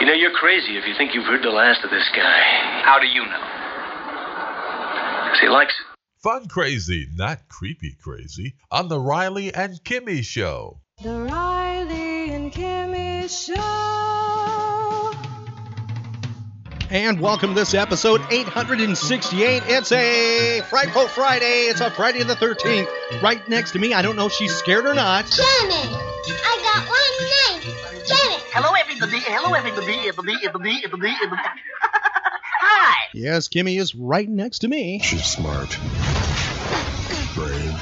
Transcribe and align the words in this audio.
You 0.00 0.06
know, 0.06 0.14
you're 0.14 0.32
crazy 0.32 0.78
if 0.78 0.86
you 0.86 0.94
think 0.96 1.12
you've 1.14 1.26
heard 1.26 1.42
the 1.42 1.50
last 1.50 1.84
of 1.84 1.90
this 1.90 2.08
guy. 2.16 2.40
How 2.82 2.98
do 2.98 3.06
you 3.06 3.22
know? 3.22 3.44
Because 5.26 5.40
he 5.40 5.48
likes 5.48 5.74
it. 5.78 5.86
Fun 6.22 6.48
crazy, 6.48 7.06
not 7.14 7.48
creepy 7.50 7.96
crazy, 8.02 8.54
on 8.70 8.88
the 8.88 8.98
Riley 8.98 9.52
and 9.52 9.74
Kimmy 9.84 10.24
Show. 10.24 10.80
The 11.02 11.20
Riley 11.20 12.30
and 12.30 12.50
Kimmy 12.50 13.28
Show. 13.28 14.19
And 16.92 17.20
welcome 17.20 17.50
to 17.50 17.54
this 17.54 17.72
episode 17.72 18.20
868. 18.32 19.62
It's 19.64 19.92
a 19.92 20.60
Frightful 20.62 21.02
oh, 21.02 21.06
Friday. 21.06 21.66
It's 21.68 21.80
a 21.80 21.88
Friday 21.88 22.24
the 22.24 22.34
13th. 22.34 23.22
Right 23.22 23.48
next 23.48 23.70
to 23.72 23.78
me, 23.78 23.94
I 23.94 24.02
don't 24.02 24.16
know 24.16 24.26
if 24.26 24.32
she's 24.32 24.52
scared 24.52 24.86
or 24.86 24.94
not. 24.94 25.24
Janet, 25.26 25.86
I 26.42 26.58
got 26.64 26.88
one 26.88 27.62
name. 27.62 27.76
Janet. 28.04 28.42
Hello, 28.52 28.74
everybody. 28.74 29.20
Hello, 29.20 29.54
everybody. 29.54 30.08
Everybody, 30.08 30.38
everybody, 30.44 30.84
everybody, 30.84 31.14
everybody. 31.22 31.42
Hi. 32.60 33.08
Yes, 33.14 33.46
Kimmy 33.46 33.78
is 33.78 33.94
right 33.94 34.28
next 34.28 34.58
to 34.58 34.68
me. 34.68 34.98
She's 34.98 35.26
smart. 35.26 35.78
Brave. 37.36 37.80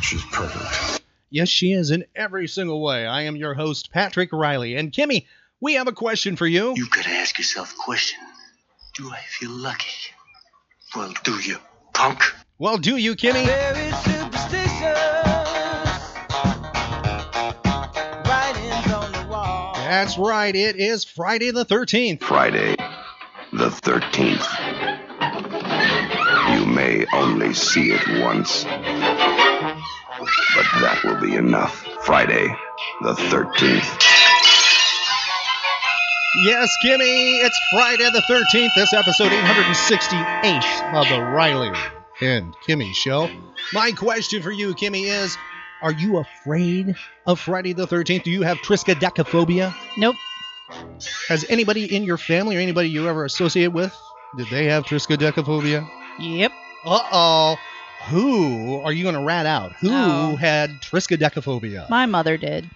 She's 0.00 0.24
perfect. 0.26 1.02
Yes, 1.30 1.48
she 1.48 1.72
is 1.72 1.90
in 1.90 2.04
every 2.14 2.46
single 2.46 2.80
way. 2.80 3.06
I 3.06 3.22
am 3.22 3.34
your 3.34 3.54
host, 3.54 3.90
Patrick 3.90 4.32
Riley. 4.32 4.76
And 4.76 4.92
Kimmy, 4.92 5.26
we 5.62 5.74
have 5.74 5.86
a 5.86 5.92
question 5.92 6.36
for 6.36 6.46
you. 6.46 6.74
You've 6.76 6.90
got 6.90 7.04
to 7.04 7.10
ask 7.10 7.38
yourself 7.38 7.72
a 7.72 7.76
question. 7.76 8.18
Do 8.94 9.08
I 9.10 9.20
feel 9.20 9.50
lucky? 9.50 9.86
Well, 10.94 11.14
do 11.22 11.38
you, 11.38 11.56
punk? 11.94 12.20
Well, 12.58 12.76
do 12.76 12.96
you, 12.96 13.14
Kimmy? 13.14 13.46
Very 13.46 13.92
superstitious. 13.92 14.98
Writings 18.28 18.92
on 18.92 19.12
the 19.12 19.26
wall. 19.30 19.74
That's 19.76 20.18
right. 20.18 20.54
It 20.54 20.76
is 20.76 21.04
Friday 21.04 21.52
the 21.52 21.64
13th. 21.64 22.20
Friday, 22.22 22.74
the 23.52 23.68
13th. 23.68 24.48
You 26.58 26.66
may 26.66 27.06
only 27.14 27.54
see 27.54 27.92
it 27.92 28.20
once, 28.20 28.64
but 28.64 28.74
that 30.80 31.00
will 31.04 31.20
be 31.20 31.36
enough. 31.36 31.86
Friday, 32.04 32.48
the 33.00 33.12
13th. 33.12 34.11
Yes, 36.34 36.74
Kimmy, 36.82 37.44
it's 37.44 37.58
Friday 37.72 38.08
the 38.10 38.22
13th. 38.28 38.70
This 38.74 38.92
episode 38.94 39.32
868 39.32 40.94
of 40.94 41.06
the 41.08 41.20
Riley 41.30 41.70
and 42.22 42.54
Kimmy 42.66 42.92
Show. 42.94 43.28
My 43.74 43.92
question 43.92 44.40
for 44.42 44.50
you, 44.50 44.74
Kimmy, 44.74 45.04
is 45.04 45.36
Are 45.82 45.92
you 45.92 46.18
afraid 46.18 46.94
of 47.26 47.38
Friday 47.38 47.74
the 47.74 47.86
13th? 47.86 48.22
Do 48.22 48.30
you 48.30 48.42
have 48.42 48.56
triskaidekaphobia? 48.58 49.74
Nope. 49.98 50.16
Has 51.28 51.44
anybody 51.50 51.94
in 51.94 52.04
your 52.04 52.16
family 52.16 52.56
or 52.56 52.60
anybody 52.60 52.88
you 52.88 53.08
ever 53.08 53.26
associate 53.26 53.68
with, 53.72 53.94
did 54.38 54.46
they 54.50 54.64
have 54.66 54.84
triskaidekaphobia? 54.84 55.86
Yep. 56.18 56.52
Uh 56.86 57.00
oh. 57.12 57.56
Who 58.08 58.80
are 58.80 58.92
you 58.92 59.02
going 59.02 59.14
to 59.16 59.22
rat 59.22 59.44
out? 59.44 59.72
Who 59.74 59.90
Oh. 59.92 60.36
had 60.36 60.70
triskaidekaphobia? 60.80 61.90
My 61.90 62.06
mother 62.06 62.38
did. 62.38 62.70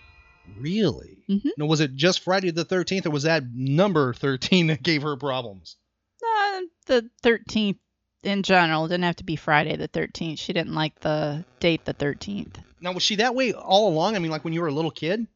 Really? 0.58 1.24
Mhm. 1.28 1.50
Now, 1.58 1.66
was 1.66 1.80
it 1.80 1.94
just 1.94 2.20
Friday 2.20 2.50
the 2.50 2.64
13th 2.64 3.06
or 3.06 3.10
was 3.10 3.24
that 3.24 3.44
number 3.52 4.12
13 4.14 4.68
that 4.68 4.82
gave 4.82 5.02
her 5.02 5.16
problems? 5.16 5.76
Uh, 6.22 6.60
the 6.86 7.10
13th 7.22 7.78
in 8.22 8.42
general. 8.42 8.84
It 8.84 8.88
didn't 8.88 9.04
have 9.04 9.16
to 9.16 9.24
be 9.24 9.36
Friday 9.36 9.76
the 9.76 9.88
13th. 9.88 10.38
She 10.38 10.52
didn't 10.52 10.74
like 10.74 10.98
the 11.00 11.44
date 11.60 11.84
the 11.84 11.94
13th. 11.94 12.56
Now, 12.80 12.92
was 12.92 13.02
she 13.02 13.16
that 13.16 13.34
way 13.34 13.52
all 13.52 13.88
along? 13.88 14.16
I 14.16 14.18
mean, 14.18 14.30
like 14.30 14.44
when 14.44 14.52
you 14.52 14.60
were 14.60 14.68
a 14.68 14.72
little 14.72 14.90
kid? 14.90 15.26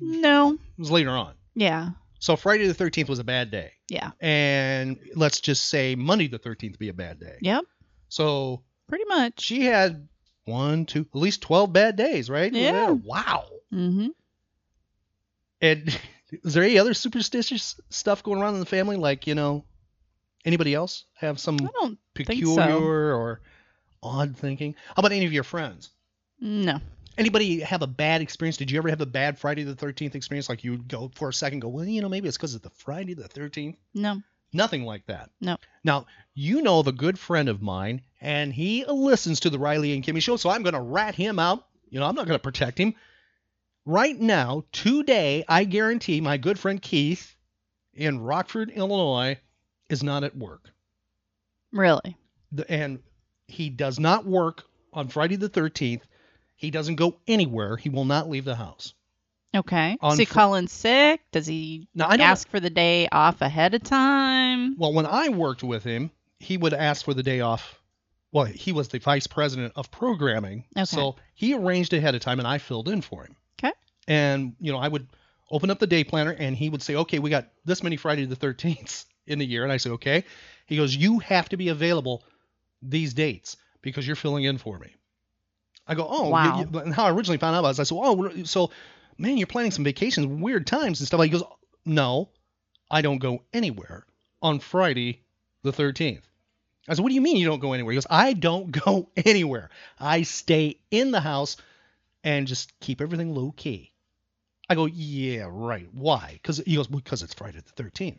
No. 0.00 0.54
It 0.54 0.58
was 0.78 0.90
later 0.90 1.10
on. 1.10 1.34
Yeah. 1.54 1.90
So 2.18 2.36
Friday 2.36 2.66
the 2.66 2.74
13th 2.74 3.08
was 3.08 3.18
a 3.18 3.24
bad 3.24 3.50
day. 3.50 3.72
Yeah. 3.88 4.10
And 4.20 4.98
let's 5.14 5.40
just 5.40 5.66
say 5.66 5.94
Monday 5.94 6.28
the 6.28 6.38
13th 6.38 6.78
be 6.78 6.88
a 6.88 6.94
bad 6.94 7.18
day. 7.20 7.36
Yep. 7.40 7.64
So 8.08 8.62
Pretty 8.88 9.04
much. 9.06 9.40
she 9.40 9.64
had 9.64 10.08
one, 10.44 10.84
two, 10.86 11.00
at 11.14 11.14
least 11.20 11.42
12 11.42 11.72
bad 11.72 11.96
days, 11.96 12.28
right? 12.28 12.52
Yeah. 12.52 12.90
Wow. 12.90 13.46
Mm-hmm. 13.72 14.08
And 15.60 15.98
is 16.30 16.54
there 16.54 16.64
any 16.64 16.78
other 16.78 16.94
superstitious 16.94 17.80
stuff 17.90 18.22
going 18.22 18.40
around 18.40 18.54
in 18.54 18.60
the 18.60 18.66
family? 18.66 18.96
Like, 18.96 19.26
you 19.26 19.34
know, 19.34 19.64
anybody 20.44 20.74
else 20.74 21.04
have 21.14 21.38
some 21.38 21.58
I 21.60 21.68
don't 21.80 21.98
think 22.14 22.28
peculiar 22.28 22.56
so. 22.56 22.80
or 22.80 23.40
odd 24.02 24.36
thinking? 24.36 24.74
How 24.88 25.00
about 25.00 25.12
any 25.12 25.26
of 25.26 25.32
your 25.32 25.44
friends? 25.44 25.90
No. 26.40 26.80
Anybody 27.18 27.60
have 27.60 27.82
a 27.82 27.86
bad 27.86 28.22
experience? 28.22 28.56
Did 28.56 28.70
you 28.70 28.78
ever 28.78 28.88
have 28.88 29.00
a 29.00 29.06
bad 29.06 29.38
Friday 29.38 29.62
the 29.64 29.74
13th 29.74 30.14
experience? 30.14 30.48
Like 30.48 30.64
you 30.64 30.70
would 30.72 30.88
go 30.88 31.10
for 31.14 31.28
a 31.28 31.34
second, 31.34 31.60
go, 31.60 31.68
well, 31.68 31.84
you 31.84 32.00
know, 32.00 32.08
maybe 32.08 32.28
it's 32.28 32.36
because 32.36 32.54
of 32.54 32.62
the 32.62 32.70
Friday 32.70 33.14
the 33.14 33.28
13th? 33.28 33.76
No. 33.94 34.22
Nothing 34.52 34.84
like 34.84 35.06
that. 35.06 35.30
No. 35.40 35.56
Now, 35.84 36.06
you 36.34 36.62
know 36.62 36.82
the 36.82 36.92
good 36.92 37.18
friend 37.18 37.48
of 37.48 37.62
mine, 37.62 38.02
and 38.20 38.52
he 38.52 38.84
listens 38.84 39.40
to 39.40 39.50
the 39.50 39.58
Riley 39.58 39.92
and 39.92 40.02
Kimmy 40.02 40.22
show, 40.22 40.36
so 40.36 40.50
I'm 40.50 40.62
going 40.62 40.74
to 40.74 40.80
rat 40.80 41.14
him 41.14 41.38
out. 41.38 41.66
You 41.88 42.00
know, 42.00 42.06
I'm 42.06 42.14
not 42.14 42.26
going 42.26 42.38
to 42.38 42.42
protect 42.42 42.78
him. 42.78 42.94
Right 43.86 44.18
now, 44.18 44.64
today, 44.72 45.44
I 45.48 45.64
guarantee 45.64 46.20
my 46.20 46.36
good 46.36 46.58
friend 46.58 46.80
Keith 46.80 47.34
in 47.94 48.20
Rockford, 48.20 48.70
Illinois, 48.70 49.38
is 49.88 50.02
not 50.02 50.22
at 50.24 50.36
work. 50.36 50.70
Really. 51.72 52.16
The- 52.52 52.70
And 52.70 53.00
he 53.48 53.70
does 53.70 53.98
not 53.98 54.26
work 54.26 54.64
on 54.92 55.08
Friday 55.08 55.36
the 55.36 55.48
13th. 55.48 56.02
He 56.56 56.70
doesn't 56.70 56.96
go 56.96 57.16
anywhere. 57.26 57.76
He 57.76 57.88
will 57.88 58.04
not 58.04 58.28
leave 58.28 58.44
the 58.44 58.54
house. 58.54 58.92
Okay. 59.54 59.96
On 60.00 60.12
Is 60.12 60.18
he 60.18 60.24
fr- 60.26 60.34
calling 60.34 60.68
sick? 60.68 61.22
Does 61.32 61.46
he 61.46 61.88
Now, 61.94 62.06
I 62.08 62.16
ask 62.16 62.48
for 62.48 62.60
the 62.60 62.70
day 62.70 63.08
off 63.10 63.40
ahead 63.40 63.74
of 63.74 63.82
time? 63.82 64.76
Well, 64.78 64.92
when 64.92 65.06
I 65.06 65.30
worked 65.30 65.64
with 65.64 65.82
him, 65.82 66.10
he 66.38 66.56
would 66.56 66.74
ask 66.74 67.04
for 67.04 67.14
the 67.14 67.22
day 67.22 67.40
off. 67.40 67.80
Well, 68.30 68.44
he 68.44 68.70
was 68.72 68.88
the 68.88 69.00
vice 69.00 69.26
president 69.26 69.72
of 69.74 69.90
programming. 69.90 70.64
Okay. 70.76 70.84
So 70.84 71.16
he 71.34 71.54
arranged 71.54 71.92
ahead 71.94 72.14
of 72.14 72.20
time 72.20 72.38
and 72.38 72.46
I 72.46 72.58
filled 72.58 72.88
in 72.88 73.00
for 73.00 73.24
him. 73.24 73.34
And, 74.08 74.54
you 74.60 74.72
know, 74.72 74.78
I 74.78 74.88
would 74.88 75.06
open 75.50 75.70
up 75.70 75.78
the 75.78 75.86
day 75.86 76.04
planner 76.04 76.30
and 76.32 76.56
he 76.56 76.68
would 76.68 76.82
say, 76.82 76.96
okay, 76.96 77.18
we 77.18 77.30
got 77.30 77.48
this 77.64 77.82
many 77.82 77.96
Friday 77.96 78.24
the 78.24 78.36
13th 78.36 79.04
in 79.26 79.38
the 79.38 79.46
year. 79.46 79.62
And 79.64 79.72
I 79.72 79.76
say, 79.78 79.90
okay. 79.90 80.24
He 80.66 80.76
goes, 80.76 80.94
you 80.94 81.18
have 81.20 81.48
to 81.50 81.56
be 81.56 81.68
available 81.68 82.22
these 82.82 83.14
dates 83.14 83.56
because 83.82 84.06
you're 84.06 84.16
filling 84.16 84.44
in 84.44 84.58
for 84.58 84.78
me. 84.78 84.94
I 85.86 85.94
go, 85.94 86.06
oh, 86.08 86.28
Wow. 86.28 86.66
you- 86.72 86.78
and 86.78 86.94
how 86.94 87.04
I 87.06 87.10
originally 87.10 87.38
found 87.38 87.56
out 87.56 87.60
about 87.60 87.76
it, 87.76 87.80
I 87.80 87.82
said, 87.84 87.96
oh, 88.00 88.44
so, 88.44 88.70
man, 89.18 89.36
you're 89.38 89.46
planning 89.46 89.72
some 89.72 89.84
vacations, 89.84 90.26
weird 90.26 90.66
times 90.66 91.00
and 91.00 91.06
stuff. 91.06 91.20
He 91.22 91.28
goes, 91.28 91.42
no, 91.84 92.28
I 92.90 93.02
don't 93.02 93.18
go 93.18 93.42
anywhere 93.52 94.06
on 94.42 94.60
Friday 94.60 95.22
the 95.62 95.72
13th. 95.72 96.22
I 96.88 96.94
said, 96.94 97.02
what 97.02 97.08
do 97.08 97.14
you 97.14 97.20
mean 97.20 97.36
you 97.36 97.46
don't 97.46 97.60
go 97.60 97.72
anywhere? 97.72 97.92
He 97.92 97.96
goes, 97.96 98.06
I 98.08 98.32
don't 98.32 98.70
go 98.84 99.08
anywhere. 99.16 99.70
I 99.98 100.22
stay 100.22 100.78
in 100.90 101.10
the 101.10 101.20
house 101.20 101.56
and 102.24 102.46
just 102.46 102.78
keep 102.80 103.00
everything 103.00 103.34
low 103.34 103.52
key. 103.52 103.92
I 104.68 104.74
go, 104.74 104.86
yeah, 104.86 105.48
right. 105.50 105.88
Why? 105.92 106.30
Because 106.34 106.58
he 106.58 106.76
goes, 106.76 106.86
because 106.86 107.22
it's 107.22 107.34
Friday 107.34 107.60
the 107.74 107.82
13th. 107.82 108.18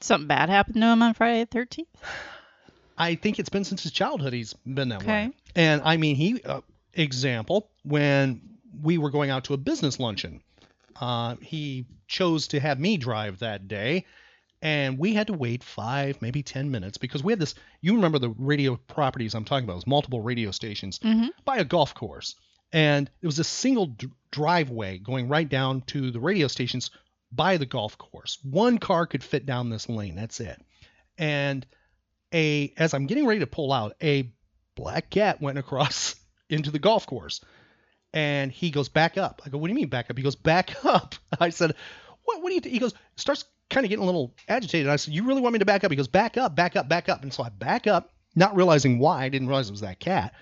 Something 0.00 0.28
bad 0.28 0.48
happened 0.48 0.76
to 0.76 0.86
him 0.86 1.02
on 1.02 1.14
Friday 1.14 1.44
the 1.44 1.58
13th? 1.58 1.86
I 2.98 3.14
think 3.14 3.38
it's 3.38 3.48
been 3.48 3.64
since 3.64 3.84
his 3.84 3.92
childhood 3.92 4.32
he's 4.32 4.54
been 4.66 4.88
that 4.88 5.04
way. 5.04 5.26
Okay. 5.26 5.30
And 5.54 5.82
I 5.84 5.96
mean, 5.96 6.16
he, 6.16 6.42
uh, 6.42 6.62
example, 6.94 7.70
when 7.84 8.40
we 8.82 8.98
were 8.98 9.10
going 9.10 9.30
out 9.30 9.44
to 9.44 9.54
a 9.54 9.56
business 9.56 10.00
luncheon, 10.00 10.42
uh, 11.00 11.36
he 11.40 11.86
chose 12.08 12.48
to 12.48 12.60
have 12.60 12.80
me 12.80 12.96
drive 12.96 13.38
that 13.38 13.68
day. 13.68 14.04
And 14.60 14.98
we 14.98 15.14
had 15.14 15.28
to 15.28 15.32
wait 15.32 15.62
five, 15.62 16.20
maybe 16.20 16.42
10 16.42 16.72
minutes 16.72 16.98
because 16.98 17.22
we 17.22 17.32
had 17.32 17.38
this. 17.38 17.54
You 17.80 17.94
remember 17.94 18.18
the 18.18 18.30
radio 18.30 18.74
properties 18.74 19.34
I'm 19.34 19.44
talking 19.44 19.64
about, 19.64 19.74
it 19.74 19.76
was 19.76 19.86
multiple 19.86 20.20
radio 20.20 20.50
stations 20.50 20.98
Mm-hmm. 20.98 21.28
by 21.44 21.58
a 21.58 21.64
golf 21.64 21.94
course. 21.94 22.34
And 22.72 23.10
it 23.22 23.26
was 23.26 23.38
a 23.38 23.44
single 23.44 23.86
d- 23.86 24.08
driveway 24.30 24.98
going 24.98 25.28
right 25.28 25.48
down 25.48 25.82
to 25.82 26.10
the 26.10 26.20
radio 26.20 26.48
stations 26.48 26.90
by 27.32 27.56
the 27.56 27.66
golf 27.66 27.96
course. 27.98 28.38
One 28.42 28.78
car 28.78 29.06
could 29.06 29.24
fit 29.24 29.46
down 29.46 29.70
this 29.70 29.88
lane. 29.88 30.16
That's 30.16 30.40
it. 30.40 30.60
And 31.16 31.66
a 32.32 32.72
as 32.76 32.94
I'm 32.94 33.06
getting 33.06 33.26
ready 33.26 33.40
to 33.40 33.46
pull 33.46 33.72
out, 33.72 33.96
a 34.02 34.30
black 34.74 35.10
cat 35.10 35.40
went 35.40 35.58
across 35.58 36.14
into 36.50 36.70
the 36.70 36.78
golf 36.78 37.06
course. 37.06 37.40
And 38.14 38.50
he 38.50 38.70
goes 38.70 38.88
back 38.88 39.18
up. 39.18 39.42
I 39.44 39.50
go, 39.50 39.58
what 39.58 39.68
do 39.68 39.72
you 39.72 39.76
mean 39.76 39.88
back 39.88 40.10
up? 40.10 40.16
He 40.16 40.22
goes 40.24 40.36
back 40.36 40.84
up. 40.84 41.14
I 41.40 41.50
said, 41.50 41.74
what, 42.24 42.42
what 42.42 42.48
do 42.48 42.54
you? 42.54 42.72
He 42.72 42.78
goes, 42.78 42.94
starts 43.16 43.44
kind 43.68 43.84
of 43.84 43.90
getting 43.90 44.02
a 44.02 44.06
little 44.06 44.34
agitated. 44.48 44.88
I 44.88 44.96
said, 44.96 45.12
you 45.12 45.24
really 45.24 45.42
want 45.42 45.52
me 45.52 45.58
to 45.58 45.66
back 45.66 45.84
up? 45.84 45.90
He 45.90 45.96
goes, 45.96 46.08
back 46.08 46.36
up, 46.36 46.54
back 46.54 46.74
up, 46.76 46.88
back 46.88 47.08
up. 47.08 47.22
And 47.22 47.32
so 47.32 47.42
I 47.42 47.50
back 47.50 47.86
up, 47.86 48.12
not 48.34 48.56
realizing 48.56 48.98
why. 48.98 49.24
I 49.24 49.28
didn't 49.28 49.48
realize 49.48 49.68
it 49.68 49.72
was 49.72 49.82
that 49.82 50.00
cat. 50.00 50.32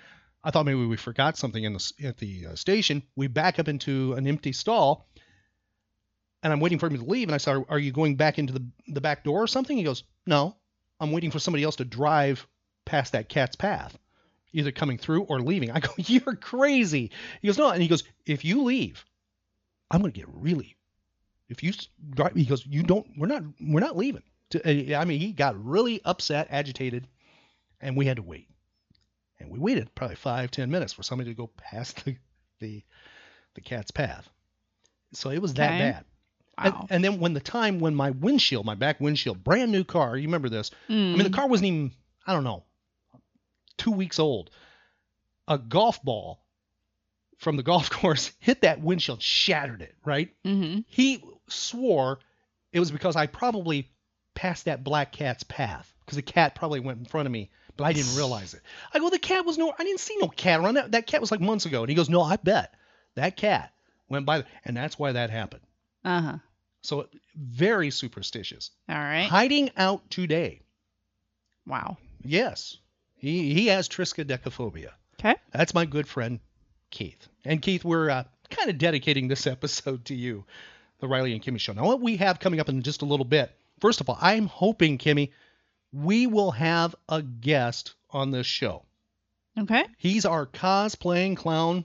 I 0.46 0.52
thought 0.52 0.64
maybe 0.64 0.86
we 0.86 0.96
forgot 0.96 1.36
something 1.36 1.64
in 1.64 1.72
the 1.72 1.92
at 2.04 2.18
the 2.18 2.46
uh, 2.46 2.54
station. 2.54 3.02
We 3.16 3.26
back 3.26 3.58
up 3.58 3.66
into 3.66 4.12
an 4.12 4.28
empty 4.28 4.52
stall, 4.52 5.08
and 6.40 6.52
I'm 6.52 6.60
waiting 6.60 6.78
for 6.78 6.86
him 6.86 6.96
to 6.96 7.04
leave. 7.04 7.26
And 7.26 7.34
I 7.34 7.38
said, 7.38 7.64
are, 7.68 7.78
you 7.80 7.90
going 7.90 8.14
back 8.14 8.38
into 8.38 8.52
the 8.52 8.64
the 8.86 9.00
back 9.00 9.24
door 9.24 9.42
or 9.42 9.48
something? 9.48 9.76
He 9.76 9.82
goes, 9.82 10.04
no, 10.24 10.54
I'm 11.00 11.10
waiting 11.10 11.32
for 11.32 11.40
somebody 11.40 11.64
else 11.64 11.74
to 11.76 11.84
drive 11.84 12.46
past 12.84 13.10
that 13.12 13.28
cat's 13.28 13.56
path, 13.56 13.98
either 14.52 14.70
coming 14.70 14.98
through 14.98 15.22
or 15.22 15.40
leaving. 15.40 15.72
I 15.72 15.80
go, 15.80 15.90
you're 15.96 16.36
crazy. 16.36 17.10
He 17.42 17.48
goes, 17.48 17.58
no, 17.58 17.70
and 17.70 17.82
he 17.82 17.88
goes, 17.88 18.04
if 18.24 18.44
you 18.44 18.62
leave, 18.62 19.04
I'm 19.90 20.00
gonna 20.00 20.12
get 20.12 20.28
really. 20.28 20.76
If 21.48 21.64
you 21.64 21.72
drive, 22.10 22.36
he 22.36 22.44
goes, 22.44 22.64
you 22.64 22.84
don't. 22.84 23.04
We're 23.18 23.26
not. 23.26 23.42
We're 23.60 23.80
not 23.80 23.96
leaving. 23.96 24.22
Uh, 24.54 24.94
I 24.94 25.04
mean, 25.06 25.18
he 25.18 25.32
got 25.32 25.60
really 25.60 26.00
upset, 26.04 26.46
agitated, 26.50 27.08
and 27.80 27.96
we 27.96 28.06
had 28.06 28.18
to 28.18 28.22
wait. 28.22 28.48
And 29.38 29.50
we 29.50 29.58
waited 29.58 29.94
probably 29.94 30.16
five, 30.16 30.50
ten 30.50 30.70
minutes 30.70 30.92
for 30.92 31.02
somebody 31.02 31.30
to 31.30 31.36
go 31.36 31.48
past 31.56 32.04
the 32.04 32.16
the, 32.60 32.82
the 33.54 33.60
cat's 33.60 33.90
path. 33.90 34.28
So 35.12 35.30
it 35.30 35.42
was 35.42 35.54
that 35.54 35.70
Okay. 35.74 35.78
bad. 35.78 36.04
And, 36.58 36.74
and 36.88 37.04
then 37.04 37.20
when 37.20 37.34
the 37.34 37.40
time 37.40 37.80
when 37.80 37.94
my 37.94 38.10
windshield, 38.12 38.64
my 38.64 38.74
back 38.74 38.98
windshield, 38.98 39.44
brand 39.44 39.70
new 39.70 39.84
car, 39.84 40.16
you 40.16 40.26
remember 40.26 40.48
this? 40.48 40.70
I 40.88 40.92
mean, 40.92 41.18
the 41.18 41.24
Mm. 41.28 41.34
car 41.34 41.48
wasn't 41.48 41.66
even, 41.66 41.92
I 42.26 42.32
don't 42.32 42.44
know, 42.44 42.64
two 43.76 43.90
weeks 43.90 44.18
old. 44.18 44.50
A 45.48 45.58
golf 45.58 46.02
ball 46.02 46.40
from 47.36 47.56
the 47.56 47.62
golf 47.62 47.90
course 48.00 48.32
hit 48.38 48.62
that 48.62 48.80
windshield, 48.80 49.20
shattered 49.20 49.82
it, 49.82 49.94
right? 50.02 50.30
Mm-hmm. 50.46 50.80
He 50.86 51.22
swore 51.48 52.20
it 52.72 52.80
was 52.80 52.90
because 52.90 53.16
I 53.16 53.26
probably 53.26 53.90
passed 54.34 54.64
that 54.64 54.82
black 54.82 55.12
cat's 55.12 55.42
path 55.44 55.92
because 56.00 56.16
the 56.16 56.22
cat 56.22 56.54
probably 56.54 56.80
went 56.80 56.98
in 56.98 57.04
front 57.04 57.26
of 57.26 57.32
me, 57.32 57.50
but 57.76 57.84
I 57.84 57.92
didn't 57.92 58.16
realize 58.16 58.54
it. 58.54 58.60
I 58.92 58.98
go, 58.98 59.10
the 59.10 59.18
cat 59.18 59.44
was 59.44 59.58
no, 59.58 59.72
I 59.78 59.84
didn't 59.84 60.00
see 60.00 60.16
no 60.20 60.28
cat 60.28 60.60
around 60.60 60.74
that. 60.74 60.92
That 60.92 61.06
cat 61.06 61.20
was 61.20 61.30
like 61.30 61.40
months 61.40 61.66
ago. 61.66 61.80
And 61.82 61.88
he 61.88 61.94
goes, 61.94 62.08
no, 62.08 62.22
I 62.22 62.36
bet 62.36 62.74
that 63.14 63.36
cat 63.36 63.72
went 64.08 64.26
by, 64.26 64.44
and 64.64 64.76
that's 64.76 64.98
why 64.98 65.12
that 65.12 65.30
happened. 65.30 65.62
Uh 66.04 66.20
huh. 66.20 66.38
So 66.82 67.08
very 67.34 67.90
superstitious. 67.90 68.70
All 68.88 68.96
right. 68.96 69.26
Hiding 69.28 69.70
out 69.76 70.08
today. 70.10 70.60
Wow. 71.66 71.96
Yes, 72.22 72.76
he 73.16 73.52
he 73.52 73.66
has 73.68 73.88
triskaidekaphobia. 73.88 74.90
Okay. 75.18 75.34
That's 75.52 75.74
my 75.74 75.84
good 75.84 76.06
friend 76.06 76.40
Keith. 76.90 77.28
And 77.44 77.60
Keith, 77.60 77.84
we're 77.84 78.10
uh, 78.10 78.24
kind 78.50 78.70
of 78.70 78.78
dedicating 78.78 79.28
this 79.28 79.46
episode 79.46 80.04
to 80.06 80.14
you, 80.14 80.44
the 81.00 81.08
Riley 81.08 81.32
and 81.32 81.42
Kimmy 81.42 81.58
Show. 81.58 81.72
Now, 81.72 81.84
what 81.84 82.00
we 82.00 82.16
have 82.18 82.38
coming 82.38 82.60
up 82.60 82.68
in 82.68 82.82
just 82.82 83.02
a 83.02 83.06
little 83.06 83.24
bit. 83.24 83.50
First 83.80 84.00
of 84.00 84.08
all, 84.08 84.18
I'm 84.20 84.46
hoping 84.46 84.96
Kimmy, 84.96 85.32
we 85.96 86.26
will 86.26 86.50
have 86.50 86.94
a 87.08 87.22
guest 87.22 87.94
on 88.10 88.30
this 88.30 88.46
show. 88.46 88.82
Okay. 89.58 89.84
He's 89.96 90.26
our 90.26 90.46
cosplaying 90.46 91.36
clown 91.36 91.84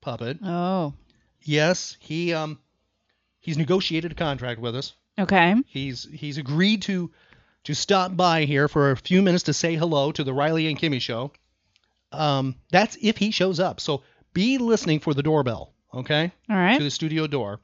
puppet. 0.00 0.38
Oh. 0.42 0.94
Yes, 1.42 1.96
he 2.00 2.32
um 2.32 2.58
he's 3.40 3.58
negotiated 3.58 4.12
a 4.12 4.14
contract 4.14 4.60
with 4.60 4.74
us. 4.74 4.94
Okay. 5.18 5.54
He's 5.66 6.08
he's 6.10 6.38
agreed 6.38 6.82
to 6.82 7.10
to 7.64 7.74
stop 7.74 8.16
by 8.16 8.44
here 8.44 8.68
for 8.68 8.90
a 8.90 8.96
few 8.96 9.20
minutes 9.20 9.44
to 9.44 9.52
say 9.52 9.76
hello 9.76 10.12
to 10.12 10.24
the 10.24 10.32
Riley 10.32 10.66
and 10.68 10.78
Kimmy 10.78 11.00
show. 11.00 11.32
Um, 12.10 12.56
that's 12.70 12.96
if 13.00 13.18
he 13.18 13.30
shows 13.30 13.60
up. 13.60 13.80
So 13.80 14.02
be 14.32 14.58
listening 14.58 15.00
for 15.00 15.14
the 15.14 15.22
doorbell, 15.22 15.72
okay? 15.94 16.32
All 16.50 16.56
right. 16.56 16.78
To 16.78 16.84
the 16.84 16.90
studio 16.90 17.26
door. 17.26 17.60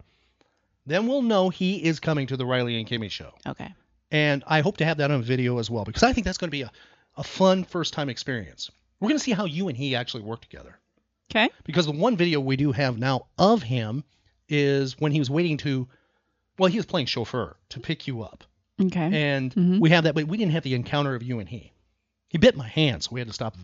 Then 0.87 1.07
we'll 1.07 1.23
know 1.23 1.49
he 1.49 1.85
is 1.85 2.01
coming 2.01 2.29
to 2.29 2.37
the 2.37 2.47
Riley 2.47 2.79
and 2.79 2.89
Kimmy 2.89 3.11
show. 3.11 3.33
Okay. 3.47 3.75
And 4.11 4.43
I 4.47 4.61
hope 4.63 4.79
to 4.79 4.85
have 4.85 4.97
that 4.99 5.11
on 5.11 5.23
video 5.23 5.59
as 5.59 5.71
well 5.71 5.85
because 5.85 6.03
I 6.03 6.13
think 6.13 6.25
that's 6.25 6.39
going 6.39 6.49
to 6.49 6.53
be 6.57 6.63
a, 6.63 6.73
a 7.17 7.23
fun 7.25 7.65
first 7.65 7.93
time 7.93 8.09
experience. 8.09 8.71
We're 9.01 9.09
going 9.09 9.19
to 9.19 9.25
see 9.25 9.33
how 9.33 9.45
you 9.45 9.69
and 9.69 9.77
he 9.77 9.95
actually 9.95 10.23
work 10.23 10.41
together. 10.41 10.79
Okay. 11.31 11.51
Because 11.65 11.85
the 11.87 11.93
one 11.93 12.17
video 12.17 12.41
we 12.41 12.57
do 12.57 12.73
have 12.73 12.99
now 12.99 13.27
of 13.39 13.63
him 13.63 14.03
is 14.49 14.99
when 14.99 15.13
he 15.13 15.19
was 15.19 15.29
waiting 15.29 15.59
to, 15.59 15.87
well, 16.59 16.71
he 16.71 16.79
was 16.79 16.87
playing 16.87 17.07
chauffeur 17.07 17.55
to 17.69 17.81
pick 17.81 18.07
you 18.07 18.23
up. 18.23 18.45
Okay. 18.81 19.11
And 19.13 19.55
Mhm. 19.55 19.79
we 19.81 19.91
have 19.91 20.05
that, 20.05 20.15
but 20.15 20.25
we 20.27 20.37
didn't 20.39 20.53
have 20.53 20.63
the 20.63 20.75
encounter 20.75 21.15
of 21.15 21.23
you 21.23 21.39
and 21.39 21.49
he. 21.49 21.73
He 22.29 22.39
bit 22.39 22.57
my 22.57 22.67
hand, 22.69 23.03
so 23.03 23.11
we 23.13 23.21
had 23.21 23.27
to 23.29 23.35
stop 23.35 23.57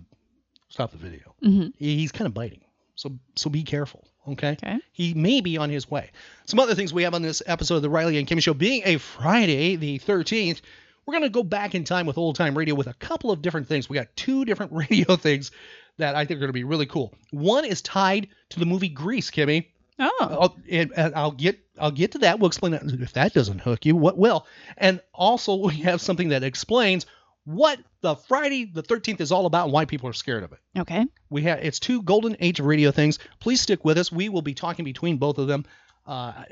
stop 0.68 0.90
the 0.90 0.98
video. 0.98 1.34
Mhm. 1.42 1.72
He, 1.78 1.96
he's 1.98 2.12
kind 2.12 2.26
of 2.26 2.34
biting, 2.34 2.60
so 2.94 3.18
so 3.34 3.50
be 3.50 3.62
careful. 3.62 4.06
Okay. 4.26 4.52
Okay. 4.52 4.78
He 4.92 5.14
may 5.14 5.40
be 5.40 5.58
on 5.58 5.70
his 5.70 5.90
way. 5.90 6.10
Some 6.46 6.58
other 6.58 6.74
things 6.74 6.92
we 6.92 7.02
have 7.02 7.14
on 7.14 7.22
this 7.22 7.42
episode 7.46 7.76
of 7.76 7.82
the 7.82 7.90
Riley 7.90 8.18
and 8.18 8.26
Kimmy 8.26 8.42
Show, 8.42 8.54
being 8.54 8.82
a 8.84 8.96
Friday, 8.96 9.76
the 9.76 9.98
13th, 9.98 10.62
we're 11.04 11.14
gonna 11.14 11.28
go 11.28 11.42
back 11.42 11.74
in 11.74 11.84
time 11.84 12.06
with 12.06 12.18
old 12.18 12.36
time 12.36 12.56
radio 12.56 12.74
with 12.74 12.86
a 12.86 12.94
couple 12.94 13.30
of 13.30 13.42
different 13.42 13.68
things. 13.68 13.88
We 13.88 13.96
got 13.96 14.14
two 14.16 14.44
different 14.44 14.72
radio 14.90 15.16
things 15.16 15.50
that 15.98 16.14
I 16.14 16.24
think 16.24 16.38
are 16.38 16.40
gonna 16.40 16.52
be 16.52 16.64
really 16.64 16.86
cool. 16.86 17.12
One 17.30 17.64
is 17.64 17.82
tied 17.82 18.28
to 18.50 18.58
the 18.58 18.66
movie 18.66 18.88
Grease, 18.88 19.30
Kimmy. 19.30 19.66
Oh. 19.98 20.10
I'll, 20.20 20.56
and, 20.68 20.92
and 20.96 21.14
I'll 21.14 21.30
get 21.30 21.60
I'll 21.78 21.90
get 21.90 22.12
to 22.12 22.18
that. 22.18 22.38
We'll 22.38 22.48
explain 22.48 22.72
that. 22.72 22.82
If 22.84 23.12
that 23.12 23.34
doesn't 23.34 23.60
hook 23.60 23.84
you, 23.84 23.96
what 23.96 24.16
will? 24.16 24.46
And 24.76 25.00
also 25.12 25.56
we 25.56 25.76
have 25.76 26.00
something 26.00 26.30
that 26.30 26.42
explains 26.42 27.06
what 27.44 27.78
the 28.00 28.16
Friday 28.16 28.64
the 28.64 28.82
13th 28.82 29.20
is 29.20 29.32
all 29.32 29.46
about 29.46 29.64
and 29.64 29.72
why 29.72 29.84
people 29.84 30.08
are 30.08 30.14
scared 30.14 30.42
of 30.42 30.52
it. 30.52 30.58
Okay. 30.78 31.06
We 31.30 31.42
have 31.42 31.58
it's 31.60 31.78
two 31.78 32.02
golden 32.02 32.36
age 32.40 32.60
of 32.60 32.66
radio 32.66 32.90
things. 32.90 33.18
Please 33.40 33.60
stick 33.60 33.84
with 33.84 33.98
us. 33.98 34.10
We 34.10 34.28
will 34.28 34.42
be 34.42 34.54
talking 34.54 34.84
between 34.84 35.18
both 35.18 35.38
of 35.38 35.46
them. 35.46 35.64
Uh, 36.06 36.10
I, 36.10 36.46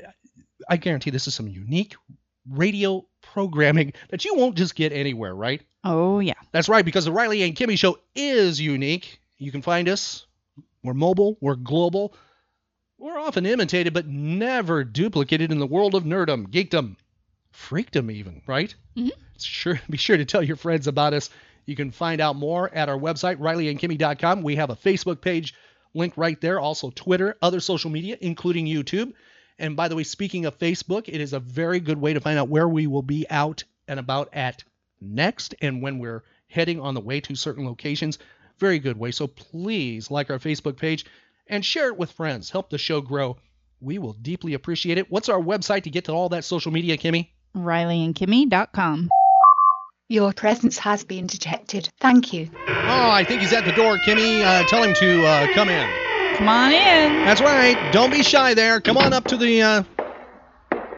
I 0.69 0.77
guarantee 0.77 1.09
this 1.09 1.27
is 1.27 1.35
some 1.35 1.47
unique 1.47 1.95
radio 2.49 3.05
programming 3.21 3.93
that 4.09 4.25
you 4.25 4.35
won't 4.35 4.55
just 4.55 4.75
get 4.75 4.91
anywhere, 4.91 5.33
right? 5.35 5.61
Oh 5.83 6.19
yeah. 6.19 6.33
That's 6.51 6.69
right, 6.69 6.85
because 6.85 7.05
the 7.05 7.11
Riley 7.11 7.43
and 7.43 7.55
Kimmy 7.55 7.77
show 7.77 7.99
is 8.15 8.59
unique. 8.59 9.19
You 9.37 9.51
can 9.51 9.61
find 9.61 9.89
us. 9.89 10.25
We're 10.83 10.93
mobile, 10.93 11.37
we're 11.41 11.55
global. 11.55 12.13
We're 12.97 13.17
often 13.17 13.45
imitated, 13.45 13.93
but 13.93 14.07
never 14.07 14.83
duplicated 14.83 15.51
in 15.51 15.59
the 15.59 15.67
world 15.67 15.95
of 15.95 16.03
nerdom, 16.03 16.47
geekdom, 16.47 16.95
freakdom, 17.53 18.11
even, 18.11 18.41
right? 18.47 18.73
Mhm. 18.97 19.11
Sure, 19.37 19.79
be 19.89 19.97
sure 19.97 20.17
to 20.17 20.25
tell 20.25 20.43
your 20.43 20.55
friends 20.57 20.87
about 20.87 21.13
us. 21.13 21.29
You 21.65 21.75
can 21.75 21.91
find 21.91 22.19
out 22.19 22.35
more 22.35 22.73
at 22.73 22.89
our 22.89 22.97
website, 22.97 23.37
rileyandkimmy.com. 23.37 24.41
We 24.41 24.57
have 24.57 24.69
a 24.69 24.75
Facebook 24.75 25.21
page 25.21 25.53
link 25.93 26.13
right 26.17 26.39
there, 26.41 26.59
also 26.59 26.89
Twitter, 26.89 27.37
other 27.41 27.59
social 27.59 27.89
media, 27.89 28.17
including 28.19 28.65
YouTube. 28.65 29.13
And 29.59 29.75
by 29.75 29.87
the 29.87 29.95
way, 29.95 30.03
speaking 30.03 30.45
of 30.45 30.57
Facebook, 30.57 31.07
it 31.07 31.21
is 31.21 31.33
a 31.33 31.39
very 31.39 31.79
good 31.79 32.01
way 32.01 32.13
to 32.13 32.19
find 32.19 32.37
out 32.39 32.49
where 32.49 32.67
we 32.67 32.87
will 32.87 33.03
be 33.03 33.25
out 33.29 33.63
and 33.87 33.99
about 33.99 34.29
at 34.33 34.63
next 34.99 35.55
and 35.61 35.81
when 35.81 35.99
we're 35.99 36.23
heading 36.47 36.79
on 36.79 36.95
the 36.95 37.01
way 37.01 37.21
to 37.21 37.35
certain 37.35 37.65
locations. 37.65 38.19
Very 38.57 38.79
good 38.79 38.97
way. 38.97 39.11
So 39.11 39.27
please 39.27 40.09
like 40.11 40.29
our 40.29 40.39
Facebook 40.39 40.77
page 40.77 41.05
and 41.47 41.63
share 41.63 41.87
it 41.87 41.97
with 41.97 42.11
friends. 42.11 42.49
Help 42.49 42.69
the 42.69 42.77
show 42.77 42.99
grow. 43.01 43.37
We 43.79 43.99
will 43.99 44.13
deeply 44.13 44.53
appreciate 44.53 44.97
it. 44.97 45.11
What's 45.11 45.29
our 45.29 45.39
website 45.41 45.83
to 45.83 45.89
get 45.89 46.05
to 46.05 46.13
all 46.13 46.29
that 46.29 46.45
social 46.45 46.71
media, 46.71 46.97
Kimmy? 46.97 47.29
RileyandKimmy.com. 47.55 49.09
Your 50.09 50.33
presence 50.33 50.77
has 50.79 51.03
been 51.03 51.27
detected. 51.27 51.89
Thank 51.99 52.33
you. 52.33 52.49
Oh, 52.67 53.09
I 53.09 53.23
think 53.23 53.41
he's 53.41 53.53
at 53.53 53.65
the 53.65 53.71
door, 53.71 53.97
Kimmy. 53.97 54.43
Uh, 54.43 54.63
tell 54.67 54.83
him 54.83 54.93
to 54.95 55.25
uh, 55.25 55.47
come 55.53 55.69
in. 55.69 55.89
Come 56.35 56.49
on 56.49 56.71
in. 56.71 57.25
That's 57.25 57.41
right. 57.41 57.91
Don't 57.93 58.11
be 58.11 58.23
shy 58.23 58.53
there. 58.53 58.81
Come 58.81 58.97
on 58.97 59.13
up 59.13 59.25
to 59.25 59.37
the 59.37 59.61
uh, 59.61 59.83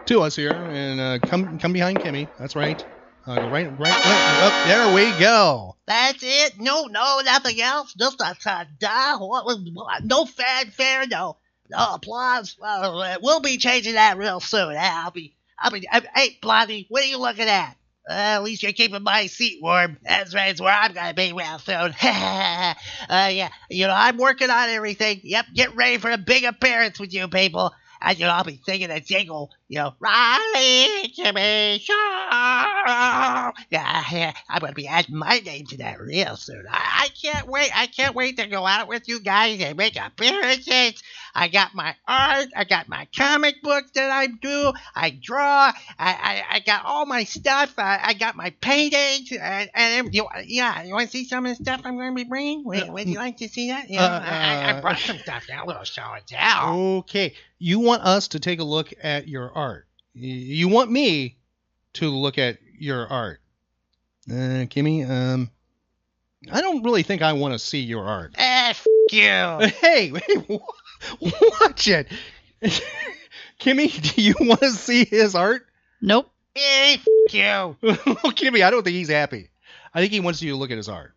to 0.05 0.21
us 0.21 0.35
here 0.35 0.53
and 0.53 0.99
uh, 0.99 1.19
come 1.19 1.59
come 1.59 1.73
behind 1.73 1.99
Kimmy. 1.99 2.27
That's 2.39 2.55
right. 2.55 2.83
Uh, 3.27 3.35
go 3.35 3.49
right, 3.49 3.67
right, 3.67 3.79
right. 3.79 4.43
Up 4.43 4.67
there 4.67 4.93
we 4.93 5.19
go. 5.19 5.75
That's 5.87 6.21
it. 6.21 6.59
No, 6.59 6.85
no, 6.85 7.21
nothing 7.23 7.59
else. 7.59 7.93
Just 7.93 8.21
a 8.21 8.35
ta-da. 8.41 9.17
What 9.17 9.45
was 9.45 9.59
what? 9.73 10.03
no 10.03 10.25
fanfare, 10.25 11.07
no, 11.07 11.37
no 11.69 11.95
applause. 11.95 12.55
Uh, 12.61 13.17
we'll 13.21 13.39
be 13.39 13.57
changing 13.57 13.95
that 13.95 14.17
real 14.17 14.39
soon. 14.39 14.75
I'll 14.77 15.11
be, 15.11 15.33
I'll 15.59 15.71
be. 15.71 15.87
uh, 15.87 16.01
Hey, 16.15 16.37
Blondie, 16.41 16.85
what 16.89 17.03
are 17.03 17.07
you 17.07 17.19
looking 17.19 17.47
at? 17.47 17.75
Uh, 18.07 18.13
at 18.13 18.43
least 18.43 18.61
you're 18.61 18.71
keeping 18.73 19.01
my 19.01 19.25
seat 19.27 19.59
warm. 19.63 19.97
That's 20.03 20.35
right. 20.35 20.51
It's 20.51 20.61
where 20.61 20.73
I'm 20.73 20.93
gonna 20.93 21.13
be 21.15 21.33
real 21.33 21.57
soon. 21.59 21.75
uh, 22.03 22.73
yeah, 23.09 23.49
you 23.69 23.87
know 23.87 23.93
I'm 23.95 24.17
working 24.17 24.49
on 24.51 24.69
everything. 24.69 25.21
Yep, 25.23 25.45
get 25.55 25.75
ready 25.75 25.97
for 25.97 26.11
a 26.11 26.17
big 26.17 26.43
appearance 26.43 26.99
with 26.99 27.13
you 27.13 27.27
people. 27.27 27.73
And 28.01 28.19
you 28.19 28.25
know 28.25 28.31
I'll 28.33 28.43
be 28.43 28.59
singing 28.63 28.91
a 28.91 28.99
jingle. 28.99 29.51
You 29.67 29.79
know, 29.79 29.95
Riley, 29.99 31.07
Jimmy, 31.15 31.79
Shaw. 31.79 33.51
Yeah, 33.71 34.33
I'm 34.47 34.59
gonna 34.59 34.73
be 34.73 34.87
adding 34.87 35.17
my 35.17 35.39
name 35.39 35.65
to 35.67 35.77
that 35.77 35.99
real 35.99 36.35
soon. 36.35 36.65
I, 36.69 37.05
I 37.05 37.07
can't 37.19 37.47
wait. 37.47 37.71
I 37.75 37.87
can't 37.87 38.13
wait 38.13 38.37
to 38.37 38.45
go 38.45 38.65
out 38.65 38.87
with 38.87 39.07
you 39.07 39.19
guys 39.21 39.59
and 39.61 39.75
make 39.75 39.95
appearances. 39.99 41.01
I 41.33 41.47
got 41.47 41.73
my 41.73 41.95
art. 42.07 42.47
I 42.55 42.63
got 42.63 42.87
my 42.87 43.07
comic 43.17 43.61
books 43.63 43.91
that 43.95 44.11
I 44.11 44.27
do. 44.27 44.71
I 44.95 45.09
draw. 45.09 45.71
I 45.73 45.73
I, 45.97 46.43
I 46.51 46.59
got 46.59 46.85
all 46.85 47.05
my 47.07 47.23
stuff. 47.23 47.73
I, 47.77 47.99
I 48.03 48.13
got 48.13 48.35
my 48.35 48.51
paintings. 48.61 49.31
And, 49.31 49.69
and 49.73 50.13
you, 50.13 50.27
yeah, 50.45 50.83
you 50.83 50.93
want 50.93 51.07
to 51.07 51.11
see 51.11 51.25
some 51.25 51.45
of 51.45 51.57
the 51.57 51.63
stuff 51.63 51.81
I'm 51.83 51.97
going 51.97 52.11
to 52.11 52.23
be 52.23 52.29
bringing? 52.29 52.63
Would, 52.65 52.89
would 52.89 53.07
you 53.07 53.15
like 53.17 53.37
to 53.37 53.49
see 53.49 53.69
that? 53.69 53.89
Yeah, 53.89 54.03
Uh, 54.05 54.19
I, 54.23 54.55
I 54.61 54.71
uh, 54.73 54.81
brought 54.81 54.99
some 54.99 55.17
stuff. 55.17 55.47
A 55.51 55.65
little 55.65 55.83
show 55.83 56.13
and 56.13 56.25
tell. 56.25 56.79
Okay. 56.99 57.33
You 57.57 57.79
want 57.79 58.03
us 58.03 58.27
to 58.29 58.39
take 58.39 58.59
a 58.59 58.63
look 58.63 58.93
at 59.01 59.27
your 59.27 59.54
art. 59.55 59.87
You 60.13 60.67
want 60.67 60.91
me 60.91 61.37
to 61.93 62.09
look 62.09 62.37
at 62.37 62.57
your 62.77 63.07
art. 63.07 63.39
Uh, 64.29 64.65
Kimmy, 64.67 65.07
um, 65.09 65.49
I 66.51 66.61
don't 66.61 66.83
really 66.83 67.03
think 67.03 67.21
I 67.21 67.33
want 67.33 67.53
to 67.53 67.59
see 67.59 67.79
your 67.79 68.05
art. 68.05 68.35
Eh, 68.37 68.69
f- 68.69 68.85
you. 69.11 69.19
Hey, 69.19 70.11
hey, 70.27 70.59
watch 71.61 71.87
it. 71.87 72.07
Kimmy, 73.59 74.15
do 74.15 74.21
you 74.21 74.35
want 74.39 74.61
to 74.61 74.71
see 74.71 75.05
his 75.05 75.35
art? 75.35 75.65
Nope. 76.01 76.31
Eh, 76.55 76.95
f- 76.95 77.05
you. 77.33 77.77
Kimmy, 78.31 78.63
I 78.63 78.71
don't 78.71 78.83
think 78.83 78.95
he's 78.95 79.09
happy. 79.09 79.49
I 79.93 80.01
think 80.01 80.11
he 80.11 80.19
wants 80.19 80.41
you 80.41 80.51
to 80.51 80.57
look 80.57 80.71
at 80.71 80.77
his 80.77 80.89
art. 80.89 81.13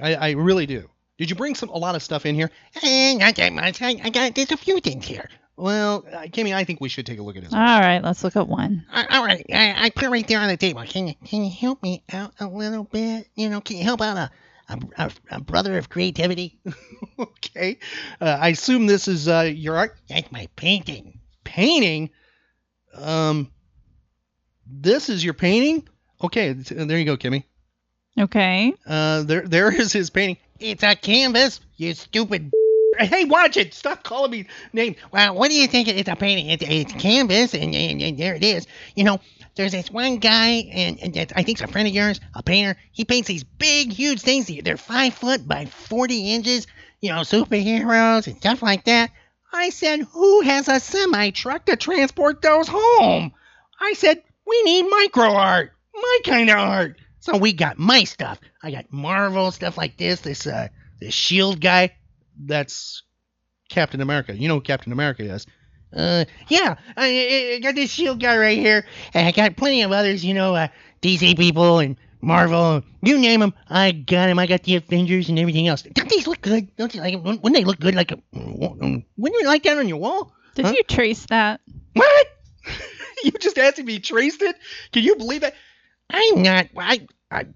I, 0.00 0.14
I 0.14 0.30
really 0.32 0.66
do. 0.66 0.88
Did 1.18 1.30
you 1.30 1.36
bring 1.36 1.54
some 1.54 1.70
a 1.70 1.78
lot 1.78 1.94
of 1.94 2.02
stuff 2.02 2.26
in 2.26 2.34
here? 2.34 2.50
Eh, 2.82 3.14
not 3.14 3.36
that 3.36 3.52
much. 3.52 3.80
I, 3.80 4.00
I 4.02 4.10
got, 4.10 4.34
there's 4.34 4.50
a 4.52 4.56
few 4.56 4.80
things 4.80 5.06
here. 5.06 5.30
Well, 5.56 6.04
uh, 6.12 6.22
Kimmy, 6.24 6.54
I 6.54 6.64
think 6.64 6.82
we 6.82 6.90
should 6.90 7.06
take 7.06 7.18
a 7.18 7.22
look 7.22 7.36
at 7.36 7.44
his 7.44 7.52
All 7.52 7.58
right, 7.58 8.02
let's 8.02 8.22
look 8.22 8.36
at 8.36 8.46
one. 8.46 8.84
Uh, 8.92 9.04
all 9.08 9.24
right, 9.24 9.44
I, 9.52 9.86
I 9.86 9.90
put 9.90 10.04
it 10.04 10.10
right 10.10 10.26
there 10.28 10.40
on 10.40 10.48
the 10.48 10.56
table. 10.56 10.82
Can 10.84 11.08
you, 11.08 11.14
can 11.24 11.44
you 11.44 11.50
help 11.50 11.82
me 11.82 12.02
out 12.12 12.34
a 12.38 12.46
little 12.46 12.84
bit? 12.84 13.28
You 13.34 13.48
know, 13.48 13.62
can 13.62 13.78
you 13.78 13.84
help 13.84 14.02
out 14.02 14.18
a, 14.18 14.30
a, 14.68 14.78
a, 14.98 15.10
a 15.30 15.40
brother 15.40 15.78
of 15.78 15.88
creativity? 15.88 16.58
okay. 17.18 17.78
Uh, 18.20 18.36
I 18.38 18.48
assume 18.48 18.86
this 18.86 19.08
is 19.08 19.28
uh, 19.28 19.50
your 19.52 19.76
art. 19.78 19.96
That's 20.08 20.30
my 20.30 20.46
painting. 20.56 21.20
Painting. 21.42 22.10
Um, 22.94 23.50
this 24.66 25.08
is 25.08 25.24
your 25.24 25.34
painting. 25.34 25.88
Okay, 26.22 26.52
there 26.52 26.98
you 26.98 27.04
go, 27.06 27.16
Kimmy. 27.16 27.44
Okay. 28.18 28.74
Uh, 28.86 29.22
there, 29.22 29.42
there 29.42 29.74
is 29.74 29.92
his 29.92 30.10
painting. 30.10 30.36
It's 30.58 30.82
a 30.82 30.96
canvas, 30.96 31.60
you 31.76 31.94
stupid. 31.94 32.52
Hey, 32.98 33.24
watch 33.24 33.56
it! 33.56 33.74
Stop 33.74 34.02
calling 34.02 34.30
me 34.30 34.46
name. 34.72 34.96
Well, 35.12 35.34
what 35.34 35.50
do 35.50 35.54
you 35.54 35.66
think? 35.66 35.88
It's 35.88 36.08
a 36.08 36.16
painting. 36.16 36.50
It's, 36.50 36.64
it's 36.66 36.92
canvas, 36.92 37.54
and, 37.54 37.74
and, 37.74 38.00
and 38.02 38.18
there 38.18 38.34
it 38.34 38.44
is. 38.44 38.66
You 38.94 39.04
know, 39.04 39.20
there's 39.54 39.72
this 39.72 39.90
one 39.90 40.18
guy, 40.18 40.68
and, 40.72 40.98
and 41.00 41.32
I 41.34 41.42
think 41.42 41.60
it's 41.60 41.68
a 41.68 41.72
friend 41.72 41.88
of 41.88 41.94
yours, 41.94 42.20
a 42.34 42.42
painter. 42.42 42.76
He 42.92 43.04
paints 43.04 43.28
these 43.28 43.44
big, 43.44 43.92
huge 43.92 44.20
things. 44.20 44.50
They're 44.62 44.76
five 44.76 45.14
foot 45.14 45.46
by 45.46 45.66
40 45.66 46.32
inches, 46.34 46.66
you 47.00 47.10
know, 47.10 47.20
superheroes 47.20 48.26
and 48.26 48.36
stuff 48.36 48.62
like 48.62 48.84
that. 48.84 49.10
I 49.52 49.70
said, 49.70 50.00
who 50.00 50.42
has 50.42 50.68
a 50.68 50.80
semi 50.80 51.30
truck 51.30 51.66
to 51.66 51.76
transport 51.76 52.42
those 52.42 52.68
home? 52.68 53.32
I 53.80 53.94
said, 53.94 54.22
we 54.46 54.62
need 54.62 54.82
micro 54.88 55.32
art, 55.32 55.72
my 55.94 56.18
kind 56.24 56.50
of 56.50 56.58
art. 56.58 57.00
So 57.20 57.36
we 57.36 57.52
got 57.52 57.78
my 57.78 58.04
stuff. 58.04 58.38
I 58.62 58.70
got 58.70 58.92
Marvel 58.92 59.50
stuff 59.50 59.76
like 59.76 59.96
this. 59.96 60.20
This 60.20 60.46
uh, 60.46 60.68
this 61.00 61.14
Shield 61.14 61.60
guy. 61.60 61.96
That's 62.38 63.02
Captain 63.68 64.00
America. 64.00 64.36
You 64.36 64.48
know 64.48 64.54
who 64.56 64.60
Captain 64.60 64.92
America 64.92 65.22
is. 65.22 65.46
Uh, 65.96 66.24
yeah, 66.48 66.76
I, 66.96 67.54
I- 67.56 67.58
got 67.60 67.74
this 67.74 67.90
Shield 67.90 68.20
guy 68.20 68.36
right 68.36 68.58
here, 68.58 68.84
and 69.14 69.26
I 69.26 69.32
got 69.32 69.56
plenty 69.56 69.82
of 69.82 69.92
others. 69.92 70.24
You 70.24 70.34
know, 70.34 70.54
uh, 70.54 70.68
DC 71.02 71.36
people 71.38 71.78
and 71.78 71.96
Marvel, 72.20 72.82
you 73.02 73.18
name 73.18 73.40
them. 73.40 73.54
I 73.68 73.92
got 73.92 74.26
them. 74.26 74.38
I 74.38 74.46
got 74.46 74.62
the 74.64 74.76
Avengers 74.76 75.28
and 75.28 75.38
everything 75.38 75.68
else. 75.68 75.82
Don't 75.82 76.08
these 76.08 76.26
look 76.26 76.40
good? 76.40 76.74
Don't 76.76 76.94
you 76.94 77.00
like 77.00 77.12
them? 77.14 77.22
Wouldn't 77.24 77.54
they 77.54 77.64
look 77.64 77.78
good? 77.78 77.94
Like, 77.94 78.10
a, 78.12 78.18
wouldn't 78.32 79.06
you 79.40 79.46
like 79.46 79.62
that 79.62 79.78
on 79.78 79.88
your 79.88 79.98
wall? 79.98 80.32
Did 80.54 80.66
Huh? 80.66 80.72
you 80.76 80.82
trace 80.84 81.24
that? 81.26 81.60
What? 81.92 82.26
you 83.24 83.30
just 83.32 83.58
asked 83.58 83.78
if 83.78 83.86
he 83.86 84.00
traced 84.00 84.42
it? 84.42 84.56
Can 84.92 85.02
you 85.04 85.16
believe 85.16 85.42
it? 85.44 85.54
I'm 86.10 86.42
not. 86.42 86.66
I. 86.76 87.06
I 87.30 87.46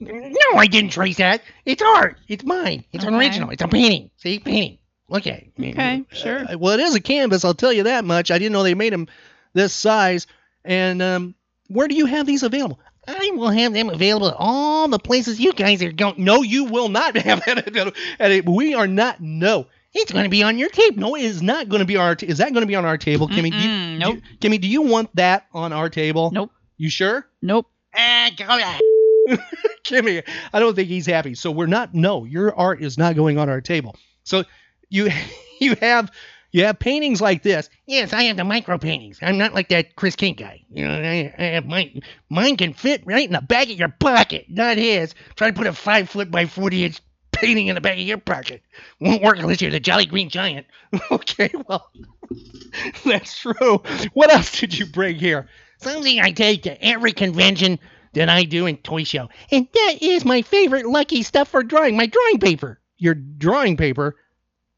no, 0.00 0.56
I 0.58 0.66
didn't 0.66 0.92
trace 0.92 1.18
that. 1.18 1.42
It's 1.64 1.82
art. 1.82 2.18
It's 2.28 2.44
mine. 2.44 2.84
It's 2.92 3.04
an 3.04 3.14
Okay. 3.14 3.26
original. 3.26 3.50
It's 3.50 3.62
a 3.62 3.68
painting. 3.68 4.10
See, 4.16 4.38
painting. 4.38 4.78
Look 5.08 5.26
at 5.26 5.40
it. 5.42 5.52
Okay, 5.58 6.04
sure. 6.12 6.44
Uh, 6.52 6.56
well, 6.58 6.74
it 6.78 6.80
is 6.80 6.94
a 6.94 7.00
canvas. 7.00 7.44
I'll 7.44 7.54
tell 7.54 7.72
you 7.72 7.82
that 7.84 8.04
much. 8.04 8.30
I 8.30 8.38
didn't 8.38 8.52
know 8.52 8.62
they 8.62 8.74
made 8.74 8.92
them 8.92 9.08
this 9.54 9.72
size. 9.72 10.26
And 10.64 11.02
um, 11.02 11.34
where 11.68 11.88
do 11.88 11.94
you 11.94 12.06
have 12.06 12.26
these 12.26 12.42
available? 12.44 12.78
I 13.08 13.30
will 13.34 13.50
have 13.50 13.72
them 13.72 13.88
available 13.90 14.28
at 14.28 14.36
all 14.38 14.86
the 14.86 14.98
places 14.98 15.40
you 15.40 15.52
guys 15.52 15.82
are 15.82 15.90
going. 15.90 16.22
No, 16.22 16.42
you 16.42 16.64
will 16.64 16.88
not 16.88 17.16
have 17.16 17.44
that 17.44 17.66
available. 17.66 18.54
We 18.54 18.74
are 18.74 18.86
not. 18.86 19.20
No, 19.20 19.66
It's 19.94 20.12
going 20.12 20.24
to 20.24 20.30
be 20.30 20.44
on 20.44 20.58
your 20.58 20.68
table. 20.68 21.00
no, 21.00 21.14
it 21.16 21.22
is 21.24 21.42
not 21.42 21.68
going 21.68 21.80
to 21.80 21.86
be 21.86 21.96
on 21.96 22.04
our. 22.04 22.14
Ta- 22.14 22.26
is 22.26 22.38
that 22.38 22.52
going 22.52 22.62
to 22.62 22.66
be 22.68 22.76
on 22.76 22.84
our 22.84 22.98
table, 22.98 23.26
Kimmy? 23.26 23.50
Do 23.50 23.56
you, 23.58 23.68
Mm-mm, 23.68 23.86
do 23.86 23.92
you- 23.92 23.98
nope. 23.98 24.18
Kimmy, 24.40 24.60
do 24.60 24.68
you 24.68 24.82
want 24.82 25.14
that 25.16 25.46
on 25.52 25.72
our 25.72 25.88
table? 25.90 26.30
Nope. 26.30 26.52
You 26.76 26.88
sure? 26.88 27.26
Nope. 27.42 27.66
Ah, 27.96 28.30
go 28.36 28.46
back. 28.46 28.80
Kimmy, 29.84 30.22
I 30.52 30.60
don't 30.60 30.74
think 30.74 30.88
he's 30.88 31.06
happy. 31.06 31.34
So 31.34 31.50
we're 31.50 31.66
not. 31.66 31.94
No, 31.94 32.24
your 32.24 32.54
art 32.54 32.82
is 32.82 32.98
not 32.98 33.16
going 33.16 33.38
on 33.38 33.48
our 33.48 33.60
table. 33.60 33.96
So 34.24 34.44
you 34.88 35.10
you 35.60 35.76
have 35.80 36.10
you 36.52 36.64
have 36.64 36.78
paintings 36.78 37.20
like 37.20 37.42
this. 37.42 37.70
Yes, 37.86 38.12
I 38.12 38.24
have 38.24 38.36
the 38.36 38.44
micro 38.44 38.78
paintings. 38.78 39.18
I'm 39.22 39.38
not 39.38 39.54
like 39.54 39.68
that 39.68 39.96
Chris 39.96 40.16
King 40.16 40.34
guy. 40.34 40.64
You 40.70 40.86
know, 40.86 40.94
I, 40.94 41.32
I 41.38 41.42
have 41.44 41.66
mine. 41.66 42.02
Mine 42.28 42.56
can 42.56 42.72
fit 42.72 43.02
right 43.06 43.26
in 43.26 43.32
the 43.32 43.40
back 43.40 43.70
of 43.70 43.78
your 43.78 43.94
pocket, 44.00 44.46
not 44.48 44.76
his. 44.76 45.14
Try 45.36 45.48
to 45.50 45.56
put 45.56 45.66
a 45.66 45.72
five 45.72 46.08
foot 46.08 46.30
by 46.30 46.46
forty 46.46 46.84
inch 46.84 47.00
painting 47.32 47.68
in 47.68 47.74
the 47.74 47.80
back 47.80 47.94
of 47.94 48.00
your 48.00 48.18
pocket. 48.18 48.62
Won't 49.00 49.22
work 49.22 49.38
unless 49.38 49.60
you're 49.60 49.70
the 49.70 49.80
Jolly 49.80 50.06
Green 50.06 50.28
Giant. 50.28 50.66
Okay, 51.12 51.50
well, 51.68 51.88
that's 53.04 53.38
true. 53.38 53.82
What 54.12 54.32
else 54.32 54.58
did 54.58 54.76
you 54.76 54.86
bring 54.86 55.16
here? 55.16 55.48
Something 55.78 56.20
I 56.20 56.32
take 56.32 56.64
to 56.64 56.84
every 56.84 57.12
convention 57.12 57.78
that 58.12 58.28
I 58.28 58.44
do 58.44 58.66
in 58.66 58.76
toy 58.78 59.04
show, 59.04 59.28
and 59.50 59.68
that 59.72 59.98
is 60.00 60.24
my 60.24 60.42
favorite 60.42 60.86
lucky 60.86 61.22
stuff 61.22 61.48
for 61.48 61.62
drawing. 61.62 61.96
My 61.96 62.06
drawing 62.06 62.38
paper. 62.38 62.80
Your 62.98 63.14
drawing 63.14 63.76
paper. 63.76 64.16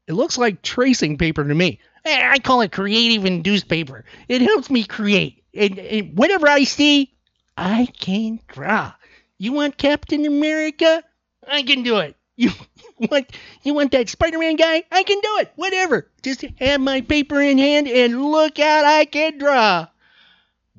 It 0.07 0.13
looks 0.13 0.37
like 0.37 0.61
tracing 0.61 1.17
paper 1.17 1.47
to 1.47 1.55
me. 1.55 1.79
Eh, 2.05 2.29
I 2.31 2.39
call 2.39 2.61
it 2.61 2.71
creative 2.71 3.25
induced 3.25 3.67
paper. 3.67 4.05
It 4.27 4.41
helps 4.41 4.69
me 4.69 4.83
create. 4.83 5.43
And, 5.53 5.79
and 5.79 6.17
whatever 6.17 6.47
I 6.47 6.63
see, 6.63 7.13
I 7.55 7.85
can 7.85 8.39
draw. 8.47 8.93
You 9.37 9.53
want 9.53 9.77
Captain 9.77 10.25
America? 10.25 11.03
I 11.47 11.63
can 11.63 11.83
do 11.83 11.97
it. 11.97 12.15
You 12.35 12.49
want 13.09 13.29
you 13.61 13.73
want 13.75 13.91
that 13.91 14.09
Spider-Man 14.09 14.55
guy? 14.55 14.83
I 14.91 15.03
can 15.03 15.19
do 15.19 15.37
it. 15.39 15.51
Whatever. 15.55 16.09
Just 16.23 16.43
have 16.59 16.81
my 16.81 17.01
paper 17.01 17.39
in 17.39 17.59
hand 17.59 17.87
and 17.87 18.23
look 18.23 18.57
out, 18.59 18.85
I 18.85 19.05
can 19.05 19.37
draw. 19.37 19.87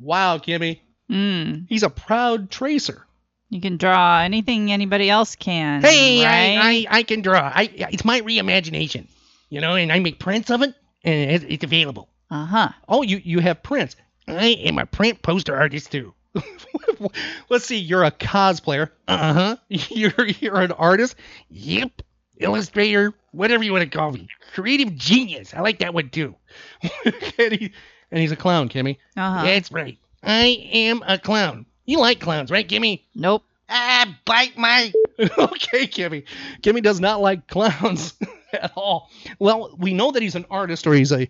Wow, 0.00 0.38
Kimmy. 0.38 0.80
Mm. 1.10 1.66
He's 1.68 1.82
a 1.82 1.90
proud 1.90 2.50
tracer. 2.50 3.04
You 3.50 3.60
can 3.60 3.76
draw 3.76 4.20
anything 4.20 4.72
anybody 4.72 5.10
else 5.10 5.36
can. 5.36 5.82
Hey, 5.82 6.24
right? 6.24 6.86
I, 6.90 6.96
I 6.96 6.98
I 6.98 7.02
can 7.02 7.20
draw. 7.20 7.52
I 7.54 7.70
it's 7.72 8.04
my 8.04 8.20
reimagination. 8.20 9.06
You 9.50 9.60
know, 9.60 9.74
and 9.76 9.92
I 9.92 10.00
make 10.00 10.18
prints 10.18 10.50
of 10.50 10.62
it, 10.62 10.74
and 11.04 11.30
it's, 11.30 11.44
it's 11.48 11.64
available. 11.64 12.08
Uh 12.30 12.46
huh. 12.46 12.68
Oh, 12.88 13.02
you 13.02 13.18
you 13.22 13.38
have 13.40 13.62
prints. 13.62 13.96
I 14.26 14.46
am 14.46 14.78
a 14.78 14.86
print 14.86 15.22
poster 15.22 15.54
artist 15.54 15.92
too. 15.92 16.14
Let's 17.48 17.66
see. 17.66 17.78
You're 17.78 18.04
a 18.04 18.10
cosplayer. 18.10 18.90
Uh 19.06 19.32
huh. 19.32 19.56
You're 19.68 20.26
you're 20.40 20.60
an 20.60 20.72
artist. 20.72 21.14
Yep. 21.50 22.02
Illustrator, 22.38 23.12
whatever 23.30 23.62
you 23.62 23.72
want 23.72 23.88
to 23.88 23.96
call 23.96 24.10
me. 24.10 24.26
Creative 24.54 24.92
genius. 24.96 25.54
I 25.54 25.60
like 25.60 25.78
that 25.78 25.94
one 25.94 26.10
too. 26.10 26.34
and, 27.38 27.52
he, 27.52 27.72
and 28.10 28.20
he's 28.20 28.32
a 28.32 28.36
clown, 28.36 28.68
Kimmy. 28.68 28.96
Uh 29.16 29.34
huh. 29.38 29.42
That's 29.44 29.70
right. 29.70 29.98
I 30.24 30.68
am 30.72 31.02
a 31.06 31.18
clown. 31.18 31.66
You 31.84 31.98
like 31.98 32.20
clowns, 32.20 32.50
right, 32.50 32.68
Kimmy? 32.68 33.02
Nope. 33.14 33.44
Ah, 33.68 34.16
bite 34.24 34.56
my. 34.56 34.92
okay, 35.20 35.86
Kimmy. 35.86 36.24
Kimmy 36.62 36.82
does 36.82 37.00
not 37.00 37.20
like 37.20 37.46
clowns 37.48 38.14
at 38.52 38.72
all. 38.76 39.10
Well, 39.38 39.74
we 39.78 39.94
know 39.94 40.10
that 40.10 40.22
he's 40.22 40.34
an 40.34 40.46
artist, 40.50 40.86
or 40.86 40.94
he's 40.94 41.12
a 41.12 41.28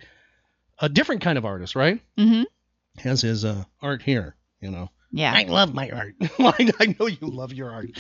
a 0.79 0.89
different 0.89 1.23
kind 1.23 1.39
of 1.39 1.45
artist, 1.45 1.77
right? 1.77 2.01
Mm-hmm. 2.19 2.43
Has 2.99 3.23
his 3.23 3.45
uh, 3.45 3.65
art 3.81 4.03
here, 4.03 4.37
you 4.61 4.71
know. 4.71 4.91
Yeah. 5.13 5.33
I 5.33 5.45
love 5.45 5.75
my 5.75 5.91
art. 5.91 6.15
I, 6.39 6.95
know 6.99 7.07
you 7.07 7.19
love 7.23 7.53
your 7.53 7.71
art. 7.71 7.91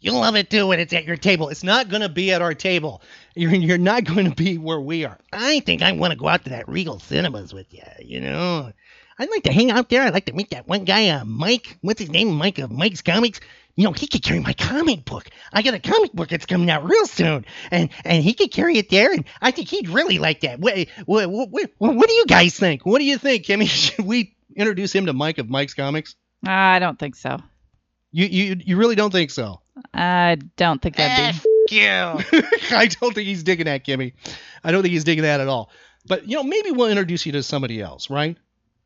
You'll 0.00 0.20
love 0.20 0.36
it 0.36 0.50
too 0.50 0.68
when 0.68 0.78
it's 0.78 0.92
at 0.92 1.04
your 1.04 1.16
table. 1.16 1.48
It's 1.48 1.64
not 1.64 1.88
going 1.88 2.02
to 2.02 2.08
be 2.08 2.30
at 2.32 2.42
our 2.42 2.54
table. 2.54 3.02
You're, 3.34 3.54
you're 3.54 3.78
not 3.78 4.04
going 4.04 4.30
to 4.30 4.34
be 4.34 4.56
where 4.56 4.80
we 4.80 5.04
are. 5.04 5.18
I 5.32 5.60
think 5.60 5.82
I 5.82 5.90
want 5.92 6.12
to 6.12 6.18
go 6.18 6.28
out 6.28 6.44
to 6.44 6.50
that 6.50 6.68
Regal 6.68 7.00
Cinemas 7.00 7.52
with 7.52 7.72
you. 7.74 7.82
You 7.98 8.20
know, 8.20 8.72
I'd 9.18 9.30
like 9.30 9.44
to 9.44 9.52
hang 9.52 9.70
out 9.70 9.88
there. 9.88 10.02
I'd 10.02 10.12
like 10.12 10.26
to 10.26 10.32
meet 10.32 10.50
that 10.50 10.68
one 10.68 10.84
guy, 10.84 11.08
uh, 11.08 11.24
Mike. 11.24 11.78
What's 11.80 12.00
his 12.00 12.10
name? 12.10 12.30
Mike 12.32 12.58
of 12.58 12.70
Mike's 12.70 13.02
Comics. 13.02 13.40
You 13.74 13.84
know, 13.84 13.92
he 13.92 14.06
could 14.06 14.22
carry 14.22 14.40
my 14.40 14.54
comic 14.54 15.04
book. 15.04 15.28
I 15.52 15.62
got 15.62 15.74
a 15.74 15.78
comic 15.78 16.12
book 16.12 16.28
that's 16.30 16.46
coming 16.46 16.70
out 16.70 16.84
real 16.84 17.06
soon, 17.06 17.44
and 17.70 17.90
and 18.04 18.22
he 18.22 18.32
could 18.32 18.50
carry 18.50 18.78
it 18.78 18.88
there. 18.88 19.12
And 19.12 19.24
I 19.40 19.50
think 19.50 19.68
he'd 19.68 19.88
really 19.88 20.18
like 20.18 20.40
that. 20.40 20.58
What 20.58 20.86
what 21.04 21.30
what, 21.30 21.50
what, 21.50 21.70
what 21.78 22.08
do 22.08 22.14
you 22.14 22.26
guys 22.26 22.58
think? 22.58 22.86
What 22.86 22.98
do 22.98 23.04
you 23.04 23.18
think, 23.18 23.44
Kimmy? 23.44 23.68
Should 23.68 24.04
we 24.06 24.34
introduce 24.54 24.94
him 24.94 25.06
to 25.06 25.12
Mike 25.12 25.38
of 25.38 25.48
Mike's 25.48 25.74
Comics? 25.74 26.14
Uh, 26.46 26.50
I 26.50 26.78
don't 26.78 26.98
think 26.98 27.16
so. 27.16 27.38
You 28.12 28.26
you 28.26 28.56
you 28.64 28.76
really 28.76 28.94
don't 28.94 29.10
think 29.10 29.30
so? 29.30 29.60
I 29.92 30.38
don't 30.56 30.80
think 30.80 30.96
that'd 30.96 31.34
be. 31.34 31.48
Eh, 31.48 31.52
you. 31.70 32.42
I 32.70 32.86
don't 32.86 33.14
think 33.14 33.26
he's 33.26 33.42
digging 33.42 33.66
that, 33.66 33.84
Kimmy. 33.84 34.14
I 34.64 34.72
don't 34.72 34.82
think 34.82 34.92
he's 34.92 35.04
digging 35.04 35.24
that 35.24 35.40
at 35.40 35.48
all. 35.48 35.70
But 36.06 36.28
you 36.28 36.36
know, 36.36 36.42
maybe 36.42 36.70
we'll 36.70 36.88
introduce 36.88 37.26
you 37.26 37.32
to 37.32 37.42
somebody 37.42 37.80
else, 37.80 38.08
right? 38.08 38.36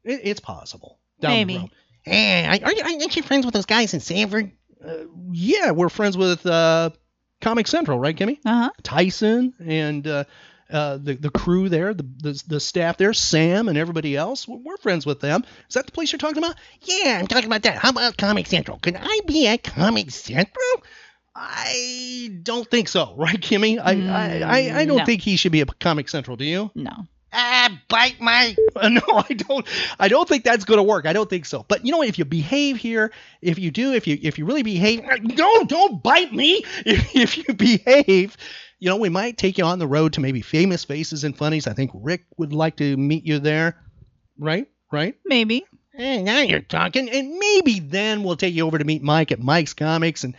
It, 0.05 0.21
it's 0.25 0.41
possible. 0.41 0.99
Down 1.21 1.33
Maybe. 1.33 1.55
The 1.55 1.61
road. 1.61 1.71
Hey, 2.03 2.61
are 2.63 2.73
you, 2.73 2.83
aren't 2.83 3.17
you 3.17 3.23
friends 3.23 3.45
with 3.45 3.55
those 3.55 3.67
guys 3.67 3.93
in 3.93 4.01
Sanford? 4.01 4.53
Uh, 4.83 5.05
yeah, 5.33 5.73
we're 5.73 5.91
friends 5.91 6.17
with 6.17 6.47
uh, 6.47 6.91
Comic 7.41 7.67
Central, 7.67 7.99
right, 7.99 8.17
Kimmy? 8.17 8.39
Uh 8.45 8.65
huh. 8.65 8.71
Tyson 8.83 9.53
and 9.61 10.07
uh, 10.07 10.25
uh, 10.71 10.97
the 10.97 11.15
the 11.15 11.31
crew 11.31 11.69
there, 11.69 11.93
the, 11.93 12.07
the 12.23 12.43
the 12.47 12.61
staff 12.61 12.97
there, 12.97 13.13
Sam 13.13 13.69
and 13.69 13.77
everybody 13.77 14.17
else. 14.17 14.49
We're, 14.49 14.57
we're 14.57 14.77
friends 14.79 15.05
with 15.05 15.21
them. 15.21 15.45
Is 15.69 15.75
that 15.75 15.85
the 15.85 15.93
place 15.93 16.13
you're 16.13 16.19
talking 16.19 16.39
about? 16.39 16.57
Yeah, 16.81 17.19
I'm 17.21 17.27
talking 17.27 17.47
about 17.47 17.63
that. 17.65 17.77
How 17.77 17.91
about 17.91 18.17
Comic 18.17 18.47
Central? 18.47 18.79
Can 18.79 18.97
I 18.97 19.21
be 19.27 19.47
at 19.47 19.63
Comic 19.63 20.11
Central? 20.11 20.83
I 21.35 22.39
don't 22.43 22.69
think 22.69 22.89
so, 22.89 23.15
right, 23.17 23.39
Kimmy? 23.41 23.79
I 23.79 23.93
I, 23.93 24.41
I, 24.41 24.81
I 24.81 24.85
don't 24.87 24.99
no. 24.99 25.05
think 25.05 25.21
he 25.21 25.37
should 25.37 25.53
be 25.53 25.61
at 25.61 25.79
Comic 25.79 26.09
Central. 26.09 26.37
Do 26.37 26.45
you? 26.45 26.71
No. 26.75 27.07
Ah, 27.33 27.81
bite 27.89 28.21
my. 28.21 28.57
Uh, 28.75 28.89
no, 28.89 29.03
I 29.07 29.35
don't. 29.35 29.67
I 29.99 30.09
don't 30.09 30.29
think 30.29 30.45
that's 30.45 30.65
going 30.65 30.79
to 30.79 30.83
work. 30.83 31.07
I 31.07 31.13
don't 31.13 31.31
think 31.31 31.47
so. 31.47 31.65
But 31.69 31.85
you 31.85 31.93
know 31.93 31.99
what? 31.99 32.09
If 32.09 32.19
you 32.19 32.25
behave 32.25 32.77
here, 32.77 33.13
if 33.41 33.59
you 33.59 33.71
do, 33.71 33.93
if 33.93 34.07
you 34.07 34.19
if 34.21 34.39
you 34.39 34.45
really 34.45 34.63
behave, 34.63 35.03
no, 35.23 35.65
don't 35.65 36.03
bite 36.03 36.33
me. 36.33 36.65
If, 36.85 37.15
if 37.15 37.37
you 37.37 37.55
behave, 37.55 38.37
you 38.79 38.89
know, 38.89 38.97
we 38.97 39.09
might 39.09 39.39
take 39.39 39.59
you 39.59 39.65
on 39.65 39.79
the 39.79 39.87
road 39.87 40.15
to 40.15 40.21
maybe 40.21 40.41
famous 40.41 40.85
faces 40.85 41.25
and 41.25 41.37
funnies. 41.37 41.67
I 41.67 41.73
think 41.73 41.91
Rick 41.95 42.25
would 42.37 42.53
like 42.53 42.77
to 42.77 42.97
meet 42.97 43.25
you 43.25 43.39
there, 43.39 43.77
right? 44.39 44.67
Right? 44.91 45.15
Maybe. 45.25 45.65
Hey, 45.93 46.23
now 46.23 46.41
you're 46.41 46.61
talking. 46.61 47.11
And 47.11 47.37
maybe 47.39 47.81
then 47.81 48.23
we'll 48.23 48.37
take 48.37 48.55
you 48.55 48.67
over 48.67 48.79
to 48.79 48.85
meet 48.85 49.03
Mike 49.03 49.33
at 49.33 49.41
Mike's 49.41 49.75
Comics 49.75 50.25
and 50.25 50.35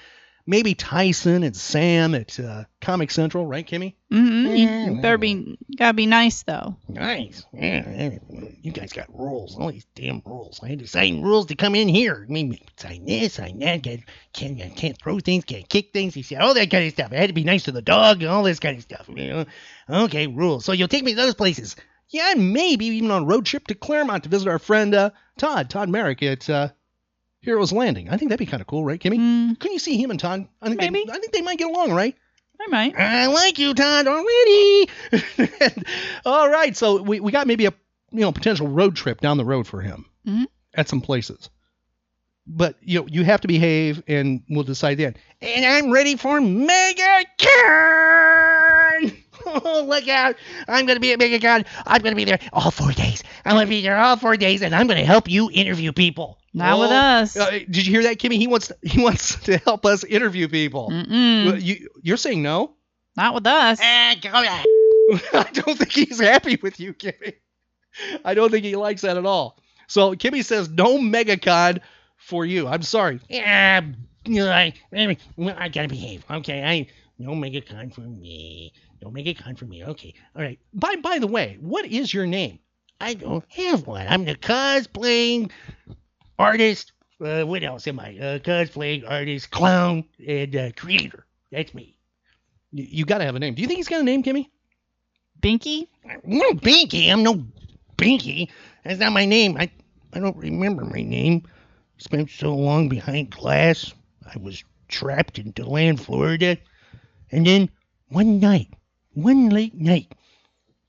maybe 0.46 0.74
Tyson 0.74 1.44
and 1.44 1.56
Sam 1.56 2.16
at 2.16 2.40
uh, 2.40 2.66
Comic 2.80 3.12
Central, 3.12 3.46
right, 3.46 3.68
Kimmy? 3.68 3.96
Mm-hmm. 4.12 4.96
You 4.96 5.02
better 5.02 5.18
be 5.18 5.58
gotta 5.78 5.94
be 5.94 6.06
nice 6.06 6.44
though. 6.44 6.76
Nice. 6.90 7.46
Yeah, 7.54 7.90
yeah, 7.90 8.18
you 8.62 8.72
guys 8.72 8.94
got 8.94 9.08
rules. 9.18 9.58
All 9.58 9.72
these 9.72 9.86
damn 9.96 10.22
rules. 10.26 10.60
I 10.62 10.68
had 10.68 10.80
to 10.80 10.88
sign 10.88 11.22
rules 11.22 11.48
to 11.48 11.56
come 11.56 11.76
in 11.76 11.88
here. 11.88 12.26
I 12.28 12.32
mean, 12.32 12.58
sign 12.78 13.06
this, 13.06 13.36
sign 13.36 13.60
that. 13.60 13.84
Can't, 13.84 14.02
can't, 14.34 14.76
can't 14.76 14.98
throw 14.98 15.20
things, 15.20 15.46
can't 15.46 15.68
kick 15.68 15.94
things. 15.94 16.16
You 16.18 16.24
said 16.24 16.42
all 16.42 16.54
that 16.54 16.70
kind 16.70 16.86
of 16.86 16.94
stuff. 16.94 17.12
I 17.12 17.16
had 17.16 17.30
to 17.30 17.34
be 17.34 17.44
nice 17.44 17.64
to 17.64 17.72
the 17.72 17.82
dog 17.82 18.22
and 18.22 18.30
all 18.30 18.44
this 18.44 18.60
kind 18.60 18.78
of 18.78 18.84
stuff. 18.84 19.08
You 19.08 19.30
know? 19.30 19.46
Okay, 19.90 20.28
rules. 20.28 20.66
So 20.66 20.72
you'll 20.74 20.88
take 20.88 21.04
me 21.04 21.14
to 21.14 21.22
those 21.22 21.36
places. 21.36 21.76
Yeah, 22.10 22.32
and 22.32 22.52
maybe 22.52 22.88
even 22.88 23.10
on 23.12 23.24
a 23.24 23.26
road 23.26 23.46
trip 23.46 23.68
to 23.68 23.76
Clermont 23.76 24.24
to 24.24 24.30
visit 24.30 24.50
our 24.50 24.60
friend 24.60 24.94
uh, 24.94 25.12
Todd, 25.38 25.70
Todd 25.70 25.88
Merrick 25.88 26.22
at 26.22 26.50
uh, 26.50 26.70
Heroes 27.42 27.74
Landing. 27.74 28.08
I 28.10 28.18
think 28.18 28.30
that'd 28.30 28.40
be 28.46 28.50
kind 28.50 28.62
of 28.62 28.68
cool, 28.68 28.84
right, 28.86 29.00
Kimmy? 29.00 29.18
Mm, 29.18 29.60
Couldn't 29.60 29.74
you 29.74 29.80
see 29.80 29.98
him 30.02 30.12
and 30.12 30.20
Todd? 30.20 30.48
I 30.62 30.68
think 30.70 30.80
Maybe. 30.82 31.04
They, 31.06 31.12
I 31.12 31.18
think 31.20 31.34
they 31.34 31.42
might 31.42 31.58
get 31.58 31.68
along, 31.70 31.92
right? 31.92 32.16
I 32.60 32.68
might. 32.68 32.96
I 32.96 33.26
like 33.28 33.58
you, 33.58 33.74
Todd, 33.74 34.06
already. 34.08 34.88
All 36.26 36.48
right, 36.50 36.78
so 36.78 37.02
we, 37.02 37.20
we 37.20 37.32
got 37.32 37.48
maybe 37.48 37.66
a 37.66 37.74
you 38.12 38.20
know 38.20 38.32
potential 38.32 38.68
road 38.68 38.96
trip 38.96 39.20
down 39.22 39.38
the 39.38 39.46
road 39.46 39.66
for 39.66 39.82
him 39.82 40.06
Mhm. 40.28 40.46
at 40.76 40.88
some 40.88 41.02
places. 41.02 41.50
But 42.46 42.76
you 42.82 43.00
know, 43.02 43.08
you 43.08 43.24
have 43.24 43.42
to 43.42 43.48
behave, 43.48 44.04
and 44.08 44.44
we'll 44.50 44.64
decide 44.64 44.98
then. 45.00 45.16
And 45.42 45.66
I'm 45.66 45.92
ready 45.92 46.16
for 46.18 46.40
Mega 46.40 47.24
Con. 47.40 48.61
Oh, 49.54 49.84
look 49.88 50.08
out. 50.08 50.36
I'm 50.68 50.86
going 50.86 50.96
to 50.96 51.00
be 51.02 51.12
at 51.14 51.20
Mega 51.20 51.40
Con. 51.40 51.66
I'm 51.86 52.02
going 52.02 52.12
to 52.12 52.16
be 52.16 52.26
there 52.26 52.40
all 52.54 52.72
four 52.72 52.92
days. 52.92 53.24
I'm 53.46 53.54
going 53.56 53.66
to 53.66 53.70
be 53.70 53.82
there 53.82 53.98
all 53.98 54.16
four 54.18 54.38
days, 54.38 54.62
and 54.62 54.74
I'm 54.76 54.88
going 54.88 55.00
to 55.00 55.06
help 55.06 55.30
you 55.30 55.50
interview 55.52 55.92
people. 55.92 56.38
Not 56.54 56.80
with 56.80 56.90
Oh, 56.92 56.96
us. 56.96 57.38
uh, 57.38 57.50
did 57.52 57.86
you 57.86 57.92
hear 57.94 58.04
that, 58.04 58.18
Kimmy? 58.18 58.34
He 58.38 58.48
wants 58.48 58.72
he 58.84 59.02
wants 59.02 59.36
to 59.46 59.58
help 59.60 59.86
us 59.86 60.04
interview 60.04 60.48
people. 60.48 60.90
Mm-mm. 60.92 61.62
You, 61.62 61.90
you're 62.02 62.18
saying 62.18 62.42
no? 62.42 62.76
Not 63.16 63.34
with 63.34 63.48
us. 63.48 63.80
Go 63.80 64.32
back. 64.32 64.66
I 65.34 65.50
don't 65.54 65.78
think 65.78 65.92
he's 65.92 66.20
happy 66.20 66.58
with 66.62 66.80
you, 66.80 66.94
Kimmy. 66.94 67.34
I 68.24 68.34
don't 68.34 68.50
think 68.52 68.66
he 68.66 68.76
likes 68.76 69.02
that 69.02 69.18
at 69.18 69.26
all. 69.26 69.58
So 69.88 70.14
Kimmy 70.16 70.44
says 70.46 70.70
no 70.70 70.98
MegaCon 70.98 71.80
for 72.18 72.46
you. 72.46 72.68
I'm 72.68 72.82
sorry. 72.84 73.20
Yeah, 73.30 73.82
you 74.26 74.36
know, 74.46 74.52
I, 74.52 74.74
I, 74.94 75.70
gotta 75.70 75.88
behave. 75.90 76.24
Okay, 76.30 76.64
I 76.64 76.88
no 77.18 77.36
mega 77.36 77.62
con 77.62 77.90
for 77.92 78.02
me. 78.02 78.74
No 79.02 79.12
it 79.16 79.38
con 79.38 79.56
for 79.56 79.66
me. 79.66 79.84
Okay, 79.84 80.14
all 80.36 80.42
right. 80.42 80.60
By 80.74 80.96
by 80.98 81.20
the 81.20 81.28
way, 81.28 81.58
what 81.60 81.86
is 81.86 82.14
your 82.14 82.28
name? 82.28 82.60
I 83.00 83.16
don't 83.16 83.44
have 83.50 83.88
one. 83.88 84.06
I'm 84.08 84.26
the 84.26 84.36
cosplaying 84.36 85.52
artist. 86.38 86.92
Uh, 87.20 87.44
what 87.44 87.64
else 87.64 87.88
am 87.88 88.00
I? 88.00 88.18
Uh, 88.18 88.40
cosplaying 88.40 89.10
artist, 89.10 89.50
clown, 89.50 90.06
and 90.26 90.56
uh, 90.56 90.72
creator. 90.76 91.26
That's 91.52 91.74
me. 91.74 91.96
You, 92.72 92.86
you 92.90 93.06
got 93.06 93.20
to 93.20 93.26
have 93.26 93.36
a 93.36 93.40
name. 93.40 93.56
Do 93.56 93.62
you 93.62 93.68
think 93.68 93.78
he's 93.78 93.88
got 93.88 94.02
a 94.02 94.04
name, 94.04 94.24
Kimmy? 94.24 94.50
Binky? 95.42 95.88
No 96.24 96.52
Binky. 96.52 97.12
I'm 97.12 97.24
no 97.24 97.44
Binky. 97.98 98.50
That's 98.84 99.00
not 99.00 99.14
my 99.14 99.26
name. 99.26 99.58
I 99.58 99.72
I 100.14 100.20
don't 100.20 100.38
remember 100.38 100.86
my 100.86 101.02
name. 101.02 101.44
Spent 101.98 102.30
so 102.30 102.56
long 102.56 102.90
behind 102.90 103.32
glass. 103.32 103.94
I 104.26 104.38
was 104.40 104.64
trapped 104.88 105.40
in 105.40 105.52
DeLand, 105.52 106.02
Florida. 106.02 106.58
And 107.32 107.46
then 107.46 107.70
one 108.10 108.40
night, 108.40 108.68
one 109.14 109.50
late 109.50 109.74
night, 109.76 110.14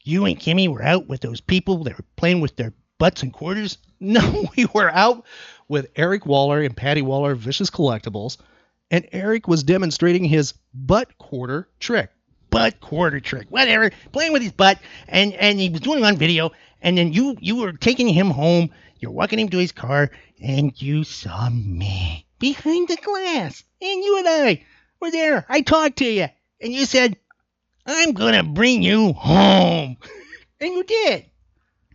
you 0.03 0.25
and 0.27 0.39
Kimmy 0.39 0.69
were 0.69 0.83
out 0.83 1.07
with 1.09 1.21
those 1.21 1.41
people 1.41 1.85
that 1.85 1.97
were 1.97 2.05
playing 2.17 2.41
with 2.41 2.57
their 2.57 2.73
butts 2.99 3.23
and 3.23 3.33
quarters. 3.33 3.79
No, 4.03 4.49
we 4.57 4.67
were 4.75 4.91
out 4.91 5.25
with 5.69 5.91
Eric 5.95 6.27
Woller 6.27 6.61
and 6.61 6.77
Patty 6.77 7.03
Woller 7.03 7.37
Vicious 7.37 7.71
Collectibles, 7.71 8.37
and 8.91 9.07
Eric 9.13 9.47
was 9.47 9.63
demonstrating 9.63 10.25
his 10.25 10.55
butt 10.75 11.17
quarter 11.19 11.69
trick. 11.79 12.11
butt 12.51 12.81
quarter 12.81 13.21
trick, 13.21 13.47
whatever, 13.49 13.93
playing 14.11 14.33
with 14.33 14.43
his 14.43 14.51
butt, 14.51 14.81
and 15.07 15.33
and 15.35 15.61
he 15.61 15.71
was 15.71 15.81
doing 15.83 16.01
it 16.01 16.05
on 16.05 16.17
video, 16.17 16.51
and 16.81 16.99
then 16.99 17.13
you 17.13 17.37
you 17.41 17.57
were 17.57 17.73
taking 17.73 18.09
him 18.09 18.31
home, 18.31 18.71
you're 18.99 19.13
walking 19.13 19.39
him 19.39 19.49
to 19.51 19.59
his 19.59 19.71
car, 19.71 20.11
and 20.43 20.83
you 20.83 21.05
saw 21.05 21.49
me 21.49 22.27
behind 22.41 22.89
the 22.89 22.97
glass, 22.97 23.63
and 23.81 24.03
you 24.05 24.19
and 24.19 24.29
I 24.29 24.65
were 25.01 25.13
there. 25.13 25.47
I 25.49 25.61
talked 25.61 25.99
to 25.99 26.05
you, 26.05 26.27
and 26.61 26.73
you 26.73 26.87
said, 26.87 27.17
"I'm 27.87 28.13
gonna 28.13 28.43
bring 28.43 28.83
you 28.83 29.13
home," 29.13 29.97
and 30.61 30.75
you 30.75 30.85
did. 30.85 31.27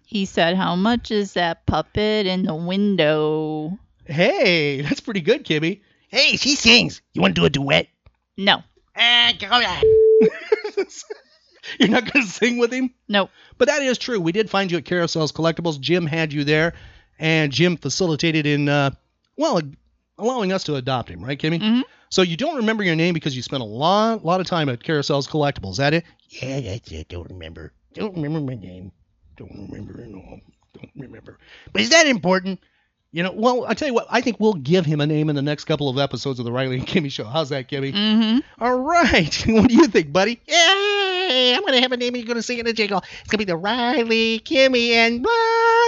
He 0.07 0.23
said, 0.23 0.55
How 0.55 0.77
much 0.77 1.11
is 1.11 1.33
that 1.33 1.65
puppet 1.65 2.25
in 2.25 2.43
the 2.43 2.55
window? 2.55 3.77
Hey, 4.05 4.79
that's 4.81 5.01
pretty 5.01 5.19
good, 5.19 5.43
Kimmy. 5.43 5.81
Hey, 6.07 6.37
she 6.37 6.55
sings. 6.55 7.01
You 7.11 7.21
want 7.21 7.35
to 7.35 7.41
do 7.41 7.45
a 7.45 7.49
duet? 7.49 7.89
No. 8.37 8.63
Ah, 8.95 9.33
go 9.37 9.49
back. 9.49 9.83
You're 11.77 11.89
not 11.89 12.11
going 12.11 12.25
to 12.25 12.31
sing 12.31 12.57
with 12.57 12.71
him? 12.71 12.93
Nope. 13.09 13.31
But 13.57 13.67
that 13.67 13.81
is 13.81 13.97
true. 13.97 14.21
We 14.21 14.31
did 14.31 14.49
find 14.49 14.71
you 14.71 14.77
at 14.77 14.85
Carasells 14.85 15.33
Collectibles. 15.33 15.77
Jim 15.77 16.05
had 16.05 16.31
you 16.31 16.45
there, 16.45 16.73
and 17.19 17.51
Jim 17.51 17.75
facilitated 17.75 18.45
in, 18.45 18.69
uh, 18.69 18.91
well, 19.35 19.61
allowing 20.17 20.51
us 20.51 20.63
to 20.65 20.75
adopt 20.75 21.09
him, 21.09 21.23
right, 21.23 21.39
Kimmy? 21.39 21.59
Mhm. 21.61 21.83
So 22.09 22.21
you 22.21 22.37
don't 22.37 22.57
remember 22.57 22.83
your 22.83 22.95
name 22.95 23.13
because 23.13 23.35
you 23.35 23.41
spent 23.41 23.61
a 23.61 23.65
lot, 23.65 24.23
lot 24.23 24.39
of 24.39 24.47
time 24.47 24.69
at 24.69 24.81
Carasells 24.83 25.27
Collectibles. 25.27 25.71
Is 25.71 25.77
that 25.77 25.93
it? 25.93 26.03
Yeah, 26.29 26.61
that's 26.61 26.91
it. 26.91 27.09
Don't 27.09 27.29
remember. 27.29 27.73
Don't 27.93 28.15
remember 28.15 28.39
my 28.39 28.55
name. 28.55 28.91
Don't 29.35 29.51
remember 29.69 30.01
at 30.01 30.13
all. 30.13 30.39
Don't 30.73 30.91
remember. 30.95 31.37
But 31.73 31.81
is 31.81 31.89
that 31.89 32.07
important? 32.07 32.59
You 33.11 33.23
know, 33.23 33.31
well, 33.31 33.65
I 33.67 33.73
tell 33.73 33.87
you 33.87 33.93
what, 33.93 34.05
I 34.09 34.19
think 34.21 34.39
we'll 34.39 34.53
give 34.53 34.85
him 34.85 34.99
a 35.01 35.07
name 35.07 35.29
in 35.29 35.35
the 35.35 35.41
next 35.41 35.63
couple 35.63 35.89
of 35.89 35.97
episodes 35.97 36.39
of 36.39 36.45
the 36.45 36.51
Riley 36.51 36.77
and 36.77 36.85
Kimmy 36.87 37.09
Show. 37.11 37.23
How's 37.23 37.49
that, 37.49 37.69
Kimmy? 37.69 37.93
Mm-hmm. 37.93 38.39
All 38.63 38.77
right. 38.79 39.43
what 39.47 39.69
do 39.69 39.73
you 39.75 39.87
think, 39.87 40.11
buddy? 40.11 40.39
Yay! 40.45 41.53
I'm 41.55 41.63
gonna 41.65 41.81
have 41.81 41.91
a 41.93 41.97
name. 41.97 42.13
and 42.13 42.17
You're 42.23 42.27
gonna 42.27 42.41
sing 42.43 42.59
in 42.59 42.67
a 42.67 42.73
jingle. 42.73 43.01
It's 43.21 43.29
gonna 43.29 43.39
be 43.39 43.45
the 43.45 43.55
Riley, 43.57 44.39
Kimmy, 44.41 44.89
and 44.91 45.23
blah 45.23 45.31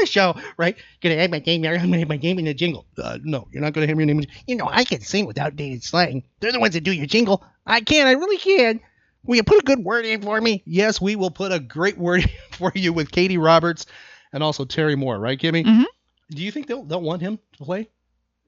show, 0.06 0.36
right? 0.58 0.78
Gonna 1.02 1.16
have 1.18 1.32
my 1.32 1.40
name. 1.40 1.66
I'm 1.66 1.80
gonna 1.80 2.00
have 2.00 2.10
my 2.10 2.18
name 2.18 2.40
in 2.40 2.46
the 2.46 2.54
jingle. 2.54 2.86
Uh, 2.98 3.18
no, 3.24 3.48
you're 3.52 3.62
not 3.62 3.74
to 3.74 3.82
have 3.88 3.90
your 3.98 4.06
name. 4.06 4.20
in- 4.20 4.28
You 4.48 4.56
know, 4.56 4.68
I 4.72 4.84
can 4.84 5.02
sing 5.02 5.26
without 5.26 5.56
dated 5.56 5.84
slang. 5.84 6.24
They're 6.40 6.52
the 6.52 6.60
ones 6.60 6.74
that 6.74 6.82
do 6.84 6.92
your 6.92 7.06
jingle. 7.06 7.44
I 7.66 7.82
can. 7.82 8.08
I 8.08 8.12
really 8.12 8.38
can. 8.38 8.80
Will 9.26 9.36
you 9.36 9.44
put 9.44 9.60
a 9.60 9.66
good 9.66 9.80
word 9.84 10.06
in 10.06 10.22
for 10.22 10.40
me? 10.40 10.64
Yes, 10.66 11.02
we 11.02 11.16
will 11.16 11.32
put 11.32 11.52
a 11.52 11.60
great 11.60 11.98
word 11.98 12.30
for 12.52 12.72
you 12.76 12.94
with 12.94 13.12
Katie 13.12 13.38
Roberts 13.38 13.86
and 14.34 14.42
also 14.42 14.66
Terry 14.66 14.96
Moore, 14.96 15.20
right, 15.20 15.38
Kimmy? 15.40 15.66
Mhm. 15.66 15.84
Do 16.32 16.42
you 16.44 16.52
think 16.52 16.68
they'll 16.68 16.84
they'll 16.84 17.02
want 17.02 17.22
him 17.22 17.38
to 17.58 17.64
play? 17.64 17.90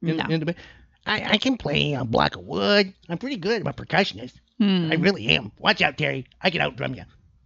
In, 0.02 0.18
No. 0.18 0.26
in 0.30 0.56
I, 1.06 1.32
I 1.34 1.38
can 1.38 1.58
play 1.58 1.94
a 1.94 2.06
block 2.06 2.36
of 2.36 2.44
wood. 2.44 2.94
I'm 3.10 3.18
pretty 3.18 3.38
good. 3.38 3.62
I'm 3.62 3.68
a 3.68 3.74
percussionist. 3.74 4.34
Hmm. 4.60 4.90
I 4.92 4.96
really 4.96 5.28
am. 5.30 5.52
Watch 5.58 5.82
out, 5.82 5.98
Terry. 5.98 6.28
I 6.40 6.52
can 6.52 6.62
outdrum 6.62 6.96
you. 6.96 7.04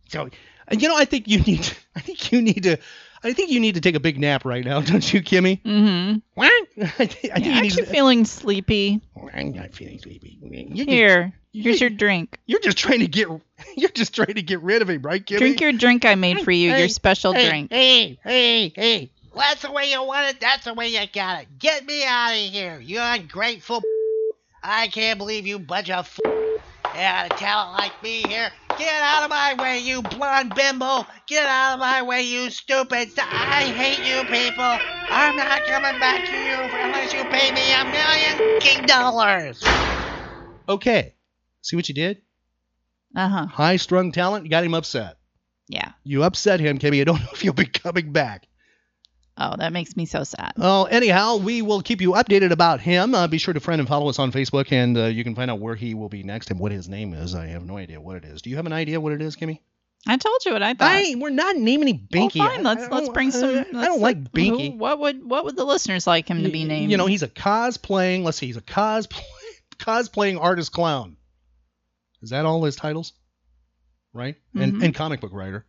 So 0.09 0.29
you 0.71 0.87
know, 0.89 0.97
I 0.97 1.05
think 1.05 1.27
you 1.27 1.39
need. 1.39 1.67
I 1.95 1.99
think 2.01 2.31
you 2.31 2.41
need 2.41 2.63
to. 2.63 2.77
I 3.23 3.33
think 3.33 3.49
you 3.51 3.59
need 3.59 3.75
to 3.75 3.81
take 3.81 3.95
a 3.95 3.99
big 3.99 4.19
nap 4.19 4.45
right 4.45 4.63
now, 4.63 4.81
don't 4.81 5.13
you, 5.13 5.21
Kimmy? 5.21 5.61
Mm-hmm. 5.63 6.17
what? 6.33 6.51
I 6.77 6.87
think, 6.87 6.99
I 6.99 7.07
think 7.07 7.23
Yeah, 7.23 7.37
you 7.51 7.53
aren't 7.55 7.75
you 7.77 7.85
to, 7.85 7.91
feeling 7.91 8.25
sleepy? 8.25 9.01
I'm 9.33 9.51
not 9.53 9.73
feeling 9.73 9.99
sleepy. 9.99 10.37
You're 10.41 10.85
just- 10.85 10.89
Here, 10.89 11.33
here's 11.53 11.81
your 11.81 11.89
drink. 11.89 12.39
You're 12.45 12.59
just 12.59 12.77
trying 12.77 12.99
to 12.99 13.07
get. 13.07 13.27
You're 13.77 13.89
just 13.89 14.13
trying 14.13 14.33
to 14.35 14.41
get 14.41 14.59
rid 14.61 14.81
of 14.81 14.89
him, 14.89 15.01
right, 15.01 15.25
Kimmy? 15.25 15.37
Drink 15.37 15.61
your 15.61 15.71
drink 15.71 16.03
I 16.05 16.15
made 16.15 16.41
for 16.41 16.51
you, 16.51 16.71
Hey, 16.71 16.79
your 16.79 16.89
special 16.89 17.31
hey, 17.33 17.47
drink. 17.49 17.71
Hey, 17.71 18.19
hey, 18.23 18.73
hey. 18.75 19.09
That's 19.33 19.61
the 19.61 19.71
way 19.71 19.89
you 19.91 20.03
want 20.03 20.27
it. 20.27 20.41
That's 20.41 20.65
the 20.65 20.73
way 20.73 20.89
you 20.89 20.99
got 21.13 21.41
it. 21.43 21.47
Get 21.57 21.85
me 21.85 22.03
out 22.05 22.31
of 22.31 22.37
here. 22.37 22.79
You 22.81 22.99
ungrateful. 23.01 23.81
I 24.63 24.87
can't 24.87 25.17
believe 25.17 25.47
you 25.47 25.57
bunch 25.59 25.89
of. 25.89 26.19
Got 26.93 27.25
a 27.25 27.29
talent 27.37 27.77
like 27.77 28.03
me 28.03 28.21
here. 28.27 28.51
Get 28.77 29.01
out 29.01 29.23
of 29.23 29.29
my 29.29 29.55
way, 29.57 29.79
you 29.79 30.01
blonde 30.01 30.53
bimbo. 30.55 31.05
Get 31.27 31.47
out 31.47 31.73
of 31.73 31.79
my 31.79 32.01
way, 32.01 32.23
you 32.23 32.49
stupid. 32.49 33.09
I 33.17 33.63
hate 33.75 33.99
you 33.99 34.23
people. 34.25 34.77
I'm 35.09 35.35
not 35.35 35.65
coming 35.65 35.99
back 35.99 36.25
to 36.25 36.37
you 36.37 36.79
unless 36.83 37.13
you 37.13 37.23
pay 37.25 37.51
me 37.51 37.73
a 37.73 37.85
million 37.85 38.59
fucking 38.59 38.85
dollars. 38.85 39.63
Okay. 40.67 41.13
See 41.61 41.75
what 41.75 41.87
you 41.87 41.95
did? 41.95 42.21
Uh 43.15 43.29
huh. 43.29 43.45
High 43.47 43.77
strung 43.77 44.11
talent. 44.11 44.45
You 44.45 44.49
got 44.49 44.63
him 44.63 44.73
upset. 44.73 45.17
Yeah. 45.67 45.91
You 46.03 46.23
upset 46.23 46.59
him, 46.59 46.77
Kimmy. 46.79 47.01
I 47.01 47.05
don't 47.05 47.19
know 47.21 47.29
if 47.33 47.43
you'll 47.43 47.53
be 47.53 47.65
coming 47.65 48.11
back. 48.11 48.47
Oh, 49.37 49.55
that 49.57 49.73
makes 49.73 49.97
me 49.97 50.05
so 50.05 50.23
sad. 50.23 50.53
Oh, 50.57 50.85
anyhow, 50.85 51.35
we 51.37 51.61
will 51.61 51.81
keep 51.81 51.99
you 51.99 52.11
updated 52.13 52.51
about 52.51 52.79
him. 52.79 53.13
Uh, 53.13 53.27
be 53.27 53.37
sure 53.37 53.53
to 53.53 53.59
friend 53.59 53.79
and 53.81 53.87
follow 53.87 54.07
us 54.07 54.17
on 54.17 54.31
Facebook, 54.31 54.71
and 54.71 54.97
uh, 54.97 55.05
you 55.05 55.23
can 55.25 55.35
find 55.35 55.51
out 55.51 55.59
where 55.59 55.75
he 55.75 55.93
will 55.93 56.07
be 56.07 56.23
next 56.23 56.51
and 56.51 56.59
what 56.59 56.71
his 56.71 56.87
name 56.87 57.13
is. 57.13 57.35
I 57.35 57.47
have 57.47 57.65
no 57.65 57.77
idea 57.77 57.99
what 57.99 58.15
it 58.15 58.23
is. 58.23 58.41
Do 58.41 58.49
you 58.49 58.55
have 58.55 58.65
an 58.65 58.71
idea 58.73 59.01
what 59.01 59.11
it 59.11 59.21
is, 59.21 59.35
Kimmy? 59.35 59.59
I 60.07 60.15
told 60.17 60.45
you 60.45 60.53
what 60.53 60.61
I 60.63 60.73
thought. 60.75 60.89
I, 60.89 61.15
we're 61.17 61.31
not 61.31 61.57
naming 61.57 61.89
any 61.89 61.97
Binky. 61.97 62.39
Well, 62.39 62.49
fine. 62.49 62.63
Let's 62.63 62.81
let's 62.89 63.05
don't- 63.07 63.13
bring 63.13 63.31
some. 63.31 63.49
I, 63.49 63.53
let's 63.55 63.75
I 63.75 63.85
don't 63.85 64.01
like 64.01 64.31
Binky. 64.31 64.71
who- 64.71 64.77
What 64.77 64.99
would 64.99 65.27
what 65.29 65.43
would 65.45 65.55
the 65.57 65.65
listeners 65.65 66.05
like 66.07 66.29
him 66.29 66.43
to 66.43 66.49
be 66.49 66.63
named? 66.63 66.91
You 66.91 66.97
know, 66.97 67.07
he's 67.07 67.23
a 67.23 67.27
cosplaying. 67.27 68.23
Let's 68.23 68.37
see, 68.37 68.45
he's 68.45 68.55
a 68.57 68.61
cosplay 68.61 69.21
cosplaying 69.79 70.39
artist 70.39 70.71
clown. 70.71 71.17
Is 72.21 72.29
that 72.29 72.45
all 72.45 72.63
his 72.63 72.75
titles? 72.75 73.13
Right, 74.13 74.35
and 74.53 74.75
Mhm. 74.75 74.83
and 74.85 74.95
comic 74.95 75.19
book 75.19 75.33
writer. 75.33 75.65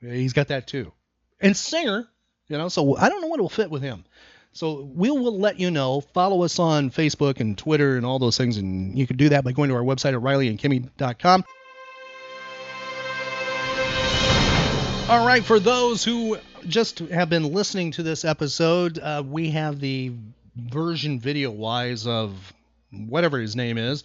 He's 0.00 0.34
got 0.34 0.48
that 0.48 0.66
too, 0.68 0.92
and 1.40 1.56
singer. 1.56 2.08
You 2.52 2.58
know, 2.58 2.68
so 2.68 2.98
I 2.98 3.08
don't 3.08 3.22
know 3.22 3.28
what 3.28 3.40
will 3.40 3.48
fit 3.48 3.70
with 3.70 3.80
him. 3.80 4.04
So 4.52 4.82
we 4.94 5.10
will 5.10 5.40
let 5.40 5.58
you 5.58 5.70
know. 5.70 6.02
Follow 6.02 6.42
us 6.42 6.58
on 6.58 6.90
Facebook 6.90 7.40
and 7.40 7.56
Twitter 7.56 7.96
and 7.96 8.04
all 8.04 8.18
those 8.18 8.36
things, 8.36 8.58
and 8.58 8.98
you 8.98 9.06
can 9.06 9.16
do 9.16 9.30
that 9.30 9.42
by 9.42 9.52
going 9.52 9.70
to 9.70 9.74
our 9.74 9.82
website 9.82 10.12
at 10.12 10.20
RileyandKimmy.com. 10.20 11.44
All 15.08 15.26
right, 15.26 15.42
for 15.42 15.58
those 15.58 16.04
who 16.04 16.36
just 16.68 16.98
have 16.98 17.30
been 17.30 17.54
listening 17.54 17.92
to 17.92 18.02
this 18.02 18.22
episode, 18.26 18.98
uh, 18.98 19.22
we 19.26 19.48
have 19.52 19.80
the 19.80 20.12
version 20.54 21.20
video 21.20 21.50
wise 21.50 22.06
of 22.06 22.52
whatever 22.90 23.38
his 23.38 23.56
name 23.56 23.78
is 23.78 24.04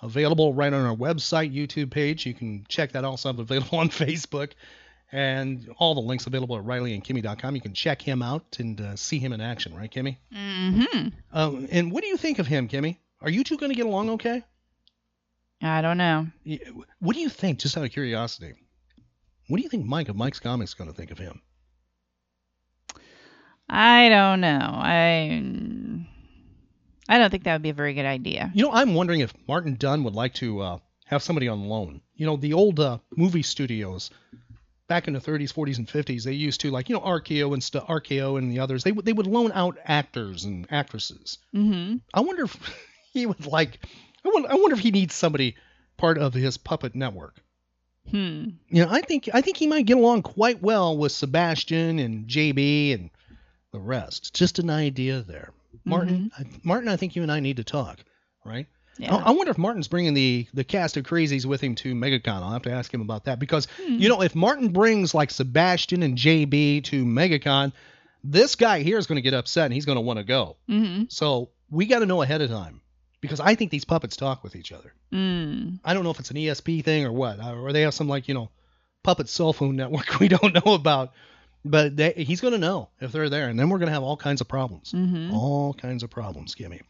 available 0.00 0.54
right 0.54 0.72
on 0.72 0.86
our 0.86 0.96
website, 0.96 1.54
YouTube 1.54 1.90
page. 1.90 2.24
You 2.24 2.32
can 2.32 2.64
check 2.70 2.92
that 2.92 3.04
also 3.04 3.28
available 3.28 3.78
on 3.78 3.88
Facebook. 3.90 4.52
And 5.12 5.68
all 5.78 5.94
the 5.94 6.00
links 6.00 6.26
available 6.26 6.56
at 6.56 6.64
RileyandKimmy.com. 6.64 7.54
You 7.54 7.60
can 7.60 7.74
check 7.74 8.00
him 8.00 8.22
out 8.22 8.56
and 8.58 8.80
uh, 8.80 8.96
see 8.96 9.18
him 9.18 9.34
in 9.34 9.42
action, 9.42 9.74
right, 9.76 9.90
Kimmy? 9.90 10.16
Mm-hmm. 10.34 11.08
Um, 11.32 11.68
and 11.70 11.92
what 11.92 12.02
do 12.02 12.08
you 12.08 12.16
think 12.16 12.38
of 12.38 12.46
him, 12.46 12.66
Kimmy? 12.66 12.96
Are 13.20 13.28
you 13.28 13.44
two 13.44 13.58
going 13.58 13.70
to 13.70 13.76
get 13.76 13.86
along 13.86 14.08
okay? 14.10 14.42
I 15.62 15.82
don't 15.82 15.98
know. 15.98 16.26
What 16.98 17.14
do 17.14 17.20
you 17.20 17.28
think, 17.28 17.58
just 17.58 17.76
out 17.76 17.84
of 17.84 17.92
curiosity? 17.92 18.54
What 19.48 19.58
do 19.58 19.62
you 19.62 19.68
think 19.68 19.84
Mike 19.84 20.08
of 20.08 20.16
Mike's 20.16 20.40
Comics 20.40 20.70
is 20.70 20.74
going 20.74 20.90
to 20.90 20.96
think 20.96 21.10
of 21.10 21.18
him? 21.18 21.42
I 23.68 24.08
don't 24.08 24.40
know. 24.40 24.58
I 24.60 25.42
I 27.08 27.18
don't 27.18 27.30
think 27.30 27.44
that 27.44 27.54
would 27.54 27.62
be 27.62 27.70
a 27.70 27.74
very 27.74 27.94
good 27.94 28.06
idea. 28.06 28.50
You 28.54 28.64
know, 28.64 28.72
I'm 28.72 28.94
wondering 28.94 29.20
if 29.20 29.32
Martin 29.46 29.76
Dunn 29.76 30.04
would 30.04 30.14
like 30.14 30.34
to 30.34 30.60
uh, 30.60 30.78
have 31.06 31.22
somebody 31.22 31.48
on 31.48 31.68
loan. 31.68 32.00
You 32.14 32.26
know, 32.26 32.36
the 32.36 32.54
old 32.54 32.80
uh, 32.80 32.98
movie 33.16 33.42
studios 33.42 34.10
back 34.92 35.08
in 35.08 35.14
the 35.14 35.20
30s, 35.20 35.54
40s, 35.54 35.78
and 35.78 35.88
50s, 35.88 36.24
they 36.24 36.34
used 36.34 36.60
to 36.60 36.70
like 36.70 36.90
you 36.90 36.94
know 36.94 37.00
RKO 37.00 37.54
and 37.54 37.64
stuff, 37.64 37.86
RKO 37.86 38.36
and 38.36 38.52
the 38.52 38.58
others. 38.58 38.84
They 38.84 38.92
would 38.92 39.06
they 39.06 39.14
would 39.14 39.26
loan 39.26 39.50
out 39.54 39.78
actors 39.86 40.44
and 40.44 40.66
actresses. 40.70 41.38
Mm-hmm. 41.54 41.96
I 42.12 42.20
wonder 42.20 42.44
if 42.44 42.56
he 43.14 43.24
would 43.24 43.46
like. 43.46 43.78
I 44.22 44.28
wonder, 44.28 44.50
I 44.50 44.54
wonder 44.56 44.74
if 44.74 44.80
he 44.80 44.90
needs 44.90 45.14
somebody 45.14 45.56
part 45.96 46.18
of 46.18 46.34
his 46.34 46.58
puppet 46.58 46.94
network. 46.94 47.40
Hmm. 48.10 48.50
You 48.68 48.84
know, 48.84 48.88
I 48.90 49.00
think 49.00 49.30
I 49.32 49.40
think 49.40 49.56
he 49.56 49.66
might 49.66 49.86
get 49.86 49.96
along 49.96 50.22
quite 50.22 50.60
well 50.60 50.98
with 50.98 51.12
Sebastian 51.12 51.98
and 51.98 52.28
JB 52.28 52.92
and 52.92 53.08
the 53.72 53.80
rest. 53.80 54.34
Just 54.34 54.58
an 54.58 54.68
idea 54.68 55.22
there, 55.22 55.54
Martin. 55.86 56.30
I, 56.38 56.44
Martin, 56.62 56.90
I 56.90 56.96
think 56.96 57.16
you 57.16 57.22
and 57.22 57.32
I 57.32 57.40
need 57.40 57.56
to 57.56 57.64
talk, 57.64 57.98
right? 58.44 58.66
Yeah. 59.02 59.16
I, 59.16 59.22
I 59.22 59.30
wonder 59.32 59.50
if 59.50 59.58
Martin's 59.58 59.88
bringing 59.88 60.14
the 60.14 60.46
the 60.54 60.64
cast 60.64 60.96
of 60.96 61.04
crazies 61.04 61.44
with 61.44 61.60
him 61.60 61.74
to 61.76 61.94
MegaCon. 61.94 62.42
I'll 62.42 62.52
have 62.52 62.62
to 62.62 62.72
ask 62.72 62.92
him 62.92 63.00
about 63.00 63.24
that 63.24 63.38
because 63.38 63.66
you 63.86 64.08
know 64.08 64.22
if 64.22 64.34
Martin 64.34 64.68
brings 64.68 65.12
like 65.12 65.30
Sebastian 65.30 66.02
and 66.02 66.16
JB 66.16 66.84
to 66.84 67.04
MegaCon, 67.04 67.72
this 68.22 68.54
guy 68.54 68.82
here 68.82 68.98
is 68.98 69.06
going 69.06 69.16
to 69.16 69.22
get 69.22 69.34
upset 69.34 69.66
and 69.66 69.74
he's 69.74 69.86
going 69.86 69.96
to 69.96 70.02
want 70.02 70.18
to 70.18 70.24
go. 70.24 70.56
Mm-hmm. 70.68 71.04
So 71.08 71.50
we 71.68 71.86
got 71.86 71.98
to 71.98 72.06
know 72.06 72.22
ahead 72.22 72.42
of 72.42 72.50
time 72.50 72.80
because 73.20 73.40
I 73.40 73.56
think 73.56 73.72
these 73.72 73.84
puppets 73.84 74.16
talk 74.16 74.44
with 74.44 74.54
each 74.54 74.70
other. 74.70 74.94
Mm. 75.12 75.80
I 75.84 75.94
don't 75.94 76.04
know 76.04 76.10
if 76.10 76.20
it's 76.20 76.30
an 76.30 76.36
ESP 76.36 76.84
thing 76.84 77.04
or 77.04 77.12
what, 77.12 77.42
or 77.42 77.72
they 77.72 77.82
have 77.82 77.94
some 77.94 78.08
like 78.08 78.28
you 78.28 78.34
know 78.34 78.50
puppet 79.02 79.28
cell 79.28 79.52
phone 79.52 79.74
network 79.74 80.06
we 80.20 80.28
don't 80.28 80.54
know 80.54 80.74
about. 80.74 81.12
But 81.64 81.96
they, 81.96 82.12
he's 82.12 82.40
going 82.40 82.54
to 82.54 82.58
know 82.58 82.88
if 83.00 83.12
they're 83.12 83.28
there, 83.28 83.48
and 83.48 83.56
then 83.56 83.68
we're 83.68 83.78
going 83.78 83.86
to 83.86 83.92
have 83.92 84.02
all 84.02 84.16
kinds 84.16 84.40
of 84.40 84.48
problems. 84.48 84.92
Mm-hmm. 84.92 85.32
All 85.32 85.72
kinds 85.72 86.02
of 86.02 86.10
problems, 86.10 86.56
Kimmy. 86.56 86.80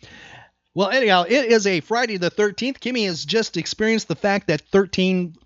Well, 0.74 0.88
anyhow, 0.88 1.24
it 1.28 1.52
is 1.52 1.66
a 1.66 1.80
Friday 1.80 2.16
the 2.16 2.30
13th. 2.30 2.78
Kimmy 2.78 3.04
has 3.06 3.24
just 3.24 3.56
experienced 3.56 4.08
the 4.08 4.16
fact 4.16 4.46
that 4.46 4.62
13 4.62 5.37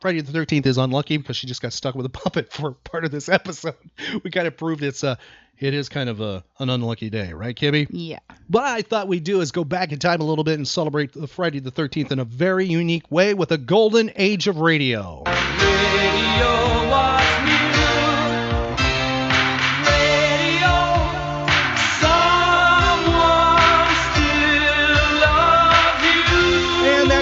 Friday 0.00 0.20
the 0.20 0.32
13th 0.32 0.66
is 0.66 0.78
unlucky 0.78 1.16
because 1.16 1.36
she 1.36 1.48
just 1.48 1.60
got 1.60 1.72
stuck 1.72 1.96
with 1.96 2.06
a 2.06 2.08
puppet 2.10 2.52
for 2.52 2.72
part 2.72 3.04
of 3.04 3.10
this 3.10 3.28
episode. 3.28 3.74
We 4.22 4.30
kind 4.30 4.46
of 4.46 4.56
proved 4.56 4.82
it's 4.82 5.02
uh 5.02 5.16
it 5.58 5.74
is 5.74 5.88
kind 5.88 6.08
of 6.08 6.20
a 6.20 6.44
an 6.60 6.70
unlucky 6.70 7.10
day, 7.10 7.32
right, 7.32 7.56
Kimmy? 7.56 7.88
Yeah. 7.90 8.20
What 8.46 8.62
I 8.62 8.82
thought 8.82 9.08
we'd 9.08 9.24
do 9.24 9.40
is 9.40 9.50
go 9.50 9.64
back 9.64 9.90
in 9.90 9.98
time 9.98 10.20
a 10.20 10.24
little 10.24 10.44
bit 10.44 10.54
and 10.54 10.68
celebrate 10.68 11.12
the 11.12 11.26
Friday 11.26 11.58
the 11.58 11.72
13th 11.72 12.12
in 12.12 12.20
a 12.20 12.24
very 12.24 12.66
unique 12.66 13.10
way 13.10 13.34
with 13.34 13.50
a 13.50 13.58
golden 13.58 14.12
age 14.14 14.46
of 14.46 14.58
radio. 14.58 15.24
Radio 15.26 16.07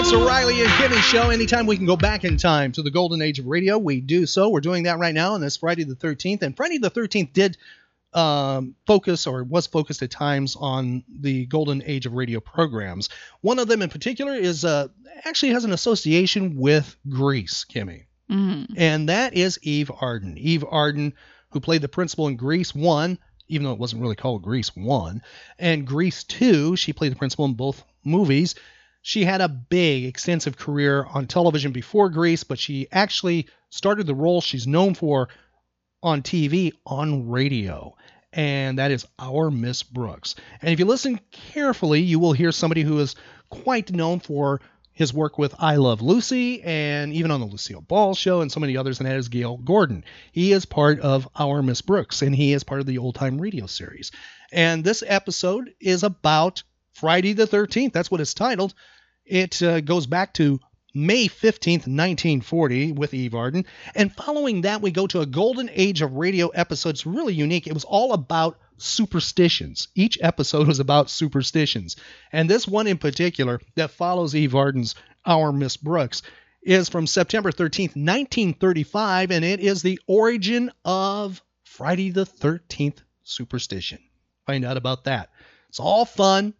And 0.07 0.21
the 0.21 0.25
Riley 0.25 0.61
and 0.61 0.69
Kimmy 0.69 1.01
show. 1.01 1.31
Anytime 1.31 1.65
we 1.65 1.75
can 1.75 1.85
go 1.85 1.97
back 1.97 2.23
in 2.23 2.37
time 2.37 2.71
to 2.73 2.81
the 2.81 2.89
golden 2.89 3.21
age 3.21 3.39
of 3.39 3.45
radio, 3.45 3.77
we 3.77 3.99
do 3.99 4.25
so. 4.25 4.47
We're 4.47 4.61
doing 4.61 4.83
that 4.83 4.99
right 4.99 5.13
now 5.13 5.33
on 5.33 5.41
this 5.41 5.57
Friday 5.57 5.83
the 5.83 5.95
13th. 5.95 6.43
And 6.43 6.55
Friday 6.55 6.77
the 6.77 6.89
13th 6.89 7.33
did 7.33 7.57
um, 8.13 8.75
focus 8.85 9.27
or 9.27 9.43
was 9.43 9.67
focused 9.67 10.01
at 10.01 10.09
times 10.09 10.55
on 10.57 11.03
the 11.09 11.45
golden 11.47 11.83
age 11.85 12.05
of 12.05 12.13
radio 12.13 12.39
programs. 12.39 13.09
One 13.41 13.59
of 13.59 13.67
them 13.67 13.81
in 13.81 13.89
particular 13.89 14.33
is 14.33 14.63
uh, 14.63 14.87
actually 15.25 15.51
has 15.51 15.65
an 15.65 15.73
association 15.73 16.55
with 16.55 16.95
Grease, 17.09 17.65
Kimmy. 17.69 18.05
Mm-hmm. 18.31 18.75
And 18.77 19.09
that 19.09 19.33
is 19.33 19.59
Eve 19.61 19.91
Arden. 19.99 20.37
Eve 20.37 20.63
Arden, 20.69 21.15
who 21.49 21.59
played 21.59 21.81
the 21.81 21.89
principal 21.89 22.27
in 22.27 22.37
Grease 22.37 22.73
1, 22.73 23.19
even 23.49 23.65
though 23.65 23.73
it 23.73 23.79
wasn't 23.79 24.01
really 24.01 24.15
called 24.15 24.41
Grease 24.41 24.73
1, 24.73 25.21
and 25.59 25.85
Grease 25.85 26.23
2, 26.23 26.77
she 26.77 26.93
played 26.93 27.11
the 27.11 27.17
principal 27.17 27.43
in 27.43 27.55
both 27.55 27.83
movies. 28.05 28.55
She 29.07 29.23
had 29.23 29.39
a 29.39 29.47
big, 29.47 30.03
extensive 30.03 30.57
career 30.57 31.05
on 31.05 31.27
television 31.27 31.71
before 31.71 32.09
Grease, 32.09 32.43
but 32.43 32.59
she 32.59 32.89
actually 32.91 33.47
started 33.69 34.05
the 34.05 34.13
role 34.13 34.41
she's 34.41 34.67
known 34.67 34.95
for 34.95 35.29
on 36.03 36.21
TV 36.21 36.73
on 36.85 37.29
radio. 37.29 37.95
And 38.33 38.79
that 38.79 38.91
is 38.91 39.07
our 39.17 39.49
Miss 39.49 39.81
Brooks. 39.81 40.35
And 40.61 40.73
if 40.73 40.79
you 40.79 40.83
listen 40.83 41.21
carefully, 41.31 42.01
you 42.01 42.19
will 42.19 42.33
hear 42.33 42.51
somebody 42.51 42.81
who 42.81 42.99
is 42.99 43.15
quite 43.49 43.93
known 43.93 44.19
for 44.19 44.59
his 44.91 45.13
work 45.13 45.37
with 45.37 45.55
I 45.57 45.77
Love 45.77 46.01
Lucy 46.01 46.61
and 46.63 47.13
even 47.13 47.31
on 47.31 47.39
the 47.39 47.45
Lucille 47.45 47.79
Ball 47.79 48.13
show 48.13 48.41
and 48.41 48.51
so 48.51 48.59
many 48.59 48.75
others, 48.75 48.99
and 48.99 49.07
that 49.07 49.15
is 49.15 49.29
Gale 49.29 49.55
Gordon. 49.55 50.03
He 50.33 50.51
is 50.51 50.65
part 50.65 50.99
of 50.99 51.29
Our 51.33 51.63
Miss 51.63 51.79
Brooks, 51.79 52.23
and 52.23 52.35
he 52.35 52.51
is 52.51 52.65
part 52.65 52.81
of 52.81 52.85
the 52.85 52.97
old 52.97 53.15
time 53.15 53.39
radio 53.39 53.67
series. 53.67 54.11
And 54.51 54.83
this 54.83 55.01
episode 55.07 55.73
is 55.79 56.03
about 56.03 56.63
Friday 56.91 57.31
the 57.31 57.47
13th. 57.47 57.93
That's 57.93 58.11
what 58.11 58.19
it's 58.19 58.33
titled. 58.33 58.73
It 59.27 59.61
uh, 59.61 59.81
goes 59.81 60.07
back 60.07 60.33
to 60.35 60.59
May 60.93 61.27
15th, 61.27 61.85
1940, 61.85 62.93
with 62.93 63.13
Eve 63.13 63.35
Arden. 63.35 63.65
And 63.93 64.11
following 64.11 64.61
that, 64.61 64.81
we 64.81 64.91
go 64.91 65.05
to 65.07 65.21
a 65.21 65.25
golden 65.25 65.69
age 65.71 66.01
of 66.01 66.13
radio 66.13 66.47
episodes, 66.47 67.05
really 67.05 67.33
unique. 67.33 67.67
It 67.67 67.73
was 67.73 67.83
all 67.83 68.13
about 68.13 68.57
superstitions. 68.77 69.89
Each 69.95 70.17
episode 70.21 70.67
was 70.67 70.79
about 70.79 71.09
superstitions. 71.09 71.97
And 72.31 72.49
this 72.49 72.67
one 72.67 72.87
in 72.87 72.97
particular 72.97 73.59
that 73.75 73.91
follows 73.91 74.33
Eve 74.33 74.55
Arden's 74.55 74.95
Our 75.25 75.51
Miss 75.51 75.77
Brooks 75.77 76.21
is 76.63 76.89
from 76.89 77.07
September 77.07 77.51
13th, 77.51 77.95
1935, 77.95 79.31
and 79.31 79.45
it 79.45 79.59
is 79.59 79.81
the 79.81 79.99
origin 80.07 80.71
of 80.83 81.41
Friday 81.63 82.11
the 82.11 82.25
13th 82.25 82.99
superstition. 83.23 83.99
Find 84.45 84.65
out 84.65 84.77
about 84.77 85.03
that. 85.03 85.29
It's 85.69 85.79
all 85.79 86.05
fun. 86.05 86.53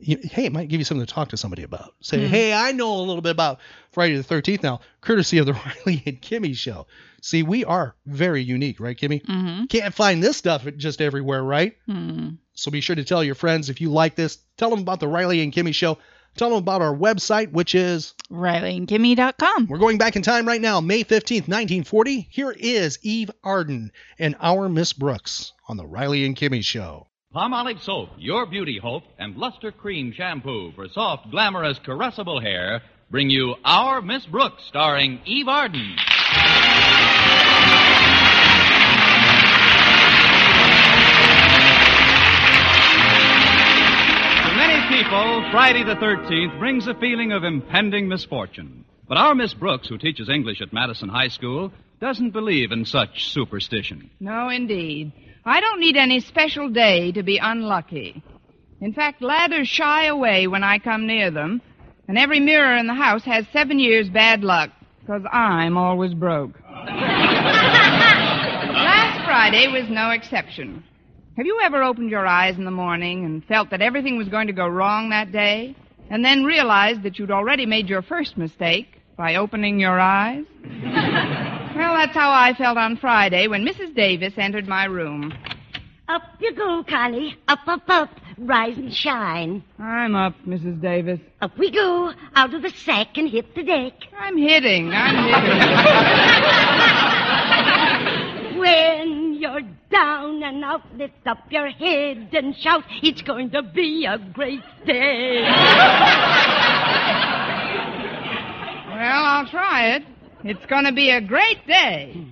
Hey, 0.00 0.44
it 0.46 0.52
might 0.52 0.68
give 0.68 0.80
you 0.80 0.84
something 0.84 1.04
to 1.06 1.12
talk 1.12 1.28
to 1.30 1.36
somebody 1.36 1.62
about. 1.64 1.94
Say, 2.00 2.20
Hmm. 2.20 2.26
hey, 2.30 2.52
I 2.52 2.72
know 2.72 2.96
a 2.96 3.02
little 3.02 3.22
bit 3.22 3.30
about 3.32 3.58
Friday 3.90 4.16
the 4.16 4.22
13th 4.22 4.62
now, 4.62 4.80
courtesy 5.00 5.38
of 5.38 5.46
the 5.46 5.52
Riley 5.86 6.02
and 6.06 6.20
Kimmy 6.22 6.54
show. 6.54 6.86
See, 7.20 7.42
we 7.42 7.64
are 7.64 7.96
very 8.06 8.42
unique, 8.42 8.78
right, 8.78 8.96
Kimmy? 8.96 9.24
Mm-hmm. 9.24 9.64
Can't 9.64 9.92
find 9.94 10.22
this 10.22 10.36
stuff 10.36 10.66
just 10.76 11.00
everywhere, 11.00 11.42
right? 11.42 11.76
Hmm. 11.86 12.28
So 12.54 12.70
be 12.70 12.80
sure 12.80 12.94
to 12.96 13.04
tell 13.04 13.24
your 13.24 13.34
friends 13.34 13.70
if 13.70 13.80
you 13.80 13.90
like 13.90 14.14
this. 14.14 14.38
Tell 14.56 14.70
them 14.70 14.80
about 14.80 15.00
the 15.00 15.08
Riley 15.08 15.42
and 15.42 15.52
Kimmy 15.52 15.74
show. 15.74 15.98
Tell 16.36 16.50
them 16.50 16.58
about 16.58 16.82
our 16.82 16.94
website, 16.94 17.50
which 17.50 17.74
is 17.74 18.14
RileyandKimmy.com. 18.30 19.66
we're 19.66 19.78
going 19.78 19.98
back 19.98 20.14
in 20.14 20.22
time 20.22 20.46
right 20.46 20.60
now, 20.60 20.80
May 20.80 21.02
15th, 21.02 21.48
1940. 21.48 22.28
Here 22.30 22.52
is 22.52 22.98
Eve 23.02 23.30
Arden 23.42 23.90
and 24.18 24.36
our 24.40 24.68
Miss 24.68 24.92
Brooks 24.92 25.52
on 25.68 25.76
the 25.76 25.86
Riley 25.86 26.24
and 26.24 26.36
Kimmy 26.36 26.62
show. 26.62 27.07
Palmolive 27.34 27.82
Soap, 27.82 28.08
Your 28.16 28.46
Beauty 28.46 28.78
Hope, 28.78 29.02
and 29.18 29.36
Luster 29.36 29.70
Cream 29.70 30.12
Shampoo 30.12 30.72
for 30.72 30.88
soft, 30.88 31.30
glamorous, 31.30 31.78
caressable 31.80 32.40
hair 32.40 32.80
bring 33.10 33.28
you 33.28 33.54
Our 33.66 34.00
Miss 34.00 34.24
Brooks, 34.24 34.64
starring 34.64 35.20
Eve 35.26 35.46
Arden. 35.46 35.96
to 44.44 44.56
many 44.56 44.96
people, 44.96 45.50
Friday 45.50 45.84
the 45.84 45.96
13th 45.96 46.58
brings 46.58 46.86
a 46.86 46.94
feeling 46.94 47.32
of 47.32 47.44
impending 47.44 48.08
misfortune. 48.08 48.86
But 49.06 49.18
our 49.18 49.34
Miss 49.34 49.52
Brooks, 49.52 49.86
who 49.86 49.98
teaches 49.98 50.30
English 50.30 50.62
at 50.62 50.72
Madison 50.72 51.10
High 51.10 51.28
School, 51.28 51.72
doesn't 52.00 52.30
believe 52.30 52.72
in 52.72 52.86
such 52.86 53.30
superstition. 53.32 54.08
No, 54.18 54.48
indeed. 54.48 55.12
I 55.48 55.60
don't 55.60 55.80
need 55.80 55.96
any 55.96 56.20
special 56.20 56.68
day 56.68 57.10
to 57.12 57.22
be 57.22 57.38
unlucky. 57.38 58.22
In 58.82 58.92
fact, 58.92 59.22
ladders 59.22 59.66
shy 59.66 60.04
away 60.04 60.46
when 60.46 60.62
I 60.62 60.78
come 60.78 61.06
near 61.06 61.30
them, 61.30 61.62
and 62.06 62.18
every 62.18 62.38
mirror 62.38 62.76
in 62.76 62.86
the 62.86 62.92
house 62.92 63.24
has 63.24 63.46
seven 63.50 63.78
years 63.78 64.10
bad 64.10 64.44
luck, 64.44 64.68
because 65.00 65.22
I'm 65.32 65.78
always 65.78 66.12
broke. 66.12 66.60
Last 66.70 67.24
Friday 69.24 69.68
was 69.68 69.88
no 69.88 70.10
exception. 70.10 70.84
Have 71.38 71.46
you 71.46 71.58
ever 71.64 71.82
opened 71.82 72.10
your 72.10 72.26
eyes 72.26 72.58
in 72.58 72.66
the 72.66 72.70
morning 72.70 73.24
and 73.24 73.42
felt 73.46 73.70
that 73.70 73.80
everything 73.80 74.18
was 74.18 74.28
going 74.28 74.48
to 74.48 74.52
go 74.52 74.68
wrong 74.68 75.08
that 75.08 75.32
day, 75.32 75.74
and 76.10 76.22
then 76.22 76.44
realized 76.44 77.04
that 77.04 77.18
you'd 77.18 77.30
already 77.30 77.64
made 77.64 77.88
your 77.88 78.02
first 78.02 78.36
mistake 78.36 79.00
by 79.16 79.36
opening 79.36 79.80
your 79.80 79.98
eyes? 79.98 80.44
well, 81.78 81.94
that's 81.94 82.14
how 82.14 82.30
I 82.32 82.54
felt 82.54 82.76
on 82.76 82.96
Friday 82.96 83.46
when 83.46 83.64
Mrs. 83.64 83.94
Davis 83.94 84.32
entered 84.36 84.66
my 84.66 84.84
room. 84.84 85.32
Up 86.08 86.22
you 86.40 86.52
go, 86.54 86.82
Connie. 86.88 87.36
Up, 87.46 87.60
up, 87.66 87.82
up. 87.88 88.10
Rise 88.38 88.76
and 88.78 88.92
shine. 88.92 89.62
I'm 89.78 90.14
up, 90.16 90.34
Mrs. 90.46 90.80
Davis. 90.80 91.20
Up 91.40 91.56
we 91.58 91.70
go. 91.70 92.12
Out 92.34 92.52
of 92.54 92.62
the 92.62 92.70
sack 92.70 93.16
and 93.16 93.28
hit 93.28 93.54
the 93.54 93.62
deck. 93.62 93.92
I'm 94.18 94.36
hitting. 94.36 94.90
I'm 94.92 95.28
hitting. 95.28 98.18
When 98.58 99.34
you're 99.40 99.60
down 99.88 100.42
and 100.42 100.64
out, 100.64 100.82
lift 100.96 101.24
up 101.26 101.38
your 101.48 101.70
head 101.70 102.28
and 102.32 102.56
shout. 102.56 102.82
It's 103.04 103.22
going 103.22 103.50
to 103.50 103.62
be 103.62 104.04
a 104.04 104.18
great 104.18 104.64
day. 104.84 105.42
well, 105.42 105.54
I'll 109.24 109.46
try 109.46 109.90
it. 109.94 110.02
It's 110.44 110.64
going 110.66 110.84
to 110.84 110.92
be 110.92 111.10
a 111.10 111.20
great 111.20 111.66
day. 111.66 112.26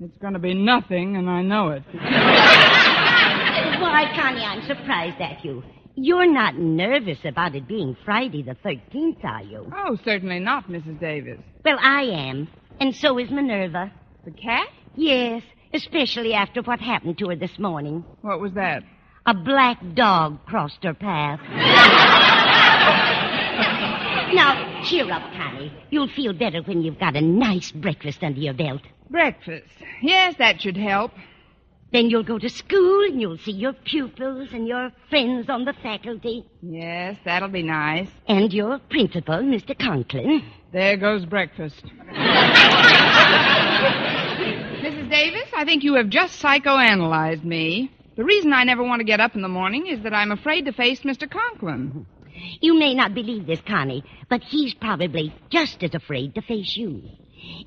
It's 0.00 0.16
going 0.18 0.34
to 0.34 0.38
be 0.38 0.54
nothing, 0.54 1.16
and 1.16 1.28
I 1.28 1.42
know 1.42 1.68
it. 1.70 1.82
Why, 3.80 4.10
Connie, 4.14 4.44
I'm 4.44 4.66
surprised 4.66 5.20
at 5.20 5.44
you. 5.44 5.62
You're 5.96 6.30
not 6.32 6.56
nervous 6.56 7.18
about 7.24 7.54
it 7.54 7.66
being 7.68 7.96
Friday 8.04 8.42
the 8.42 8.54
13th, 8.64 9.24
are 9.24 9.42
you? 9.42 9.70
Oh, 9.76 9.98
certainly 10.04 10.38
not, 10.38 10.68
Mrs. 10.68 10.98
Davis. 11.00 11.38
Well, 11.64 11.78
I 11.80 12.02
am. 12.02 12.48
And 12.80 12.94
so 12.94 13.18
is 13.18 13.30
Minerva. 13.30 13.92
The 14.24 14.30
cat? 14.30 14.68
Yes, 14.96 15.42
especially 15.74 16.32
after 16.34 16.62
what 16.62 16.80
happened 16.80 17.18
to 17.18 17.28
her 17.28 17.36
this 17.36 17.58
morning. 17.58 18.04
What 18.22 18.40
was 18.40 18.52
that? 18.54 18.82
A 19.26 19.34
black 19.34 19.78
dog 19.94 20.44
crossed 20.46 20.82
her 20.84 20.94
path. 20.94 21.40
now, 24.34 24.82
cheer 24.84 25.10
up, 25.10 25.22
Connie. 25.34 25.72
You'll 25.90 26.08
feel 26.08 26.32
better 26.32 26.62
when 26.62 26.82
you've 26.82 26.98
got 26.98 27.16
a 27.16 27.20
nice 27.20 27.70
breakfast 27.72 28.22
under 28.22 28.40
your 28.40 28.54
belt. 28.54 28.82
Breakfast. 29.10 29.66
Yes, 30.02 30.36
that 30.38 30.60
should 30.60 30.76
help. 30.76 31.12
Then 31.92 32.08
you'll 32.08 32.22
go 32.22 32.38
to 32.38 32.48
school 32.48 33.02
and 33.04 33.20
you'll 33.20 33.38
see 33.38 33.50
your 33.52 33.72
pupils 33.72 34.50
and 34.52 34.68
your 34.68 34.92
friends 35.08 35.50
on 35.50 35.64
the 35.64 35.72
faculty. 35.72 36.46
Yes, 36.62 37.16
that'll 37.24 37.48
be 37.48 37.64
nice. 37.64 38.08
And 38.28 38.52
your 38.52 38.78
principal, 38.90 39.38
Mr. 39.38 39.76
Conklin. 39.76 40.42
There 40.72 40.96
goes 40.96 41.26
breakfast. 41.26 41.84
Mrs. 44.80 45.10
Davis, 45.10 45.48
I 45.56 45.64
think 45.64 45.82
you 45.82 45.94
have 45.94 46.08
just 46.08 46.40
psychoanalyzed 46.40 47.42
me. 47.42 47.90
The 48.16 48.24
reason 48.24 48.52
I 48.52 48.62
never 48.62 48.84
want 48.84 49.00
to 49.00 49.04
get 49.04 49.18
up 49.18 49.34
in 49.34 49.42
the 49.42 49.48
morning 49.48 49.88
is 49.88 50.02
that 50.04 50.14
I'm 50.14 50.30
afraid 50.30 50.66
to 50.66 50.72
face 50.72 51.00
Mr. 51.00 51.28
Conklin. 51.28 52.06
You 52.60 52.78
may 52.78 52.94
not 52.94 53.14
believe 53.14 53.46
this, 53.46 53.60
Connie, 53.60 54.04
but 54.28 54.42
he's 54.42 54.74
probably 54.74 55.34
just 55.50 55.82
as 55.82 55.94
afraid 55.94 56.34
to 56.34 56.42
face 56.42 56.76
you. 56.76 57.02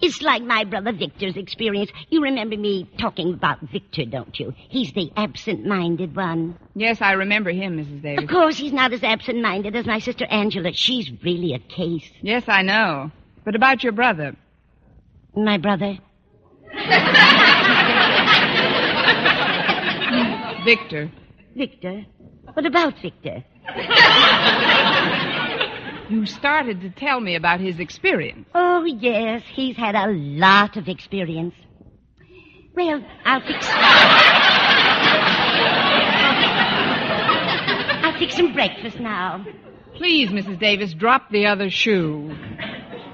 It's 0.01 0.21
like 0.21 0.43
my 0.43 0.65
brother 0.65 0.91
Victor's 0.91 1.35
experience. 1.35 1.91
You 2.09 2.21
remember 2.21 2.57
me 2.57 2.89
talking 2.99 3.33
about 3.33 3.61
Victor, 3.61 4.05
don't 4.05 4.37
you? 4.39 4.53
He's 4.55 4.93
the 4.93 5.11
absent-minded 5.15 6.15
one. 6.15 6.57
Yes, 6.75 7.01
I 7.01 7.13
remember 7.13 7.51
him, 7.51 7.77
Mrs. 7.77 8.01
Davis. 8.01 8.23
Of 8.23 8.29
course, 8.29 8.57
he's 8.57 8.73
not 8.73 8.93
as 8.93 9.03
absent-minded 9.03 9.75
as 9.75 9.85
my 9.85 9.99
sister 9.99 10.25
Angela. 10.25 10.73
She's 10.73 11.11
really 11.23 11.53
a 11.53 11.59
case. 11.59 12.09
Yes, 12.21 12.43
I 12.47 12.61
know. 12.61 13.11
But 13.45 13.55
about 13.55 13.83
your 13.83 13.93
brother. 13.93 14.35
My 15.35 15.57
brother? 15.57 15.97
Victor. 20.65 21.11
Victor? 21.55 22.05
What 22.53 22.65
about 22.65 22.99
Victor? 23.01 23.43
You 26.09 26.25
started 26.27 26.81
to 26.81 26.89
tell 26.89 27.19
me 27.19 27.35
about 27.35 27.59
his 27.59 27.79
experience. 27.79 28.47
Oh, 28.53 28.83
yes, 28.85 29.41
he's 29.51 29.75
had 29.75 29.95
a 29.95 30.11
lot 30.11 30.77
of 30.77 30.87
experience. 30.87 31.55
Well, 32.75 33.03
I'll 33.25 33.41
fix. 33.41 33.65
I'll 38.03 38.19
fix 38.19 38.35
some 38.35 38.53
breakfast 38.53 38.99
now. 38.99 39.45
Please, 39.95 40.29
Mrs. 40.29 40.59
Davis, 40.59 40.93
drop 40.93 41.29
the 41.31 41.45
other 41.47 41.69
shoe. 41.69 42.35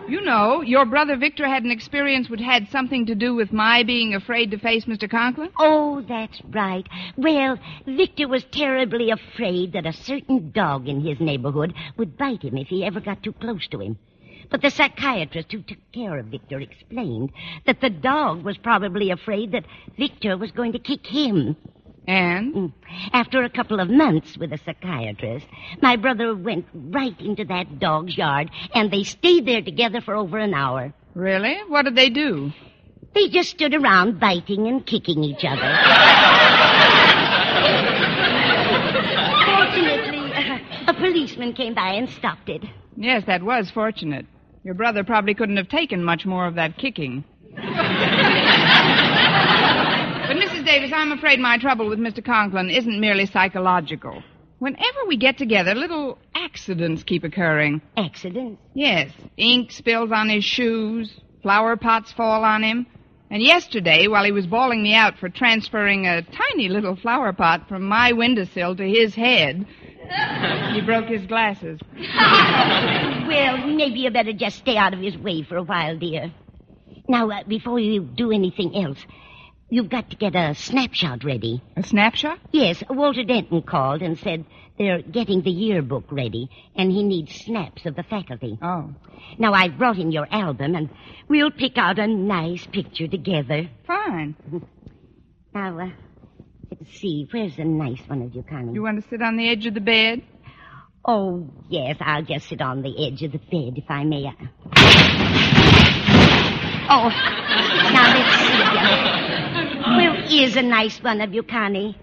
You 0.10 0.22
know, 0.22 0.62
your 0.62 0.86
brother 0.88 1.16
Victor 1.18 1.48
had 1.48 1.64
an 1.64 1.70
experience 1.70 2.32
which 2.32 2.42
had 2.42 2.68
something 2.70 3.06
to 3.06 3.14
do 3.14 3.36
with 3.36 3.54
my 3.54 3.84
being 3.84 4.16
afraid 4.16 4.50
to 4.50 4.58
face 4.58 4.86
Mr. 4.86 5.08
Conklin. 5.08 5.52
Oh, 5.60 6.02
that's 6.02 6.42
right. 6.50 6.88
Well, 7.16 7.60
Victor 7.86 8.28
was 8.28 8.44
terribly 8.46 9.12
afraid 9.12 9.74
that 9.74 9.86
a 9.86 9.94
certain 9.94 10.50
dog 10.50 10.88
in 10.88 11.02
his 11.02 11.20
neighborhood 11.20 11.76
would 11.98 12.18
bite 12.18 12.42
him 12.42 12.58
if 12.58 12.70
he 12.70 12.84
ever 12.84 13.00
got 13.00 13.22
too 13.22 13.34
close 13.34 13.68
to 13.68 13.82
him. 13.82 14.00
But 14.50 14.64
the 14.64 14.72
psychiatrist 14.72 15.52
who 15.52 15.62
took 15.62 15.78
care 15.94 16.18
of 16.18 16.26
Victor 16.26 16.60
explained 16.60 17.32
that 17.68 17.80
the 17.80 17.92
dog 17.92 18.44
was 18.44 18.58
probably 18.58 19.12
afraid 19.12 19.52
that 19.52 19.66
Victor 19.96 20.38
was 20.38 20.50
going 20.52 20.72
to 20.72 20.80
kick 20.80 21.06
him. 21.06 21.56
And? 22.10 22.56
Mm. 22.56 22.74
After 23.14 23.44
a 23.44 23.50
couple 23.52 23.80
of 23.80 23.88
months 23.88 24.36
with 24.36 24.52
a 24.52 24.58
psychiatrist, 24.58 25.46
my 25.80 25.96
brother 25.96 26.36
went 26.36 26.66
right 26.74 27.14
into 27.22 27.46
that 27.46 27.78
dog's 27.78 28.18
yard, 28.18 28.50
and 28.74 28.90
they 28.90 29.04
stayed 29.04 29.46
there 29.46 29.62
together 29.62 30.02
for 30.02 30.16
over 30.16 30.40
an 30.40 30.56
hour. 30.56 30.92
Really? 31.14 31.60
What 31.68 31.84
did 31.84 31.96
they 31.96 32.10
do? 32.10 32.52
They 33.14 33.30
just 33.30 33.52
stood 33.52 33.76
around 33.76 34.20
biting 34.20 34.68
and 34.68 34.84
kicking 34.84 35.24
each 35.24 35.46
other. 35.46 35.70
Fortunately, 39.46 40.32
a 40.88 40.94
policeman 40.96 41.54
came 41.54 41.76
by 41.76 41.94
and 41.94 42.10
stopped 42.10 42.50
it. 42.50 42.64
Yes, 42.98 43.24
that 43.28 43.44
was 43.44 43.70
fortunate. 43.70 44.26
Your 44.64 44.74
brother 44.74 45.04
probably 45.04 45.36
couldn't 45.36 45.58
have 45.58 45.70
taken 45.70 46.04
much 46.04 46.26
more 46.26 46.48
of 46.48 46.56
that 46.56 46.76
kicking. 46.76 47.24
Davis, 50.70 50.92
I'm 50.94 51.12
afraid 51.12 51.40
my 51.40 51.58
trouble 51.58 51.90
with 51.90 51.98
Mr. 51.98 52.24
Conklin 52.24 52.70
isn't 52.70 53.02
merely 53.02 53.26
psychological. 53.26 54.22
Whenever 54.60 55.00
we 55.08 55.18
get 55.18 55.36
together, 55.36 55.74
little 55.74 56.20
accidents 56.36 57.02
keep 57.02 57.24
occurring. 57.24 57.82
Accidents? 57.98 58.62
Yes. 58.76 59.10
Ink 59.36 59.72
spills 59.72 60.12
on 60.12 60.30
his 60.30 60.46
shoes, 60.46 61.12
flower 61.42 61.76
pots 61.76 62.12
fall 62.12 62.44
on 62.44 62.62
him. 62.62 62.86
And 63.32 63.42
yesterday, 63.42 64.06
while 64.08 64.24
he 64.24 64.32
was 64.32 64.46
bawling 64.46 64.84
me 64.84 64.94
out 64.94 65.18
for 65.18 65.28
transferring 65.28 66.06
a 66.06 66.22
tiny 66.22 66.70
little 66.70 66.96
flower 66.96 67.34
pot 67.34 67.68
from 67.68 67.82
my 67.86 68.12
windowsill 68.12 68.76
to 68.76 68.88
his 68.88 69.16
head, 69.16 69.66
he 70.74 70.82
broke 70.82 71.08
his 71.08 71.26
glasses. 71.26 71.80
well, 71.98 73.58
maybe 73.66 74.02
you 74.02 74.12
better 74.12 74.34
just 74.34 74.60
stay 74.60 74.78
out 74.78 74.94
of 74.94 75.00
his 75.00 75.18
way 75.18 75.42
for 75.42 75.58
a 75.58 75.64
while, 75.64 75.98
dear. 75.98 76.32
Now, 77.08 77.28
uh, 77.32 77.44
before 77.48 77.80
you 77.80 78.02
do 78.04 78.32
anything 78.32 78.76
else, 78.76 79.00
You've 79.72 79.90
got 79.90 80.10
to 80.10 80.16
get 80.16 80.36
a 80.36 80.56
snapshot 80.56 81.24
ready. 81.24 81.62
A 81.78 81.84
snapshot? 81.84 82.40
Yes. 82.52 82.84
Walter 82.90 83.24
Denton 83.24 83.62
called 83.62 84.02
and 84.02 84.18
said 84.18 84.46
they're 84.80 85.02
getting 85.02 85.42
the 85.44 85.52
yearbook 85.52 86.06
ready, 86.12 86.50
and 86.76 86.92
he 86.92 87.04
needs 87.04 87.36
snaps 87.36 87.86
of 87.86 87.96
the 87.96 88.04
faculty. 88.04 88.58
Oh. 88.62 88.96
Now, 89.38 89.54
I've 89.54 89.78
brought 89.78 90.00
in 90.00 90.12
your 90.12 90.28
album, 90.32 90.74
and 90.74 90.90
we'll 91.28 91.52
pick 91.52 91.78
out 91.78 92.00
a 92.00 92.08
nice 92.08 92.66
picture 92.66 93.08
together. 93.08 93.70
Fine. 93.86 94.36
Now, 95.52 95.80
uh, 95.80 95.90
let's 96.70 97.00
see. 97.00 97.28
Where's 97.32 97.58
a 97.58 97.64
nice 97.64 98.00
one 98.06 98.22
of 98.22 98.36
you, 98.36 98.44
Connie? 98.44 98.72
You 98.72 98.84
want 98.84 99.02
to 99.02 99.10
sit 99.10 99.20
on 99.20 99.36
the 99.36 99.50
edge 99.50 99.66
of 99.66 99.74
the 99.74 99.82
bed? 99.82 100.22
Oh, 101.04 101.50
yes. 101.68 101.98
I'll 102.00 102.22
just 102.22 102.50
sit 102.50 102.62
on 102.62 102.84
the 102.84 103.08
edge 103.08 103.24
of 103.24 103.32
the 103.32 103.40
bed, 103.40 103.76
if 103.76 103.90
I 103.90 104.04
may. 104.04 104.32
Oh, 106.92 107.10
now 107.94 108.14
let's 108.14 109.26
see. 109.26 109.29
Where 109.98 110.16
is 110.30 110.56
a 110.56 110.62
nice 110.62 111.02
one 111.04 111.22
of 111.22 111.34
you, 111.34 111.44
Connie? 111.44 111.98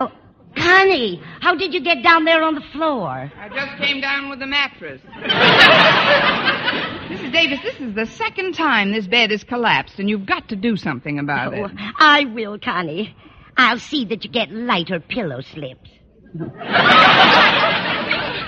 Oh, 0.00 0.10
Connie, 0.56 1.20
how 1.40 1.54
did 1.54 1.74
you 1.74 1.80
get 1.82 2.02
down 2.02 2.24
there 2.24 2.42
on 2.42 2.54
the 2.54 2.60
floor? 2.72 3.08
I 3.36 3.48
just 3.48 3.76
came 3.82 4.00
down 4.00 4.28
with 4.30 4.38
the 4.38 4.46
mattress. 4.46 5.00
Mrs. 7.10 7.32
Davis, 7.32 7.60
this 7.62 7.80
is 7.80 7.94
the 7.94 8.06
second 8.06 8.54
time 8.54 8.92
this 8.92 9.06
bed 9.06 9.30
has 9.30 9.44
collapsed, 9.44 9.98
and 9.98 10.08
you've 10.08 10.26
got 10.26 10.48
to 10.48 10.56
do 10.56 10.76
something 10.76 11.18
about 11.18 11.54
Oh, 11.54 11.64
it. 11.66 11.70
I 11.98 12.24
will, 12.24 12.58
Connie. 12.58 13.14
I'll 13.56 13.78
see 13.78 14.04
that 14.06 14.24
you 14.24 14.30
get 14.30 14.50
lighter 14.50 14.98
pillow 15.00 15.40
slips. 15.42 15.90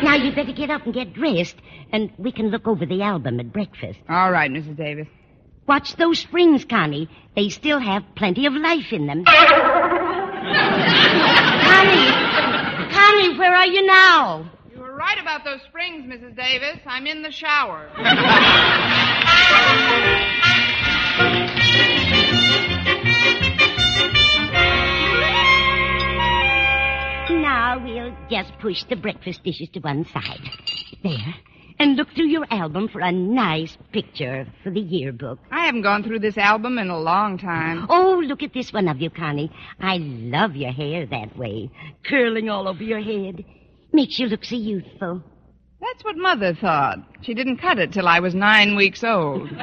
Now 0.03 0.15
you'd 0.17 0.35
better 0.35 0.53
get 0.53 0.71
up 0.71 0.85
and 0.87 0.95
get 0.95 1.13
dressed, 1.13 1.57
and 1.93 2.11
we 2.19 2.33
can 2.33 2.49
look 2.49 2.67
over 2.67 2.87
the 2.87 3.03
album 3.03 3.39
at 3.41 3.53
breakfast. 3.53 3.99
All 4.09 4.31
right, 4.33 4.51
Mrs. 4.51 4.77
Davis. 4.77 5.07
Watch 5.67 5.97
those 5.97 6.19
springs, 6.19 6.65
Connie. 6.65 7.09
They 7.35 7.49
still 7.49 7.79
have 7.79 8.05
plenty 8.17 8.45
of 8.47 8.53
life 8.53 8.93
in 8.93 9.07
them. 9.07 9.25
Connie! 9.25 9.55
Connie, 12.93 13.39
where 13.39 13.55
are 13.55 13.67
you 13.67 13.87
now? 13.87 14.51
You 14.73 14.81
were 14.81 14.95
right 14.95 15.19
about 15.21 15.43
those 15.45 15.63
springs, 15.63 16.05
Mrs. 16.05 16.37
Davis. 16.37 16.81
I'm 16.87 17.07
in 17.07 17.23
the 17.23 17.31
shower. 17.31 17.89
Now 27.31 27.83
we'll 27.83 28.15
just 28.31 28.53
push 28.59 28.85
the 28.85 28.97
breakfast 28.97 29.43
dishes 29.45 29.71
to 29.71 29.81
one 29.81 30.05
side. 30.13 30.41
There. 31.03 31.35
And 31.79 31.97
look 31.97 32.09
through 32.15 32.29
your 32.29 32.47
album 32.51 32.89
for 32.89 33.01
a 33.01 33.11
nice 33.11 33.77
picture 33.93 34.47
for 34.63 34.71
the 34.71 34.81
yearbook. 34.81 35.39
I 35.51 35.67
haven't 35.67 35.83
gone 35.83 36.05
through 36.05 36.21
this 36.21 36.39
album 36.39 36.79
in 36.79 36.89
a 36.89 36.99
long 36.99 37.37
time. 37.37 37.87
Oh, 37.91 38.23
look 38.25 38.43
at 38.43 38.55
this 38.55 38.73
one 38.73 38.89
of 38.89 39.01
you, 39.01 39.11
Connie. 39.11 39.51
I 39.81 39.99
love 39.99 40.55
your 40.55 40.71
hair 40.73 41.05
that 41.07 41.37
way, 41.37 41.71
curling 42.05 42.49
all 42.49 42.69
over 42.69 42.83
your 42.83 43.01
head. 43.01 43.45
Makes 43.93 44.19
you 44.19 44.27
look 44.29 44.45
so 44.45 44.55
youthful. 44.57 45.23
That's 45.81 46.05
what 46.05 46.17
Mother 46.17 46.55
thought. 46.55 46.99
She 47.23 47.35
didn't 47.35 47.59
cut 47.59 47.79
it 47.79 47.93
till 47.93 48.09
I 48.09 48.21
was 48.21 48.35
nine 48.35 48.77
weeks 48.77 49.03
old. 49.05 49.49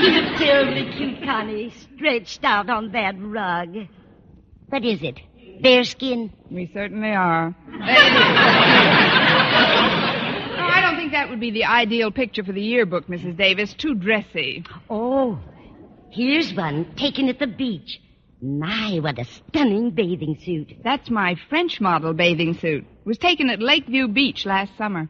You 0.00 0.08
look 0.12 0.38
terribly 0.38 0.90
cute, 0.96 1.22
Connie, 1.24 1.70
stretched 1.94 2.42
out 2.42 2.70
on 2.70 2.92
that 2.92 3.16
rug. 3.18 3.76
What 4.70 4.82
is 4.82 5.02
it? 5.02 5.18
Bearskin? 5.62 6.32
We 6.50 6.70
certainly 6.72 7.10
are. 7.10 7.54
No, 11.10 11.16
I 11.16 11.22
don't 11.22 11.28
think 11.28 11.28
that 11.28 11.30
would 11.30 11.40
be 11.40 11.50
the 11.50 11.64
ideal 11.64 12.10
picture 12.10 12.44
for 12.44 12.52
the 12.52 12.60
yearbook, 12.62 13.06
Mrs. 13.08 13.36
Davis. 13.36 13.74
Too 13.74 13.94
dressy. 13.94 14.64
Oh, 14.88 15.38
here's 16.10 16.54
one 16.54 16.94
taken 16.96 17.28
at 17.28 17.38
the 17.38 17.46
beach. 17.46 18.00
My, 18.42 18.98
what 19.02 19.18
a 19.18 19.24
stunning 19.24 19.90
bathing 19.90 20.38
suit. 20.42 20.78
That's 20.82 21.10
my 21.10 21.36
French 21.48 21.80
model 21.80 22.14
bathing 22.14 22.54
suit. 22.54 22.84
It 22.84 23.06
was 23.06 23.18
taken 23.18 23.50
at 23.50 23.60
Lakeview 23.60 24.08
Beach 24.08 24.46
last 24.46 24.76
summer. 24.78 25.08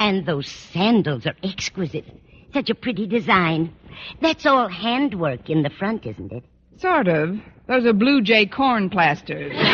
And 0.00 0.26
those 0.26 0.48
sandals 0.48 1.26
are 1.26 1.36
exquisite. 1.42 2.06
Such 2.52 2.70
a 2.70 2.74
pretty 2.74 3.06
design. 3.06 3.74
That's 4.20 4.46
all 4.46 4.68
handwork 4.68 5.48
in 5.48 5.62
the 5.62 5.70
front, 5.70 6.06
isn't 6.06 6.32
it? 6.32 6.44
Sort 6.78 7.08
of. 7.08 7.36
Those 7.68 7.86
are 7.86 7.92
Blue 7.92 8.22
Jay 8.22 8.46
corn 8.46 8.90
plasters. 8.90 9.52
now 9.52 9.60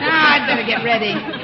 ah, 0.00 0.34
I'd 0.34 0.46
better 0.46 0.66
get 0.66 0.84
ready. 0.84 1.37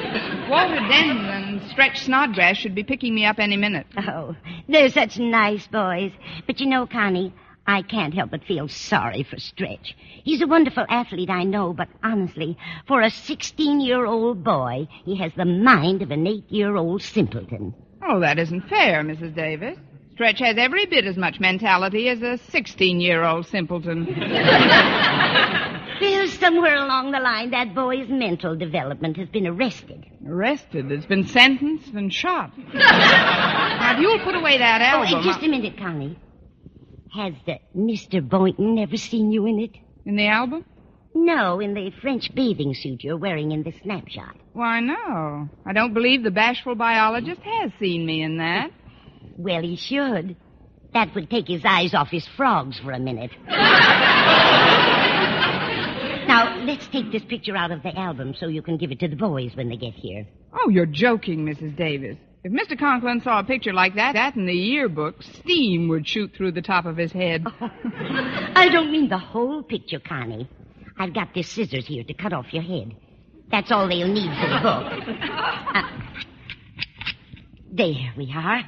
Walter 0.49 0.75
Denton 0.75 1.25
and 1.25 1.71
Stretch 1.71 2.01
Snodgrass 2.01 2.57
should 2.57 2.75
be 2.75 2.83
picking 2.83 3.15
me 3.15 3.25
up 3.25 3.39
any 3.39 3.57
minute. 3.57 3.87
Oh, 3.97 4.35
they're 4.69 4.89
such 4.89 5.17
nice 5.17 5.65
boys. 5.67 6.11
But 6.45 6.59
you 6.59 6.67
know, 6.67 6.85
Connie, 6.85 7.33
I 7.65 7.81
can't 7.81 8.13
help 8.13 8.29
but 8.29 8.43
feel 8.43 8.67
sorry 8.67 9.23
for 9.23 9.39
Stretch. 9.39 9.95
He's 10.23 10.43
a 10.43 10.47
wonderful 10.47 10.85
athlete, 10.87 11.31
I 11.31 11.43
know, 11.43 11.73
but 11.73 11.87
honestly, 12.03 12.57
for 12.87 13.01
a 13.01 13.09
16 13.09 13.81
year 13.81 14.05
old 14.05 14.43
boy, 14.43 14.87
he 15.03 15.15
has 15.17 15.31
the 15.35 15.45
mind 15.45 16.03
of 16.03 16.11
an 16.11 16.27
eight 16.27 16.49
year 16.49 16.75
old 16.75 17.01
simpleton. 17.01 17.73
Oh, 18.07 18.19
that 18.19 18.37
isn't 18.37 18.69
fair, 18.69 19.03
Mrs. 19.03 19.35
Davis. 19.35 19.79
Stretch 20.15 20.39
has 20.39 20.57
every 20.57 20.85
bit 20.85 21.05
as 21.05 21.17
much 21.17 21.39
mentality 21.39 22.07
as 22.09 22.21
a 22.21 22.37
16 22.37 22.99
year 23.01 23.23
old 23.23 23.45
simpleton. 23.47 24.05
Well, 26.01 26.27
somewhere 26.27 26.75
along 26.75 27.11
the 27.13 27.19
line, 27.19 27.51
that 27.51 27.73
boy's 27.73 28.09
mental 28.09 28.55
development 28.55 29.15
has 29.17 29.29
been 29.29 29.47
arrested. 29.47 30.05
Arrested, 30.27 30.91
It's 30.91 31.05
been 31.05 31.25
sentenced 31.25 31.93
and 31.93 32.13
shot. 32.13 32.51
now, 32.73 33.93
if 33.93 33.99
you'll 34.01 34.19
put 34.19 34.35
away 34.35 34.57
that 34.57 34.81
Oh, 34.81 35.03
album. 35.03 35.21
hey, 35.23 35.29
just 35.29 35.41
a 35.43 35.47
minute, 35.47 35.77
Connie. 35.77 36.19
Has 37.13 37.33
uh, 37.47 37.53
Mr. 37.75 38.27
Boynton 38.27 38.77
ever 38.77 38.97
seen 38.97 39.31
you 39.31 39.45
in 39.45 39.59
it? 39.59 39.71
In 40.05 40.17
the 40.17 40.27
album? 40.27 40.65
No, 41.13 41.61
in 41.61 41.73
the 41.73 41.91
French 42.01 42.29
bathing 42.35 42.73
suit 42.73 43.01
you're 43.03 43.17
wearing 43.17 43.53
in 43.53 43.63
the 43.63 43.71
snapshot. 43.81 44.35
Why, 44.51 44.81
no. 44.81 45.49
I 45.65 45.71
don't 45.73 45.93
believe 45.93 46.23
the 46.23 46.31
bashful 46.31 46.75
biologist 46.75 47.41
has 47.41 47.71
seen 47.79 48.05
me 48.05 48.21
in 48.21 48.37
that. 48.39 48.69
Well, 49.37 49.61
he 49.61 49.75
should. 49.75 50.35
That 50.93 51.13
would 51.13 51.29
take 51.29 51.47
his 51.47 51.61
eyes 51.65 51.93
off 51.93 52.09
his 52.09 52.25
frogs 52.37 52.79
for 52.79 52.91
a 52.91 52.99
minute. 52.99 53.31
now, 56.27 56.63
let's 56.63 56.87
take 56.87 57.11
this 57.11 57.23
picture 57.23 57.55
out 57.55 57.71
of 57.71 57.83
the 57.83 57.97
album 57.97 58.33
so 58.39 58.47
you 58.47 58.61
can 58.61 58.77
give 58.77 58.91
it 58.91 58.99
to 59.01 59.09
the 59.09 59.15
boys 59.15 59.55
when 59.55 59.67
they 59.69 59.75
get 59.75 59.93
here. 59.93 60.25
Oh, 60.53 60.69
you're 60.69 60.85
joking, 60.85 61.45
Mrs. 61.45 61.75
Davis. 61.75 62.17
If 62.45 62.51
Mr. 62.51 62.77
Conklin 62.79 63.21
saw 63.21 63.39
a 63.39 63.43
picture 63.43 63.73
like 63.73 63.95
that, 63.95 64.13
that 64.13 64.35
in 64.35 64.45
the 64.45 64.53
yearbook, 64.53 65.21
steam 65.23 65.89
would 65.89 66.07
shoot 66.07 66.31
through 66.37 66.51
the 66.53 66.61
top 66.61 66.85
of 66.85 66.95
his 66.95 67.11
head. 67.11 67.43
I 67.59 68.69
don't 68.71 68.91
mean 68.91 69.09
the 69.09 69.17
whole 69.17 69.63
picture, 69.63 69.99
Connie. 69.99 70.47
I've 70.97 71.13
got 71.13 71.33
this 71.33 71.49
scissors 71.49 71.87
here 71.87 72.03
to 72.03 72.13
cut 72.13 72.31
off 72.31 72.53
your 72.53 72.63
head. 72.63 72.95
That's 73.51 73.71
all 73.71 73.87
they'll 73.87 74.07
need 74.07 74.31
for 74.39 74.47
the 74.47 74.59
book. 74.61 74.93
Uh, 75.75 75.81
there 77.73 78.13
we 78.15 78.31
are. 78.33 78.61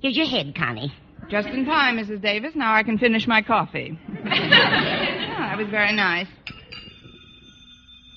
Here's 0.00 0.16
your 0.16 0.26
head, 0.26 0.54
Connie. 0.56 0.92
Just 1.28 1.48
in 1.48 1.64
time, 1.64 1.96
Mrs. 1.96 2.20
Davis. 2.20 2.52
Now 2.54 2.74
I 2.74 2.82
can 2.82 2.98
finish 2.98 3.26
my 3.26 3.42
coffee. 3.42 3.98
oh, 4.10 4.24
that 4.24 5.56
was 5.58 5.68
very 5.68 5.92
nice. 5.92 6.28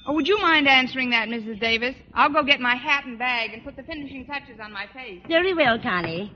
Oh, 0.06 0.14
would 0.14 0.28
you 0.28 0.40
mind 0.40 0.68
answering 0.68 1.12
that, 1.12 1.28
Mrs. 1.28 1.60
Davis? 1.60 1.96
I'll 2.14 2.32
go 2.32 2.44
get 2.44 2.60
my 2.60 2.76
hat 2.76 3.06
and 3.06 3.18
bag 3.18 3.54
and 3.54 3.64
put 3.64 3.76
the 3.76 3.84
finishing 3.84 4.26
touches 4.26 4.60
on 4.60 4.72
my 4.72 4.86
face. 4.94 5.22
Very 5.28 5.54
well, 5.54 5.80
Connie. 5.80 6.34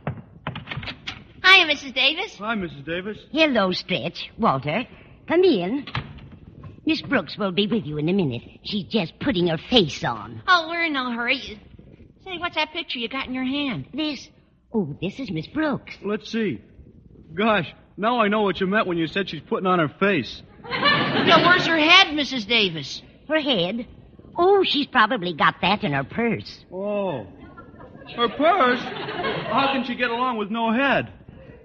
Hiya, 1.44 1.66
Mrs. 1.66 1.94
Davis. 1.94 2.36
Hi, 2.38 2.56
Mrs. 2.56 2.86
Davis. 2.86 3.18
Hello, 3.32 3.72
Stretch. 3.72 4.30
Walter, 4.38 4.84
come 5.28 5.44
in. 5.44 5.86
Miss 6.86 7.02
Brooks 7.02 7.38
will 7.38 7.52
be 7.52 7.68
with 7.68 7.86
you 7.86 7.98
in 7.98 8.10
a 8.10 8.14
minute. 8.14 8.44
She's 8.64 8.86
just 8.86 9.18
putting 9.20 9.48
her 9.48 9.58
face 9.58 10.04
on. 10.04 10.42
Oh, 10.48 10.68
we're 10.70 10.86
in 10.86 10.94
no 10.94 11.12
hurry. 11.12 11.40
Say, 11.40 12.38
what's 12.38 12.56
that 12.56 12.72
picture 12.72 13.00
you 13.00 13.10
got 13.10 13.28
in 13.28 13.34
your 13.34 13.44
hand? 13.44 13.88
This. 13.94 14.30
Oh, 14.74 14.96
this 15.02 15.20
is 15.20 15.30
Miss 15.30 15.48
Brooks. 15.48 15.96
Let's 16.04 16.32
see. 16.32 16.62
Gosh, 17.34 17.72
now 17.96 18.20
I 18.20 18.28
know 18.28 18.42
what 18.42 18.60
you 18.60 18.68
meant 18.68 18.88
when 18.88 18.98
you 18.98 19.08
said 19.08 19.30
she's 19.30 19.42
putting 19.42 19.68
on 19.68 19.80
her 19.80 19.90
face. 20.00 20.42
now, 20.70 21.46
where's 21.46 21.68
her 21.68 21.78
head, 21.78 22.08
Mrs. 22.08 22.48
Davis? 22.48 23.02
Her 23.28 23.40
head? 23.40 23.88
Oh, 24.38 24.64
she's 24.64 24.88
probably 24.88 25.34
got 25.34 25.56
that 25.62 25.84
in 25.84 25.94
her 25.94 26.04
purse. 26.04 26.66
Oh. 26.72 27.28
Her 28.16 28.30
purse? 28.30 28.80
How 28.80 29.70
can 29.74 29.86
she 29.86 29.96
get 29.96 30.10
along 30.10 30.38
with 30.38 30.50
no 30.50 30.74
head? 30.74 31.12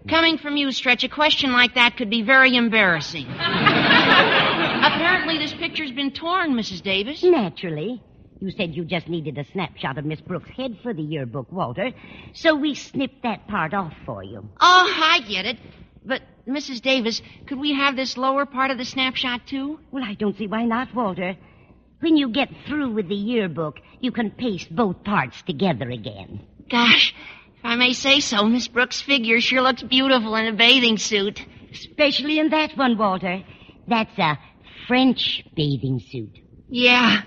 Coming 0.09 0.39
from 0.39 0.57
you, 0.57 0.71
Stretch, 0.73 1.05
a 1.05 1.09
question 1.09 1.53
like 1.53 1.75
that 1.75 1.97
could 1.97 2.11
be 2.11 2.23
very 2.23 2.57
embarrassing. 2.57 3.27
Apparently, 3.29 5.39
this 5.39 5.53
picture's 5.55 5.93
been 5.93 6.13
torn, 6.13 6.53
Mrs. 6.53 6.83
Davis. 6.83 7.23
Naturally. 7.23 8.03
You 8.41 8.51
said 8.53 8.75
you 8.75 8.85
just 8.85 9.09
needed 9.09 9.37
a 9.37 9.45
snapshot 9.45 9.99
of 9.99 10.05
Miss 10.05 10.21
Brooks' 10.21 10.51
head 10.57 10.79
for 10.83 10.95
the 10.95 11.03
yearbook, 11.03 11.51
Walter. 11.51 11.93
So 12.35 12.55
we 12.55 12.75
snipped 12.75 13.23
that 13.25 13.49
part 13.49 13.75
off 13.75 13.93
for 14.07 14.23
you. 14.23 14.49
Oh, 14.61 14.95
I 14.97 15.21
get 15.29 15.45
it. 15.45 15.59
But, 16.05 16.23
Mrs. 16.47 16.81
Davis, 16.81 17.21
could 17.47 17.59
we 17.59 17.75
have 17.75 17.97
this 17.97 18.17
lower 18.17 18.47
part 18.47 18.71
of 18.71 18.79
the 18.79 18.85
snapshot, 18.85 19.47
too? 19.47 19.81
Well, 19.91 20.05
I 20.05 20.15
don't 20.15 20.37
see 20.39 20.47
why 20.47 20.65
not, 20.65 20.95
Walter. 20.95 21.37
When 22.01 22.17
you 22.17 22.29
get 22.29 22.49
through 22.67 22.93
with 22.93 23.09
the 23.09 23.17
yearbook, 23.17 23.81
you 24.01 24.13
can 24.13 24.31
paste 24.31 24.75
both 24.75 25.03
parts 25.03 25.43
together 25.43 25.91
again. 25.91 26.41
Gosh, 26.71 27.13
if 27.57 27.65
I 27.65 27.75
may 27.75 27.93
say 27.93 28.21
so, 28.21 28.45
Miss 28.45 28.69
Brooks' 28.69 29.01
figure 29.01 29.41
sure 29.41 29.63
looks 29.63 29.83
beautiful 29.83 30.37
in 30.37 30.47
a 30.47 30.53
bathing 30.53 30.97
suit. 30.97 31.45
Especially 31.73 32.39
in 32.39 32.51
that 32.51 32.77
one, 32.77 32.97
Walter. 32.97 33.43
That's 33.89 34.17
a 34.19 34.39
French 34.87 35.45
bathing 35.57 36.01
suit. 36.01 36.39
Yeah. 36.69 37.23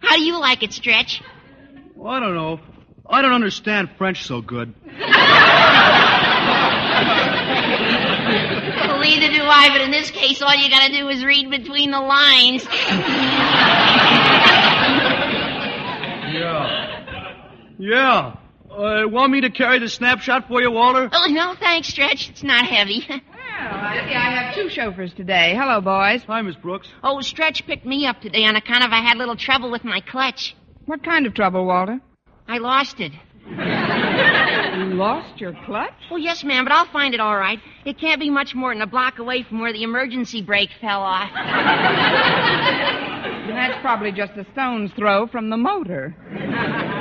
How 0.00 0.16
do 0.16 0.22
you 0.22 0.38
like 0.38 0.62
it, 0.62 0.72
Stretch? 0.72 1.22
Well, 1.94 2.12
I 2.12 2.20
don't 2.20 2.34
know. 2.34 2.60
I 3.08 3.22
don't 3.22 3.32
understand 3.32 3.90
French 3.96 4.24
so 4.24 4.40
good. 4.42 4.74
Well, 8.88 9.00
neither 9.00 9.28
do 9.32 9.42
I, 9.42 9.68
but 9.70 9.80
in 9.80 9.90
this 9.90 10.10
case, 10.10 10.42
all 10.42 10.54
you 10.54 10.68
gotta 10.70 10.92
do 10.92 11.08
is 11.08 11.24
read 11.24 11.50
between 11.50 11.90
the 11.90 12.00
lines. 12.00 12.66
Yeah. 16.32 16.94
Yeah. 17.78 18.36
Uh, 18.70 19.08
want 19.08 19.32
me 19.32 19.40
to 19.40 19.50
carry 19.50 19.78
the 19.78 19.88
snapshot 19.88 20.46
for 20.48 20.60
you, 20.60 20.70
Walter? 20.70 21.08
Oh, 21.12 21.26
no, 21.30 21.54
thanks, 21.54 21.88
Stretch. 21.88 22.28
It's 22.30 22.42
not 22.42 22.64
heavy. 22.66 23.06
Well, 23.70 23.80
I 23.80 24.06
see 24.08 24.14
I 24.14 24.30
have 24.30 24.54
two 24.54 24.70
chauffeurs 24.70 25.12
today. 25.12 25.54
Hello, 25.54 25.82
boys. 25.82 26.22
Hi, 26.24 26.40
Miss 26.40 26.56
Brooks. 26.56 26.88
Oh, 27.04 27.20
Stretch 27.20 27.66
picked 27.66 27.84
me 27.84 28.06
up 28.06 28.18
today 28.20 28.44
on 28.44 28.56
account 28.56 28.82
of 28.82 28.92
I 28.92 29.02
had 29.02 29.16
a 29.16 29.18
little 29.18 29.36
trouble 29.36 29.70
with 29.70 29.84
my 29.84 30.00
clutch. 30.00 30.56
What 30.86 31.04
kind 31.04 31.26
of 31.26 31.34
trouble, 31.34 31.66
Walter? 31.66 32.00
I 32.46 32.56
lost 32.58 32.98
it. 32.98 33.12
You 33.46 34.94
lost 34.94 35.38
your 35.38 35.52
clutch? 35.66 35.92
Oh, 36.10 36.16
yes, 36.16 36.42
ma'am, 36.44 36.64
but 36.64 36.72
I'll 36.72 36.90
find 36.90 37.12
it 37.12 37.20
all 37.20 37.36
right. 37.36 37.58
It 37.84 37.98
can't 37.98 38.20
be 38.20 38.30
much 38.30 38.54
more 38.54 38.72
than 38.72 38.80
a 38.80 38.86
block 38.86 39.18
away 39.18 39.42
from 39.42 39.60
where 39.60 39.72
the 39.74 39.82
emergency 39.82 40.40
brake 40.40 40.70
fell 40.80 41.02
off. 41.02 41.28
You 41.28 41.36
That's 43.52 43.80
probably 43.82 44.12
just 44.12 44.32
a 44.32 44.46
stone's 44.52 44.92
throw 44.92 45.26
from 45.26 45.50
the 45.50 45.56
motor. 45.58 46.16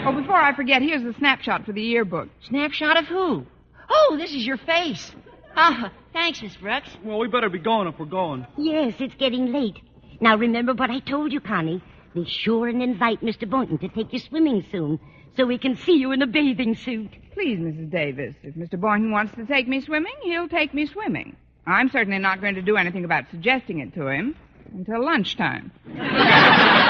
Oh, 0.06 0.12
before 0.12 0.36
I 0.36 0.54
forget, 0.54 0.82
here's 0.82 1.04
the 1.04 1.14
snapshot 1.18 1.66
for 1.66 1.72
the 1.72 1.82
yearbook. 1.82 2.28
Snapshot 2.50 2.98
of 2.98 3.06
who? 3.06 3.46
Oh, 3.90 4.16
this 4.18 4.32
is 4.32 4.46
your 4.46 4.58
face. 4.58 5.14
Oh, 5.56 5.86
thanks, 6.18 6.42
Miss 6.42 6.56
Brooks. 6.58 6.90
Well, 7.04 7.20
we 7.20 7.28
better 7.28 7.50
be 7.50 7.60
going 7.60 7.88
if 7.88 8.00
we're 8.00 8.06
going. 8.06 8.48
Yes, 8.58 8.96
it's 9.00 9.16
getting 9.16 9.52
late. 9.54 9.78
Now 10.20 10.36
remember 10.36 10.74
what 10.74 10.90
I 10.90 11.00
told 11.00 11.32
you, 11.32 11.40
Connie. 11.40 11.82
Be 12.16 12.26
sure 12.26 12.68
and 12.68 12.82
invite 12.82 13.22
Mr. 13.22 13.48
Boynton 13.48 13.78
to 13.80 13.88
take 13.90 14.12
you 14.12 14.20
swimming 14.20 14.66
soon, 14.72 15.00
so 15.36 15.46
we 15.46 15.60
can 15.60 15.76
see 15.76 15.94
you 15.94 16.12
in 16.12 16.22
a 16.24 16.28
bathing 16.28 16.76
suit. 16.76 17.12
Please, 17.34 17.60
Mrs. 17.60 17.92
Davis, 17.92 18.34
if 18.42 18.56
Mr. 18.56 18.80
Boynton 18.80 19.12
wants 19.12 19.36
to 19.36 19.46
take 19.46 19.68
me 19.68 19.80
swimming, 19.82 20.16
he'll 20.24 20.48
take 20.48 20.74
me 20.74 20.88
swimming. 20.88 21.36
I'm 21.68 21.90
certainly 21.90 22.18
not 22.18 22.42
going 22.42 22.56
to 22.56 22.64
do 22.64 22.78
anything 22.78 23.06
about 23.06 23.26
suggesting 23.30 23.80
it 23.80 23.94
to 23.94 24.08
him 24.08 24.36
until 24.74 25.06
lunchtime. 25.06 25.72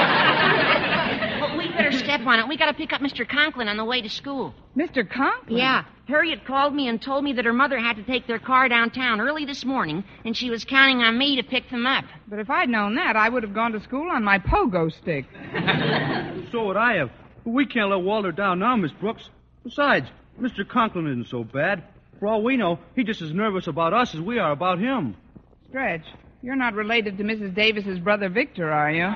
Well, 2.24 2.26
we 2.26 2.26
better 2.26 2.26
step 2.26 2.26
on 2.26 2.38
it. 2.40 2.48
We 2.48 2.56
got 2.56 2.66
to 2.66 2.74
pick 2.74 2.92
up 2.92 3.00
Mr. 3.00 3.28
Conklin 3.28 3.68
on 3.68 3.76
the 3.76 3.84
way 3.84 4.00
to 4.02 4.08
school. 4.08 4.54
Mr. 4.76 5.08
Conklin? 5.08 5.58
Yeah. 5.58 5.84
Harriet 6.06 6.44
called 6.46 6.74
me 6.74 6.88
and 6.88 7.00
told 7.00 7.22
me 7.22 7.34
that 7.34 7.44
her 7.44 7.52
mother 7.52 7.78
had 7.78 7.96
to 7.96 8.02
take 8.02 8.26
their 8.26 8.38
car 8.38 8.68
downtown 8.68 9.20
early 9.20 9.44
this 9.44 9.64
morning, 9.64 10.04
and 10.24 10.36
she 10.36 10.48
was 10.48 10.64
counting 10.64 11.02
on 11.02 11.18
me 11.18 11.36
to 11.36 11.42
pick 11.42 11.68
them 11.70 11.86
up. 11.86 12.04
But 12.26 12.38
if 12.38 12.48
I'd 12.48 12.68
known 12.70 12.94
that, 12.94 13.14
I 13.16 13.28
would 13.28 13.42
have 13.42 13.52
gone 13.54 13.72
to 13.72 13.80
school 13.80 14.10
on 14.10 14.24
my 14.24 14.38
pogo 14.38 14.90
stick. 14.92 15.26
So 16.50 16.64
would 16.68 16.78
I 16.78 16.94
have. 16.94 17.10
But 17.44 17.50
we 17.50 17.66
can't 17.66 17.90
let 17.90 18.00
Walter 18.00 18.32
down 18.32 18.60
now, 18.60 18.74
Miss 18.74 18.92
Brooks. 18.92 19.28
Besides, 19.64 20.06
Mr. 20.40 20.66
Conklin 20.66 21.06
isn't 21.06 21.28
so 21.28 21.44
bad. 21.44 21.82
For 22.18 22.26
all 22.26 22.42
we 22.42 22.56
know, 22.56 22.78
he's 22.96 23.04
just 23.04 23.20
as 23.20 23.32
nervous 23.34 23.66
about 23.66 23.92
us 23.92 24.14
as 24.14 24.20
we 24.22 24.38
are 24.38 24.50
about 24.50 24.78
him. 24.78 25.14
Stretch, 25.68 26.06
you're 26.42 26.56
not 26.56 26.72
related 26.74 27.18
to 27.18 27.24
Mrs. 27.24 27.54
Davis's 27.54 27.98
brother 27.98 28.30
Victor, 28.30 28.70
are 28.72 28.90
you? 28.90 29.02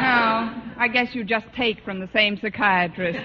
no, 0.00 0.50
I 0.76 0.88
guess 0.88 1.14
you 1.14 1.24
just 1.24 1.46
take 1.56 1.82
from 1.84 2.00
the 2.00 2.08
same 2.12 2.38
psychiatrist. 2.40 3.18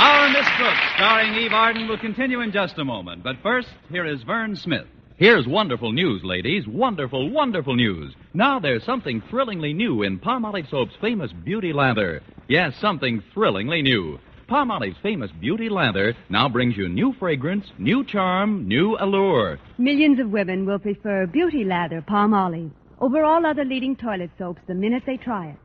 Our 0.00 0.30
Miss 0.30 0.46
Brooks, 0.56 0.80
starring 0.94 1.34
Eve 1.34 1.52
Arden, 1.52 1.86
will 1.88 1.98
continue 1.98 2.40
in 2.40 2.52
just 2.52 2.78
a 2.78 2.84
moment. 2.84 3.22
But 3.22 3.36
first, 3.42 3.68
here 3.90 4.06
is 4.06 4.22
Verne 4.22 4.56
Smith. 4.56 4.86
Here's 5.18 5.46
wonderful 5.46 5.92
news, 5.92 6.24
ladies. 6.24 6.66
Wonderful, 6.66 7.28
wonderful 7.30 7.76
news. 7.76 8.14
Now 8.32 8.58
there's 8.58 8.82
something 8.84 9.22
thrillingly 9.28 9.74
new 9.74 10.02
in 10.02 10.18
Palmolive 10.18 10.70
Soap's 10.70 10.94
famous 10.98 11.30
Beauty 11.32 11.74
Lather. 11.74 12.22
Yes, 12.48 12.74
something 12.80 13.22
thrillingly 13.34 13.82
new. 13.82 14.18
Palmolive's 14.50 14.98
famous 15.00 15.30
Beauty 15.40 15.68
Lather 15.68 16.12
now 16.28 16.48
brings 16.48 16.76
you 16.76 16.88
new 16.88 17.14
fragrance, 17.20 17.64
new 17.78 18.04
charm, 18.04 18.66
new 18.66 18.96
allure. 18.98 19.60
Millions 19.78 20.18
of 20.18 20.30
women 20.30 20.66
will 20.66 20.80
prefer 20.80 21.24
Beauty 21.28 21.62
Lather 21.62 22.02
Palmolive 22.02 22.72
over 22.98 23.22
all 23.22 23.46
other 23.46 23.64
leading 23.64 23.94
toilet 23.94 24.28
soaps 24.38 24.60
the 24.66 24.74
minute 24.74 25.04
they 25.06 25.18
try 25.18 25.50
it. 25.50 25.56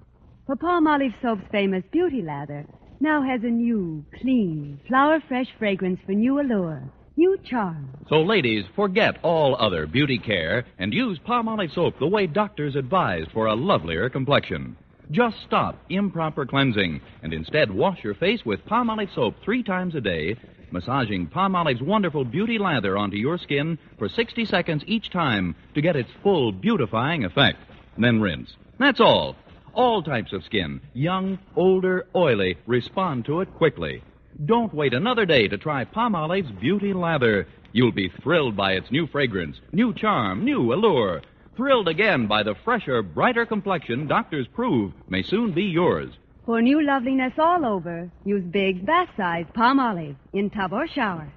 For 0.45 0.55
Palmolive 0.55 1.19
Soap's 1.19 1.41
famous 1.51 1.83
Beauty 1.91 2.21
Lather 2.21 2.63
now 2.99 3.23
has 3.23 3.41
a 3.43 3.47
new, 3.47 4.05
clean, 4.21 4.79
flower 4.87 5.19
fresh 5.27 5.47
fragrance 5.57 5.99
for 6.05 6.11
new 6.11 6.39
allure, 6.39 6.83
new 7.17 7.39
charm. 7.49 7.89
So, 8.07 8.21
ladies, 8.21 8.65
forget 8.75 9.17
all 9.23 9.55
other 9.55 9.87
beauty 9.87 10.19
care 10.19 10.63
and 10.77 10.93
use 10.93 11.17
Palmolive 11.27 11.73
soap 11.73 11.97
the 11.97 12.05
way 12.05 12.27
doctors 12.27 12.75
advise 12.75 13.25
for 13.33 13.47
a 13.47 13.55
lovelier 13.55 14.11
complexion. 14.11 14.77
Just 15.11 15.37
stop 15.45 15.77
improper 15.89 16.45
cleansing 16.45 16.99
and 17.21 17.31
instead 17.31 17.69
wash 17.69 18.03
your 18.03 18.15
face 18.15 18.43
with 18.43 18.65
Palmolive 18.65 19.13
soap 19.13 19.35
three 19.43 19.61
times 19.61 19.93
a 19.93 20.01
day, 20.01 20.35
massaging 20.71 21.27
Palmolive's 21.27 21.81
wonderful 21.81 22.25
beauty 22.25 22.57
lather 22.57 22.97
onto 22.97 23.17
your 23.17 23.37
skin 23.37 23.77
for 23.99 24.09
60 24.09 24.45
seconds 24.45 24.83
each 24.87 25.11
time 25.11 25.55
to 25.75 25.81
get 25.81 25.95
its 25.95 26.09
full 26.23 26.51
beautifying 26.51 27.23
effect. 27.23 27.59
Then 27.97 28.19
rinse. 28.19 28.55
That's 28.79 28.99
all. 28.99 29.35
All 29.73 30.01
types 30.01 30.33
of 30.33 30.43
skin, 30.43 30.81
young, 30.93 31.37
older, 31.55 32.07
oily, 32.15 32.57
respond 32.65 33.25
to 33.25 33.41
it 33.41 33.53
quickly. 33.53 34.01
Don't 34.43 34.73
wait 34.73 34.93
another 34.93 35.25
day 35.25 35.47
to 35.47 35.57
try 35.57 35.85
Palmolive's 35.85 36.51
Beauty 36.59 36.93
Lather. 36.93 37.47
You'll 37.73 37.91
be 37.91 38.11
thrilled 38.23 38.55
by 38.55 38.71
its 38.73 38.89
new 38.89 39.05
fragrance, 39.07 39.57
new 39.71 39.93
charm, 39.93 40.43
new 40.43 40.73
allure. 40.73 41.21
Thrilled 41.55 41.87
again 41.87 42.27
by 42.27 42.43
the 42.43 42.55
fresher, 42.65 43.01
brighter 43.01 43.45
complexion 43.45 44.07
doctors 44.07 44.45
prove 44.53 44.91
may 45.07 45.23
soon 45.23 45.53
be 45.53 45.63
yours. 45.63 46.11
For 46.45 46.61
new 46.61 46.85
loveliness 46.85 47.31
all 47.37 47.65
over, 47.65 48.11
use 48.25 48.43
big 48.43 48.85
bath 48.85 49.07
size 49.15 49.45
Palmolive 49.55 50.17
in 50.33 50.49
tub 50.49 50.73
or 50.73 50.85
shower. 50.87 51.31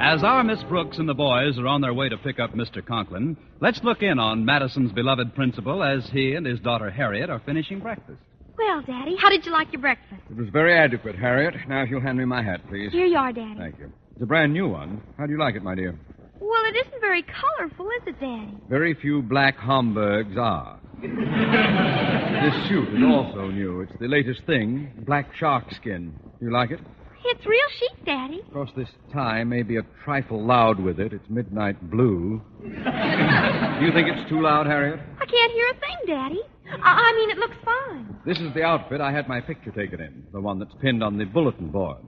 As 0.00 0.22
our 0.22 0.44
Miss 0.44 0.62
Brooks 0.64 0.98
and 0.98 1.08
the 1.08 1.14
boys 1.14 1.58
are 1.58 1.66
on 1.66 1.80
their 1.80 1.94
way 1.94 2.10
to 2.10 2.18
pick 2.18 2.38
up 2.38 2.52
Mr. 2.52 2.84
Conklin, 2.84 3.38
let's 3.60 3.82
look 3.82 4.02
in 4.02 4.18
on 4.18 4.44
Madison's 4.44 4.92
beloved 4.92 5.34
principal 5.34 5.82
as 5.82 6.08
he 6.10 6.34
and 6.34 6.46
his 6.46 6.60
daughter 6.60 6.90
Harriet 6.90 7.30
are 7.30 7.40
finishing 7.40 7.80
breakfast. 7.80 8.20
Well, 8.58 8.82
Daddy, 8.82 9.16
how 9.20 9.30
did 9.30 9.46
you 9.46 9.52
like 9.52 9.72
your 9.72 9.80
breakfast? 9.80 10.20
It 10.30 10.36
was 10.36 10.48
very 10.48 10.76
adequate, 10.76 11.14
Harriet. 11.16 11.54
Now, 11.68 11.82
if 11.82 11.90
you'll 11.90 12.00
hand 12.00 12.18
me 12.18 12.24
my 12.24 12.42
hat, 12.42 12.60
please. 12.68 12.90
Here 12.92 13.06
you 13.06 13.16
are, 13.16 13.32
Daddy. 13.32 13.54
Thank 13.56 13.78
you. 13.78 13.92
It's 14.12 14.22
a 14.22 14.26
brand 14.26 14.52
new 14.52 14.68
one. 14.68 15.00
How 15.16 15.26
do 15.26 15.32
you 15.32 15.38
like 15.38 15.54
it, 15.54 15.62
my 15.62 15.74
dear? 15.76 15.96
Well, 16.40 16.62
it 16.66 16.76
isn't 16.86 17.00
very 17.00 17.22
colorful, 17.22 17.86
is 17.90 18.02
it, 18.08 18.20
Daddy? 18.20 18.52
Very 18.68 18.94
few 18.94 19.22
black 19.22 19.56
Homburgs 19.56 20.36
are. 20.36 20.80
this 21.00 22.68
suit 22.68 22.88
is 22.88 23.04
also 23.06 23.48
new. 23.48 23.82
It's 23.82 23.92
the 24.00 24.08
latest 24.08 24.42
thing 24.46 24.90
black 25.06 25.28
shark 25.38 25.64
skin. 25.74 26.12
You 26.40 26.50
like 26.52 26.72
it? 26.72 26.80
It's 27.24 27.46
real 27.46 27.66
chic, 27.78 28.04
Daddy. 28.06 28.40
Of 28.46 28.52
course, 28.52 28.70
this 28.76 28.88
tie 29.12 29.44
may 29.44 29.62
be 29.62 29.76
a 29.76 29.82
trifle 30.04 30.44
loud 30.44 30.80
with 30.80 30.98
it. 30.98 31.12
It's 31.12 31.28
midnight 31.28 31.80
blue. 31.90 32.40
do 32.60 32.66
you 32.68 33.92
think 33.92 34.08
it's 34.08 34.28
too 34.28 34.40
loud, 34.40 34.66
Harriet? 34.66 34.98
I 35.20 35.26
can't 35.26 35.52
hear 35.52 35.68
a 35.68 35.74
thing, 35.74 35.96
Daddy. 36.06 36.40
I, 36.70 37.12
I 37.12 37.12
mean, 37.16 37.30
it 37.30 37.38
looks 37.38 37.56
fine. 37.64 38.16
This 38.24 38.38
is 38.40 38.52
the 38.54 38.62
outfit 38.62 39.00
I 39.00 39.12
had 39.12 39.28
my 39.28 39.40
picture 39.40 39.70
taken 39.70 40.00
in, 40.00 40.26
the 40.32 40.40
one 40.40 40.58
that's 40.58 40.74
pinned 40.80 41.02
on 41.02 41.18
the 41.18 41.24
bulletin 41.24 41.70
board. 41.70 41.98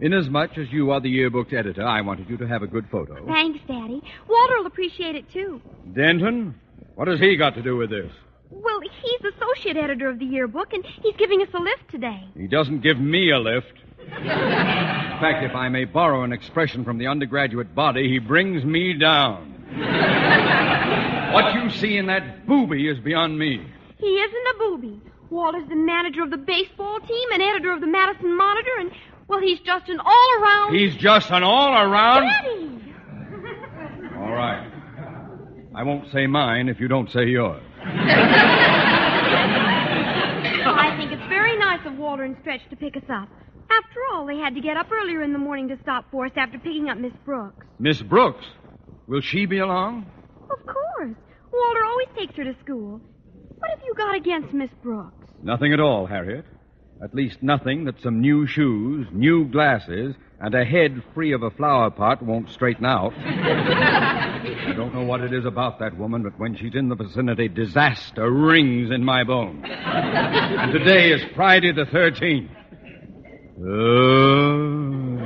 Inasmuch 0.00 0.56
as 0.56 0.70
you 0.70 0.90
are 0.92 1.00
the 1.00 1.10
yearbook's 1.10 1.52
editor, 1.52 1.86
I 1.86 2.00
wanted 2.00 2.28
you 2.30 2.36
to 2.38 2.46
have 2.48 2.62
a 2.62 2.66
good 2.66 2.86
photo. 2.90 3.26
Thanks, 3.26 3.60
Daddy. 3.68 4.02
Walter 4.28 4.58
will 4.58 4.66
appreciate 4.66 5.14
it, 5.14 5.30
too. 5.30 5.60
Denton? 5.94 6.54
What 6.94 7.08
has 7.08 7.20
he 7.20 7.36
got 7.36 7.54
to 7.54 7.62
do 7.62 7.76
with 7.76 7.90
this? 7.90 8.10
Well, 8.50 8.80
he's 8.80 9.32
associate 9.34 9.76
editor 9.76 10.08
of 10.08 10.18
the 10.18 10.24
yearbook, 10.24 10.72
and 10.72 10.84
he's 10.84 11.14
giving 11.16 11.40
us 11.42 11.48
a 11.54 11.58
lift 11.58 11.90
today. 11.90 12.24
He 12.36 12.46
doesn't 12.46 12.80
give 12.80 12.98
me 12.98 13.30
a 13.30 13.38
lift. 13.38 13.74
In 14.00 14.24
fact, 15.20 15.44
if 15.44 15.54
I 15.54 15.68
may 15.68 15.84
borrow 15.84 16.24
an 16.24 16.32
expression 16.32 16.84
from 16.84 16.98
the 16.98 17.06
undergraduate 17.06 17.74
body, 17.74 18.08
he 18.08 18.18
brings 18.18 18.64
me 18.64 18.94
down. 18.94 19.54
what 21.32 21.54
you 21.54 21.70
see 21.70 21.96
in 21.96 22.06
that 22.06 22.46
booby 22.46 22.88
is 22.88 22.98
beyond 22.98 23.38
me. 23.38 23.64
He 24.00 24.06
isn't 24.06 24.46
a 24.54 24.58
booby. 24.58 25.00
Walter's 25.30 25.68
the 25.68 25.76
manager 25.76 26.22
of 26.22 26.30
the 26.30 26.36
baseball 26.38 26.98
team 27.00 27.28
and 27.32 27.42
editor 27.42 27.72
of 27.72 27.80
the 27.80 27.86
Madison 27.86 28.36
Monitor, 28.36 28.70
and, 28.80 28.90
well, 29.28 29.40
he's 29.40 29.60
just 29.60 29.88
an 29.88 30.00
all 30.00 30.28
around. 30.42 30.74
He's 30.74 30.96
just 30.96 31.30
an 31.30 31.42
all 31.44 31.72
around. 31.72 32.22
Daddy! 32.24 32.76
All 34.16 34.32
right. 34.32 34.66
I 35.74 35.82
won't 35.82 36.10
say 36.12 36.26
mine 36.26 36.68
if 36.68 36.78
you 36.80 36.88
don't 36.88 37.08
say 37.10 37.24
yours. 37.26 37.62
I 40.66 40.94
think 40.98 41.12
it's 41.12 41.28
very 41.28 41.56
nice 41.58 41.80
of 41.86 41.96
Walter 41.96 42.24
and 42.24 42.36
Stretch 42.40 42.60
to 42.70 42.76
pick 42.76 42.96
us 42.96 43.04
up. 43.08 43.28
After 43.70 44.00
all, 44.12 44.26
they 44.26 44.36
had 44.36 44.54
to 44.56 44.60
get 44.60 44.76
up 44.76 44.90
earlier 44.92 45.22
in 45.22 45.32
the 45.32 45.38
morning 45.38 45.68
to 45.68 45.78
stop 45.82 46.04
for 46.10 46.26
us 46.26 46.32
after 46.36 46.58
picking 46.58 46.88
up 46.90 46.98
Miss 46.98 47.12
Brooks. 47.24 47.64
Miss 47.78 48.02
Brooks, 48.02 48.44
will 49.06 49.20
she 49.20 49.46
be 49.46 49.58
along? 49.58 50.06
Of 50.50 50.66
course. 50.66 51.14
Walter 51.52 51.84
always 51.84 52.08
takes 52.18 52.34
her 52.36 52.44
to 52.44 52.54
school. 52.64 53.00
What 53.60 53.70
have 53.70 53.80
you 53.84 53.94
got 53.94 54.16
against 54.16 54.52
Miss 54.52 54.70
Brooks? 54.82 55.14
Nothing 55.42 55.72
at 55.72 55.80
all, 55.80 56.06
Harriet. 56.06 56.44
At 57.02 57.14
least 57.14 57.42
nothing 57.42 57.84
that 57.84 58.00
some 58.02 58.20
new 58.20 58.46
shoes, 58.46 59.06
new 59.10 59.46
glasses, 59.46 60.14
and 60.38 60.54
a 60.54 60.64
head 60.64 61.02
free 61.14 61.32
of 61.32 61.42
a 61.42 61.50
flower 61.50 61.90
pot 61.90 62.22
won't 62.22 62.50
straighten 62.50 62.84
out. 62.84 63.12
I 63.16 64.72
don't 64.76 64.94
know 64.94 65.04
what 65.04 65.22
it 65.22 65.32
is 65.32 65.46
about 65.46 65.78
that 65.78 65.96
woman, 65.96 66.22
but 66.22 66.38
when 66.38 66.56
she's 66.56 66.74
in 66.74 66.88
the 66.88 66.96
vicinity, 66.96 67.48
disaster 67.48 68.30
rings 68.30 68.90
in 68.90 69.02
my 69.04 69.24
bones. 69.24 69.64
And 69.66 70.72
today 70.72 71.10
is 71.12 71.22
Friday 71.34 71.72
the 71.72 71.84
13th. 71.84 72.50
Oh. 73.62 75.20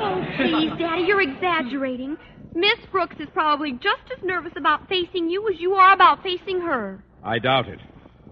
Oh, 0.00 0.24
please, 0.36 0.70
Daddy, 0.78 1.02
you're 1.02 1.22
exaggerating. 1.22 2.16
Miss 2.54 2.78
Brooks 2.90 3.16
is 3.20 3.28
probably 3.32 3.72
just 3.72 4.02
as 4.16 4.22
nervous 4.24 4.52
about 4.56 4.88
facing 4.88 5.28
you 5.30 5.48
as 5.52 5.60
you 5.60 5.74
are 5.74 5.92
about 5.92 6.22
facing 6.22 6.60
her. 6.60 7.02
I 7.22 7.38
doubt 7.38 7.68
it. 7.68 7.80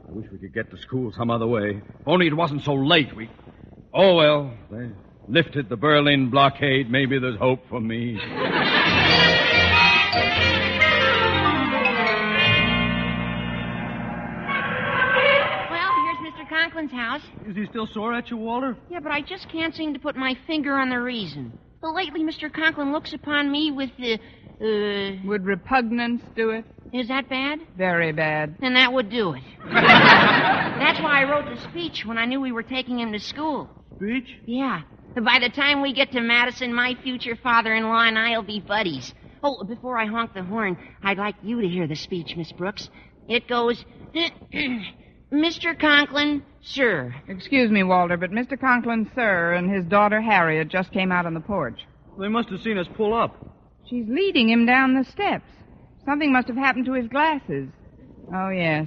I 0.08 0.12
wish 0.12 0.26
we 0.30 0.38
could 0.38 0.54
get 0.54 0.70
to 0.70 0.78
school 0.78 1.12
some 1.16 1.30
other 1.30 1.46
way. 1.46 1.82
If 2.00 2.08
only 2.08 2.26
it 2.26 2.34
wasn't 2.34 2.62
so 2.62 2.74
late. 2.74 3.14
We. 3.14 3.28
Oh, 3.92 4.16
well, 4.16 4.54
they 4.70 4.90
lifted 5.28 5.68
the 5.68 5.76
Berlin 5.76 6.30
blockade. 6.30 6.90
Maybe 6.90 7.18
there's 7.18 7.38
hope 7.38 7.68
for 7.68 7.80
me. 7.80 8.18
Conklin's 16.48 16.92
house. 16.92 17.22
Is 17.46 17.56
he 17.56 17.66
still 17.66 17.86
sore 17.86 18.14
at 18.14 18.30
you, 18.30 18.36
Walter? 18.36 18.76
Yeah, 18.88 19.00
but 19.00 19.12
I 19.12 19.20
just 19.20 19.48
can't 19.50 19.74
seem 19.74 19.92
to 19.94 20.00
put 20.00 20.16
my 20.16 20.36
finger 20.46 20.74
on 20.74 20.90
the 20.90 21.00
reason. 21.00 21.52
Well, 21.86 21.94
lately, 21.94 22.24
Mr. 22.24 22.52
Conklin 22.52 22.90
looks 22.90 23.12
upon 23.12 23.48
me 23.48 23.70
with 23.70 23.90
the. 23.96 24.14
Uh, 24.60 25.24
Would 25.24 25.44
repugnance 25.46 26.20
do 26.34 26.50
it? 26.50 26.64
is 26.92 27.06
that 27.06 27.28
bad? 27.28 27.60
Very 27.76 28.10
bad. 28.10 28.56
Then 28.60 28.74
that 28.74 28.92
would 28.92 29.08
do 29.08 29.34
it. 29.34 29.42
That's 29.72 30.98
why 30.98 31.22
I 31.22 31.30
wrote 31.30 31.44
the 31.44 31.62
speech 31.70 32.04
when 32.04 32.18
I 32.18 32.24
knew 32.24 32.40
we 32.40 32.50
were 32.50 32.64
taking 32.64 32.98
him 32.98 33.12
to 33.12 33.20
school. 33.20 33.70
Speech? 33.98 34.26
Yeah. 34.46 34.82
By 35.14 35.38
the 35.40 35.48
time 35.48 35.80
we 35.80 35.92
get 35.92 36.10
to 36.10 36.20
Madison, 36.20 36.74
my 36.74 36.96
future 37.04 37.36
father-in-law 37.40 38.02
and 38.02 38.18
I'll 38.18 38.42
be 38.42 38.58
buddies. 38.58 39.14
Oh, 39.44 39.62
before 39.62 39.96
I 39.96 40.06
honk 40.06 40.34
the 40.34 40.42
horn, 40.42 40.76
I'd 41.04 41.18
like 41.18 41.36
you 41.44 41.60
to 41.60 41.68
hear 41.68 41.86
the 41.86 41.94
speech, 41.94 42.34
Miss 42.36 42.50
Brooks. 42.50 42.90
It 43.28 43.46
goes, 43.46 43.84
Mr. 45.32 45.78
Conklin, 45.78 46.42
sir. 46.62 47.14
Excuse 47.28 47.70
me, 47.70 47.82
Walter, 47.82 48.16
but 48.16 48.30
Mr. 48.30 48.58
Conklin, 48.58 49.10
sir, 49.14 49.54
and 49.54 49.70
his 49.70 49.84
daughter 49.86 50.20
Harriet 50.20 50.68
just 50.68 50.92
came 50.92 51.10
out 51.10 51.26
on 51.26 51.34
the 51.34 51.40
porch. 51.40 51.80
They 52.18 52.28
must 52.28 52.48
have 52.50 52.60
seen 52.62 52.78
us 52.78 52.86
pull 52.96 53.12
up. 53.14 53.34
She's 53.88 54.06
leading 54.08 54.48
him 54.48 54.66
down 54.66 54.94
the 54.94 55.04
steps. 55.04 55.44
Something 56.04 56.32
must 56.32 56.48
have 56.48 56.56
happened 56.56 56.86
to 56.86 56.92
his 56.92 57.08
glasses. 57.08 57.68
Oh, 58.34 58.50
yes. 58.50 58.86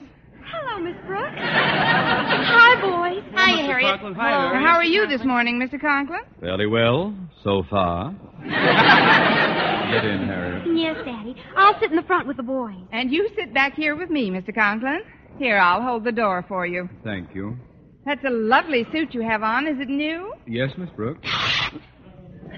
Hello, 0.51 0.79
Miss 0.83 0.95
Brooks. 1.05 1.35
Hi, 1.37 2.81
boys. 2.81 3.23
Hi, 3.35 3.51
Mr. 3.51 3.65
Harriet. 3.67 3.91
Conklin. 3.91 4.13
Hi, 4.15 4.29
Hello. 4.31 4.49
Harriet. 4.49 4.67
How 4.67 4.75
are 4.77 4.83
you 4.83 5.07
this 5.07 5.23
morning, 5.23 5.59
Mr. 5.59 5.79
Conklin? 5.79 6.21
Fairly 6.39 6.65
well, 6.67 7.13
so 7.43 7.63
far. 7.69 8.11
Get 8.43 10.05
in, 10.05 10.25
Harriet. 10.27 10.63
Yes, 10.75 10.95
Daddy. 11.05 11.35
I'll 11.55 11.79
sit 11.79 11.91
in 11.91 11.95
the 11.97 12.03
front 12.03 12.27
with 12.27 12.37
the 12.37 12.43
boys. 12.43 12.75
And 12.91 13.11
you 13.11 13.29
sit 13.35 13.53
back 13.53 13.75
here 13.75 13.95
with 13.95 14.09
me, 14.09 14.31
Mr. 14.31 14.53
Conklin. 14.55 15.01
Here, 15.39 15.57
I'll 15.57 15.81
hold 15.81 16.03
the 16.03 16.11
door 16.11 16.43
for 16.47 16.65
you. 16.67 16.89
Thank 17.03 17.33
you. 17.33 17.57
That's 18.05 18.23
a 18.25 18.29
lovely 18.29 18.85
suit 18.91 19.13
you 19.13 19.21
have 19.21 19.41
on. 19.41 19.67
Is 19.67 19.79
it 19.79 19.87
new? 19.87 20.33
Yes, 20.45 20.71
Miss 20.77 20.89
Brooks? 20.91 21.27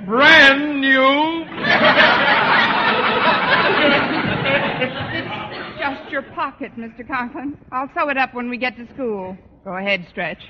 Brand 0.05 0.81
new. 0.81 1.45
It's 4.81 5.79
just 5.79 6.11
your 6.11 6.23
pocket, 6.33 6.71
Mr. 6.77 7.07
Conklin. 7.07 7.57
I'll 7.71 7.89
sew 7.95 8.09
it 8.09 8.17
up 8.17 8.33
when 8.33 8.49
we 8.49 8.57
get 8.57 8.75
to 8.77 8.87
school. 8.93 9.37
Go 9.63 9.75
ahead, 9.77 10.05
Stretch. 10.09 10.41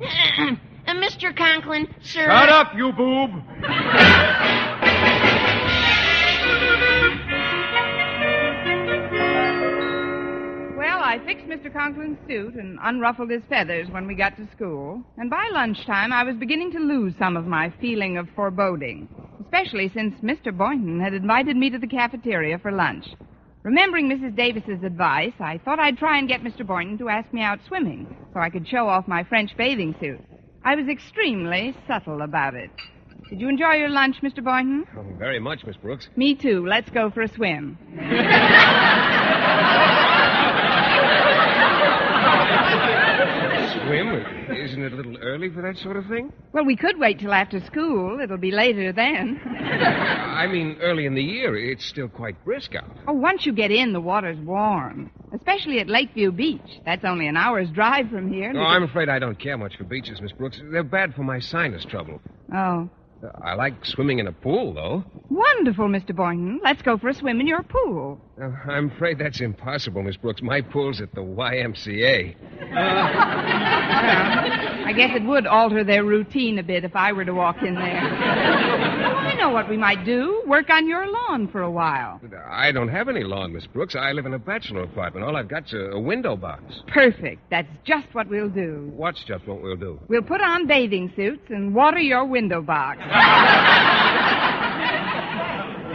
Uh, 0.86 0.94
Mr. 0.94 1.36
Conklin, 1.36 1.86
sir. 2.02 2.24
Shut 2.24 2.48
up, 2.48 2.72
you 2.74 2.90
boob. 2.92 3.30
I 11.10 11.18
fixed 11.26 11.46
Mr. 11.46 11.72
Conklin's 11.72 12.20
suit 12.28 12.54
and 12.54 12.78
unruffled 12.80 13.32
his 13.32 13.42
feathers 13.48 13.90
when 13.90 14.06
we 14.06 14.14
got 14.14 14.36
to 14.36 14.46
school. 14.52 15.02
And 15.16 15.28
by 15.28 15.50
lunchtime, 15.52 16.12
I 16.12 16.22
was 16.22 16.36
beginning 16.36 16.70
to 16.70 16.78
lose 16.78 17.14
some 17.18 17.36
of 17.36 17.48
my 17.48 17.72
feeling 17.80 18.16
of 18.16 18.28
foreboding, 18.36 19.08
especially 19.40 19.88
since 19.88 20.14
Mr. 20.20 20.56
Boynton 20.56 21.00
had 21.00 21.12
invited 21.12 21.56
me 21.56 21.68
to 21.70 21.78
the 21.78 21.88
cafeteria 21.88 22.60
for 22.60 22.70
lunch. 22.70 23.06
Remembering 23.64 24.08
Mrs. 24.08 24.36
Davis's 24.36 24.84
advice, 24.84 25.32
I 25.40 25.58
thought 25.58 25.80
I'd 25.80 25.98
try 25.98 26.16
and 26.16 26.28
get 26.28 26.44
Mr. 26.44 26.64
Boynton 26.64 26.96
to 26.98 27.08
ask 27.08 27.32
me 27.32 27.42
out 27.42 27.58
swimming 27.66 28.06
so 28.32 28.38
I 28.38 28.48
could 28.48 28.68
show 28.68 28.86
off 28.88 29.08
my 29.08 29.24
French 29.24 29.56
bathing 29.56 29.96
suit. 29.98 30.20
I 30.64 30.76
was 30.76 30.86
extremely 30.86 31.74
subtle 31.88 32.22
about 32.22 32.54
it. 32.54 32.70
Did 33.30 33.40
you 33.40 33.48
enjoy 33.48 33.72
your 33.72 33.88
lunch, 33.88 34.18
Mr. 34.22 34.44
Boynton? 34.44 34.86
Oh, 34.96 35.04
very 35.18 35.40
much, 35.40 35.66
Miss 35.66 35.76
Brooks. 35.76 36.08
Me 36.14 36.36
too. 36.36 36.64
Let's 36.64 36.90
go 36.90 37.10
for 37.10 37.22
a 37.22 37.28
swim. 37.28 37.78
Isn't 43.92 44.82
it 44.82 44.92
a 44.92 44.96
little 44.96 45.16
early 45.18 45.50
for 45.50 45.62
that 45.62 45.76
sort 45.78 45.96
of 45.96 46.06
thing? 46.06 46.32
Well, 46.52 46.64
we 46.64 46.76
could 46.76 46.98
wait 46.98 47.18
till 47.18 47.32
after 47.32 47.60
school. 47.66 48.20
It'll 48.20 48.38
be 48.38 48.50
later 48.50 48.92
then. 48.92 49.40
I 49.44 50.46
mean, 50.46 50.76
early 50.80 51.06
in 51.06 51.14
the 51.14 51.22
year. 51.22 51.56
It's 51.56 51.84
still 51.84 52.08
quite 52.08 52.42
brisk 52.44 52.74
out. 52.74 52.90
Oh, 53.08 53.12
once 53.12 53.46
you 53.46 53.52
get 53.52 53.70
in, 53.70 53.92
the 53.92 54.00
water's 54.00 54.38
warm. 54.38 55.10
Especially 55.34 55.80
at 55.80 55.88
Lakeview 55.88 56.32
Beach. 56.32 56.80
That's 56.84 57.04
only 57.04 57.26
an 57.26 57.36
hour's 57.36 57.70
drive 57.70 58.10
from 58.10 58.32
here. 58.32 58.52
No, 58.52 58.60
I'm 58.60 58.82
afraid 58.82 59.08
I 59.08 59.18
don't 59.18 59.38
care 59.38 59.58
much 59.58 59.76
for 59.76 59.84
beaches, 59.84 60.20
Miss 60.20 60.32
Brooks. 60.32 60.60
They're 60.70 60.82
bad 60.82 61.14
for 61.14 61.22
my 61.22 61.38
sinus 61.38 61.84
trouble. 61.84 62.20
Oh. 62.54 62.88
I 63.42 63.54
like 63.54 63.84
swimming 63.84 64.18
in 64.18 64.26
a 64.26 64.32
pool, 64.32 64.72
though. 64.72 65.04
Wonderful, 65.28 65.88
Mr. 65.88 66.14
Boynton. 66.14 66.60
Let's 66.62 66.82
go 66.82 66.96
for 66.96 67.08
a 67.08 67.14
swim 67.14 67.40
in 67.40 67.46
your 67.46 67.62
pool. 67.62 68.20
Uh, 68.40 68.50
I'm 68.70 68.90
afraid 68.90 69.18
that's 69.18 69.40
impossible, 69.40 70.02
Miss 70.02 70.16
Brooks. 70.16 70.42
My 70.42 70.60
pool's 70.60 71.00
at 71.00 71.14
the 71.14 71.20
YMCA. 71.20 72.34
I 74.86 74.92
guess 74.96 75.14
it 75.14 75.22
would 75.24 75.46
alter 75.46 75.84
their 75.84 76.04
routine 76.04 76.58
a 76.58 76.62
bit 76.62 76.84
if 76.84 76.96
I 76.96 77.12
were 77.12 77.24
to 77.24 77.34
walk 77.34 77.62
in 77.62 77.74
there. 77.74 78.00
Know 79.40 79.50
what 79.50 79.68
we 79.68 79.76
might 79.76 80.04
do. 80.04 80.42
Work 80.46 80.68
on 80.70 80.86
your 80.86 81.10
lawn 81.10 81.48
for 81.48 81.62
a 81.62 81.70
while. 81.70 82.20
I 82.48 82.72
don't 82.72 82.88
have 82.88 83.08
any 83.08 83.24
lawn, 83.24 83.52
Miss 83.52 83.66
Brooks. 83.66 83.96
I 83.96 84.12
live 84.12 84.26
in 84.26 84.34
a 84.34 84.38
bachelor 84.38 84.82
apartment. 84.82 85.26
All 85.26 85.36
I've 85.36 85.48
got's 85.48 85.72
a, 85.72 85.92
a 85.92 86.00
window 86.00 86.36
box. 86.36 86.62
Perfect. 86.88 87.40
That's 87.50 87.68
just 87.84 88.06
what 88.12 88.28
we'll 88.28 88.50
do. 88.50 88.92
What's 88.94 89.24
just 89.24 89.46
what 89.46 89.62
we'll 89.62 89.76
do? 89.76 89.98
We'll 90.08 90.22
put 90.22 90.42
on 90.42 90.66
bathing 90.66 91.12
suits 91.16 91.44
and 91.48 91.74
water 91.74 91.98
your 91.98 92.26
window 92.26 92.60
box. 92.60 93.00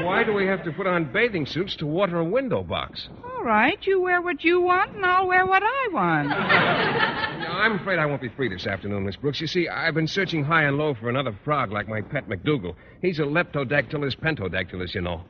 Why 0.05 0.23
do 0.23 0.33
we 0.33 0.45
have 0.45 0.63
to 0.65 0.71
put 0.71 0.85
on 0.85 1.11
bathing 1.11 1.47
suits 1.47 1.75
to 1.77 1.87
water 1.87 2.19
a 2.19 2.23
window 2.23 2.61
box? 2.61 3.09
All 3.23 3.43
right, 3.43 3.79
you 3.87 3.99
wear 3.99 4.21
what 4.21 4.43
you 4.43 4.61
want, 4.61 4.91
and 4.95 5.03
I'll 5.03 5.27
wear 5.27 5.47
what 5.47 5.63
I 5.63 5.89
want. 5.91 6.29
No, 7.35 7.51
I'm 7.51 7.79
afraid 7.79 7.99
I 7.99 8.05
won't 8.05 8.21
be 8.21 8.29
free 8.29 8.49
this 8.49 8.65
afternoon, 8.65 9.05
Miss 9.05 9.17
Brooks. 9.17 9.41
You 9.41 9.47
see, 9.47 9.67
I've 9.67 9.93
been 9.93 10.07
searching 10.07 10.43
high 10.43 10.63
and 10.63 10.77
low 10.77 10.93
for 10.93 11.09
another 11.09 11.37
frog 11.43 11.71
like 11.71 11.87
my 11.87 12.01
pet 12.01 12.27
McDougal. 12.29 12.75
He's 13.01 13.19
a 13.19 13.23
Leptodactylus 13.23 14.15
pentadactylus, 14.17 14.95
you 14.95 15.01
know. 15.01 15.21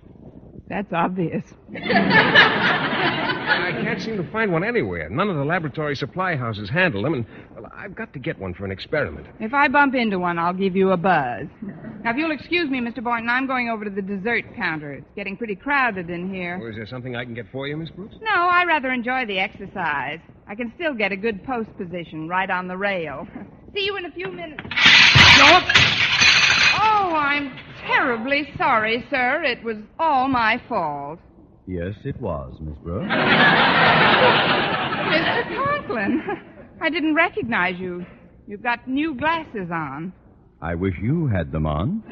That's 0.68 0.92
obvious. 0.92 1.44
I 1.76 3.72
can't 3.84 4.02
seem 4.02 4.18
to 4.18 4.24
find 4.32 4.52
one 4.52 4.64
anywhere. 4.64 5.10
None 5.10 5.30
of 5.30 5.36
the 5.36 5.46
laboratory 5.46 5.96
supply 5.96 6.36
houses 6.36 6.70
handle 6.70 7.04
them, 7.04 7.14
and 7.14 7.26
well, 7.56 7.72
I've 7.76 7.96
got 7.96 8.12
to 8.14 8.20
get 8.20 8.40
one 8.40 8.54
for 8.56 8.66
an 8.66 8.72
experiment. 8.72 9.28
If 9.40 9.54
I 9.54 9.68
bump 9.68 9.94
into 9.94 10.18
one, 10.18 10.40
I'll 10.40 10.54
give 10.54 10.76
you 10.76 10.92
a 10.92 10.98
buzz. 10.98 11.48
Now, 12.04 12.12
if 12.12 12.18
you'll 12.18 12.32
excuse 12.32 12.68
me, 12.70 12.80
Mr. 12.80 13.04
Boynton, 13.04 13.30
I'm 13.30 13.46
going 13.46 13.70
over 13.70 13.84
to 13.86 13.92
the 13.92 14.02
dessert 14.02 14.44
counter. 14.56 14.94
It's 14.94 15.06
getting 15.16 15.38
pretty 15.38 15.56
crowded 15.56 16.10
in 16.10 16.34
here. 16.34 16.58
Or 16.60 16.72
is 16.72 16.76
there 16.76 16.88
something 16.88 17.16
I 17.16 17.26
can 17.26 17.36
get 17.36 17.46
for 17.52 17.68
you, 17.68 17.78
Miss 17.78 17.92
Brooks? 17.92 18.16
No, 18.22 18.32
I 18.32 18.64
rather 18.66 18.92
enjoy 18.92 19.26
the 19.26 19.38
exercise. 19.40 20.20
I 20.48 20.56
can 20.56 20.72
still 20.76 20.94
get 20.96 21.12
a 21.12 21.18
good 21.18 21.44
post 21.44 21.76
position 21.78 22.28
right 22.28 22.50
on 22.50 22.68
the 22.68 22.78
rail. 22.78 23.28
See 23.76 23.86
you 23.86 23.98
in 23.98 24.06
a 24.06 24.12
few 24.12 24.32
minutes. 24.32 24.64
Oh, 26.78 27.14
I'm 27.16 27.52
terribly 27.88 28.50
sorry, 28.58 29.06
sir. 29.10 29.44
It 29.44 29.64
was 29.64 29.78
all 30.00 30.28
my 30.28 30.62
fault. 30.68 31.20
Yes, 31.68 31.96
it 32.04 32.20
was, 32.22 32.56
Miss 32.62 32.78
Brooks. 32.84 33.06
Mr. 35.06 35.56
Conklin, 35.56 36.22
I 36.82 36.90
didn't 36.90 37.16
recognize 37.16 37.80
you. 37.80 38.06
You've 38.48 38.62
got 38.62 38.88
new 38.88 39.16
glasses 39.16 39.70
on. 39.72 40.14
I 40.62 40.76
wish 40.76 40.94
you 41.02 41.28
had 41.28 41.52
them 41.52 41.66
on. 41.66 42.04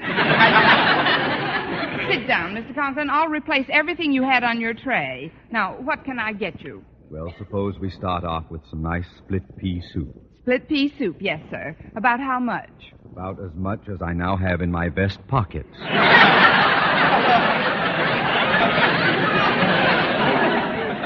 Sit 2.09 2.27
down, 2.27 2.55
Mr. 2.55 2.73
Conklin. 2.75 3.09
I'll 3.09 3.29
replace 3.29 3.65
everything 3.71 4.11
you 4.11 4.23
had 4.23 4.43
on 4.43 4.59
your 4.59 4.73
tray. 4.73 5.31
Now, 5.51 5.75
what 5.79 6.03
can 6.03 6.19
I 6.19 6.33
get 6.33 6.59
you? 6.61 6.83
Well, 7.09 7.33
suppose 7.37 7.77
we 7.79 7.89
start 7.91 8.23
off 8.23 8.45
with 8.49 8.61
some 8.69 8.81
nice 8.81 9.05
split 9.19 9.43
pea 9.57 9.81
soup. 9.93 10.15
Split 10.41 10.67
pea 10.67 10.91
soup, 10.97 11.17
yes, 11.19 11.39
sir. 11.51 11.75
About 11.95 12.19
how 12.19 12.39
much? 12.39 12.69
About 13.13 13.39
as 13.39 13.53
much 13.53 13.81
as 13.89 14.01
I 14.01 14.11
now 14.11 14.35
have 14.35 14.61
in 14.61 14.71
my 14.71 14.89
vest 14.89 15.19
pockets. 15.27 15.69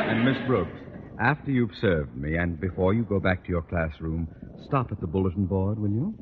and 0.08 0.24
Miss 0.24 0.38
Brooks, 0.48 0.72
after 1.20 1.52
you've 1.52 1.76
served 1.82 2.16
me 2.16 2.38
and 2.38 2.62
before 2.62 2.94
you 2.94 3.04
go 3.04 3.20
back 3.20 3.44
to 3.44 3.50
your 3.50 3.62
classroom, 3.62 4.30
stop 4.66 4.94
at 4.94 5.02
the 5.02 5.08
bulletin 5.08 5.48
board, 5.48 5.78
will 5.78 5.90
you? 5.90 6.16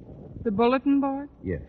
The 0.44 0.50
bulletin 0.50 1.02
board? 1.02 1.30
Yes. 1.44 1.62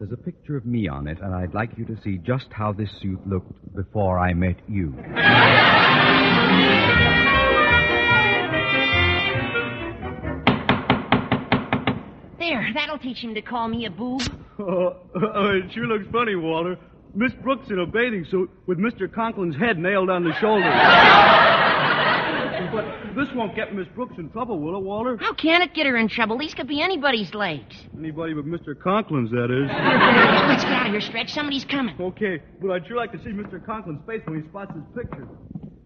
There's 0.00 0.10
a 0.10 0.16
picture 0.16 0.56
of 0.56 0.66
me 0.66 0.88
on 0.88 1.06
it, 1.06 1.18
and 1.22 1.32
I'd 1.32 1.54
like 1.54 1.70
you 1.76 1.84
to 1.84 1.96
see 2.02 2.18
just 2.18 2.48
how 2.50 2.72
this 2.72 2.90
suit 3.00 3.24
looked 3.24 3.76
before 3.76 4.18
I 4.18 4.34
met 4.34 4.56
you. 4.66 4.92
There, 12.42 12.70
that'll 12.74 12.98
teach 12.98 13.18
him 13.18 13.34
to 13.36 13.40
call 13.40 13.68
me 13.68 13.86
a 13.86 13.90
boob. 13.90 14.22
Oh, 14.58 15.50
it 15.54 15.72
sure 15.72 15.86
looks 15.86 16.06
funny, 16.12 16.34
Walter. 16.36 16.76
Miss 17.14 17.32
Brooks 17.42 17.68
in 17.70 17.78
a 17.80 17.86
bathing 17.86 18.24
suit 18.30 18.48
with 18.66 18.78
Mr. 18.78 19.08
Conklin's 19.08 19.56
head 19.56 19.78
nailed 19.78 20.08
on 20.10 20.24
the 20.24 20.32
shoulder. 20.40 20.68
but 22.72 22.84
this 23.16 23.28
won't 23.34 23.54
get 23.56 23.74
Miss 23.74 23.86
Brooks 23.94 24.14
in 24.18 24.30
trouble, 24.30 24.60
will 24.60 24.76
it, 24.76 24.82
Walter? 24.84 25.16
How 25.20 25.32
can 25.34 25.62
it 25.62 25.74
get 25.74 25.86
her 25.86 25.96
in 25.96 26.08
trouble? 26.08 26.38
These 26.38 26.54
could 26.54 26.68
be 26.68 26.80
anybody's 26.80 27.34
legs. 27.34 27.74
Anybody 27.98 28.34
but 28.34 28.44
Mr. 28.44 28.74
Conklin's, 28.74 29.30
that 29.30 29.50
is. 29.50 29.68
Let's 30.48 30.64
get 30.64 30.72
out 30.72 30.86
of 30.86 30.92
here, 30.92 31.00
Stretch. 31.00 31.32
Somebody's 31.32 31.64
coming. 31.64 31.96
Okay, 32.00 32.40
but 32.60 32.70
I'd 32.70 32.86
sure 32.86 32.96
like 32.96 33.12
to 33.12 33.18
see 33.18 33.30
Mr. 33.30 33.64
Conklin's 33.64 34.04
face 34.06 34.22
when 34.26 34.42
he 34.42 34.48
spots 34.48 34.72
his 34.74 34.84
picture. 34.94 35.26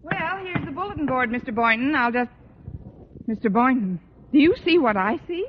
Well, 0.01 0.37
here's 0.43 0.65
the 0.65 0.71
bulletin 0.71 1.05
board, 1.05 1.29
Mr. 1.29 1.53
Boynton. 1.53 1.95
I'll 1.95 2.11
just. 2.11 2.31
Mr. 3.27 3.51
Boynton, 3.51 3.99
do 4.31 4.39
you 4.39 4.55
see 4.63 4.77
what 4.77 4.95
I 4.97 5.19
see? 5.27 5.45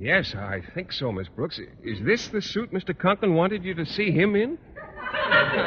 Yes, 0.00 0.34
I 0.34 0.62
think 0.74 0.92
so, 0.92 1.12
Miss 1.12 1.28
Brooks. 1.28 1.60
Is 1.84 1.98
this 2.02 2.28
the 2.28 2.40
suit 2.40 2.72
Mr. 2.72 2.98
Conklin 2.98 3.34
wanted 3.34 3.62
you 3.62 3.74
to 3.74 3.84
see 3.84 4.10
him 4.10 4.34
in? 4.34 4.56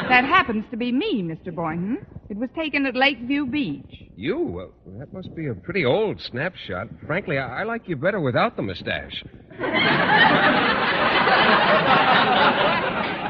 That 0.10 0.26
happens 0.26 0.66
to 0.72 0.78
be 0.78 0.92
me, 0.92 1.22
Mr. 1.22 1.54
Boynton. 1.54 2.04
It 2.30 2.38
was 2.38 2.50
taken 2.56 2.88
at 2.88 2.96
Lakeview 2.96 3.46
Beach. 3.46 3.86
You? 4.16 4.40
Well, 4.40 4.72
that 4.98 5.14
must 5.14 5.36
be 5.36 5.46
a 5.50 5.54
pretty 5.54 5.86
old 5.86 6.20
snapshot. 6.20 6.88
Frankly, 7.06 7.38
I, 7.38 7.60
I 7.62 7.64
like 7.64 7.88
you 7.88 7.96
better 7.96 8.20
without 8.20 8.56
the 8.56 8.64
mustache. 8.64 9.24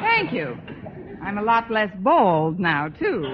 Thank 0.04 0.32
you. 0.32 0.58
I'm 1.22 1.38
a 1.38 1.44
lot 1.44 1.70
less 1.70 1.92
bald 2.00 2.62
now, 2.62 2.88
too. 2.88 3.26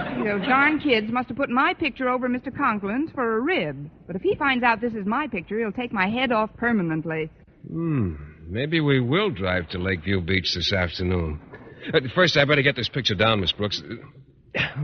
Those 0.22 0.46
darn 0.46 0.78
kids 0.80 1.10
must 1.10 1.28
have 1.28 1.36
put 1.36 1.50
my 1.50 1.74
picture 1.74 2.08
over 2.08 2.28
Mr. 2.28 2.54
Conklin's 2.54 3.10
for 3.12 3.36
a 3.36 3.40
rib. 3.40 3.90
But 4.06 4.16
if 4.16 4.22
he 4.22 4.34
finds 4.36 4.62
out 4.64 4.80
this 4.80 4.94
is 4.94 5.06
my 5.06 5.26
picture, 5.26 5.58
he'll 5.58 5.72
take 5.72 5.92
my 5.92 6.08
head 6.08 6.32
off 6.32 6.50
permanently. 6.56 7.30
Hmm. 7.68 8.14
Maybe 8.46 8.80
we 8.80 9.00
will 9.00 9.30
drive 9.30 9.68
to 9.70 9.78
Lakeview 9.78 10.20
Beach 10.20 10.54
this 10.54 10.72
afternoon. 10.72 11.40
Uh, 11.92 12.00
first, 12.14 12.36
I 12.36 12.44
better 12.44 12.62
get 12.62 12.76
this 12.76 12.88
picture 12.88 13.14
down, 13.14 13.40
Miss 13.40 13.52
Brooks. 13.52 13.82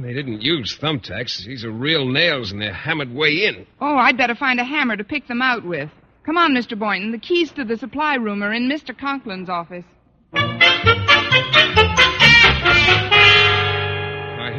They 0.03 0.12
didn't 0.12 0.43
use 0.43 0.76
thumbtacks. 0.81 1.45
These 1.47 1.64
are 1.64 1.70
real 1.70 2.09
nails, 2.09 2.51
and 2.51 2.61
they're 2.61 2.74
hammered 2.74 3.14
way 3.14 3.45
in. 3.45 3.66
Oh, 3.81 3.97
I'd 3.97 4.16
better 4.16 4.35
find 4.35 4.59
a 4.59 4.64
hammer 4.64 4.97
to 4.97 5.05
pick 5.05 5.28
them 5.28 5.41
out 5.41 5.64
with. 5.64 5.91
Come 6.26 6.37
on, 6.37 6.55
Mr. 6.55 6.76
Boynton. 6.76 7.12
The 7.12 7.18
keys 7.18 7.53
to 7.53 7.64
the 7.64 7.76
supply 7.76 8.16
room 8.16 8.43
are 8.43 8.53
in 8.53 8.68
Mr. 8.68 8.99
Conklin's 8.99 9.49
office. 9.49 9.85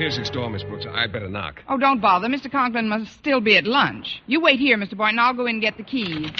Here's 0.01 0.17
his 0.17 0.31
door, 0.31 0.49
Miss 0.49 0.63
Brooks. 0.63 0.87
I'd 0.91 1.13
better 1.13 1.29
knock. 1.29 1.61
Oh, 1.69 1.77
don't 1.77 2.01
bother. 2.01 2.27
Mr. 2.27 2.51
Conklin 2.51 2.89
must 2.89 3.13
still 3.13 3.39
be 3.39 3.55
at 3.55 3.65
lunch. 3.65 4.23
You 4.25 4.41
wait 4.41 4.59
here, 4.59 4.75
Mr. 4.75 4.97
Boynton. 4.97 5.19
I'll 5.19 5.35
go 5.35 5.45
in 5.45 5.57
and 5.57 5.61
get 5.61 5.77
the 5.77 5.83
keys. 5.83 6.31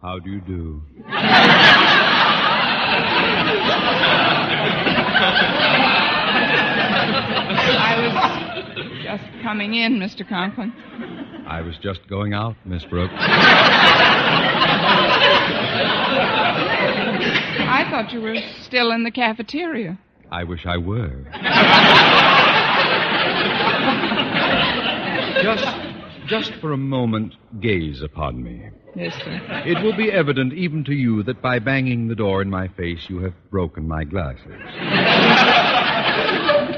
How 0.00 0.20
do 0.20 0.30
you 0.30 0.40
do? 0.42 0.80
I 1.08 1.16
was 7.98 8.14
just 9.02 9.24
coming 9.42 9.74
in, 9.74 9.98
Mr. 9.98 10.24
Conklin. 10.28 10.72
I 11.48 11.62
was 11.62 11.76
just 11.78 12.06
going 12.08 12.32
out, 12.32 12.54
Miss 12.64 12.84
Brooks. 12.84 13.12
I 17.58 17.88
thought 17.90 18.12
you 18.12 18.20
were 18.20 18.36
still 18.60 18.92
in 18.92 19.02
the 19.02 19.10
cafeteria. 19.10 19.98
I 20.32 20.44
wish 20.44 20.64
I 20.64 20.78
were. 20.78 21.26
Just, 25.42 25.66
just 26.26 26.54
for 26.54 26.72
a 26.72 26.76
moment, 26.78 27.34
gaze 27.60 28.00
upon 28.00 28.42
me. 28.42 28.70
Yes, 28.96 29.12
sir. 29.22 29.62
It 29.66 29.82
will 29.82 29.94
be 29.94 30.10
evident 30.10 30.54
even 30.54 30.84
to 30.84 30.94
you 30.94 31.22
that 31.24 31.42
by 31.42 31.58
banging 31.58 32.08
the 32.08 32.14
door 32.14 32.40
in 32.40 32.48
my 32.48 32.68
face, 32.68 33.10
you 33.10 33.18
have 33.24 33.34
broken 33.50 33.86
my 33.86 34.04
glasses. 34.04 34.46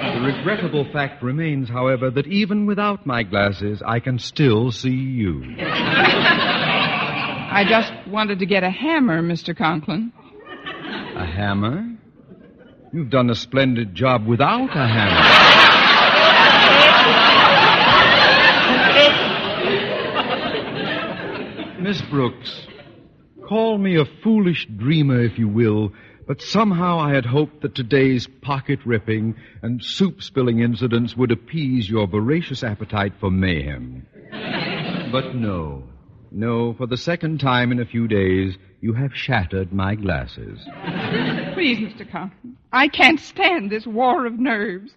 the 0.02 0.20
regrettable 0.20 0.86
fact 0.92 1.22
remains, 1.22 1.68
however, 1.68 2.11
that 2.11 2.26
even 2.26 2.66
without 2.66 3.07
my 3.07 3.22
glasses, 3.22 3.80
I 3.86 4.00
can 4.00 4.18
still 4.18 4.72
see 4.72 4.90
you. 4.90 5.44
I 5.61 7.64
just 7.68 7.92
wanted 8.09 8.40
to 8.40 8.46
get 8.46 8.64
a 8.64 8.70
hammer, 8.70 9.22
Mr. 9.22 9.57
Conklin. 9.57 10.12
A 11.16 11.24
hammer? 11.24 11.93
You've 12.95 13.11
done 13.11 13.28
a 13.28 13.34
splendid 13.34 13.92
job 13.92 14.24
without 14.24 14.70
a 14.70 14.86
hammer. 14.86 15.42
Miss 21.82 22.01
Brooks, 22.03 22.68
call 23.49 23.78
me 23.78 23.97
a 23.97 24.05
foolish 24.22 24.68
dreamer 24.76 25.24
if 25.24 25.40
you 25.40 25.49
will, 25.49 25.92
but 26.28 26.40
somehow 26.40 27.01
I 27.01 27.12
had 27.12 27.26
hoped 27.26 27.62
that 27.62 27.74
today's 27.74 28.28
pocket 28.42 28.78
ripping 28.86 29.34
and 29.61 29.84
soup 29.84 30.22
spilling 30.22 30.61
incidents 30.61 31.16
would 31.16 31.32
appease 31.32 31.90
your 31.90 32.07
voracious 32.07 32.62
appetite 32.62 33.14
for 33.18 33.28
mayhem. 33.28 34.07
But 35.11 35.34
no. 35.34 35.82
No, 36.30 36.74
for 36.74 36.86
the 36.86 36.97
second 36.97 37.40
time 37.40 37.72
in 37.72 37.80
a 37.80 37.86
few 37.86 38.07
days, 38.07 38.57
you 38.85 38.93
have 38.93 39.14
shattered 39.14 39.72
my 39.72 39.95
glasses. 39.95 40.59
Please, 41.55 41.78
Mr. 41.78 42.07
Conklin. 42.12 42.59
I 42.70 42.89
can't 42.89 43.18
stand 43.18 43.70
this 43.70 43.87
war 43.87 44.26
of 44.26 44.39
nerves. 44.39 44.93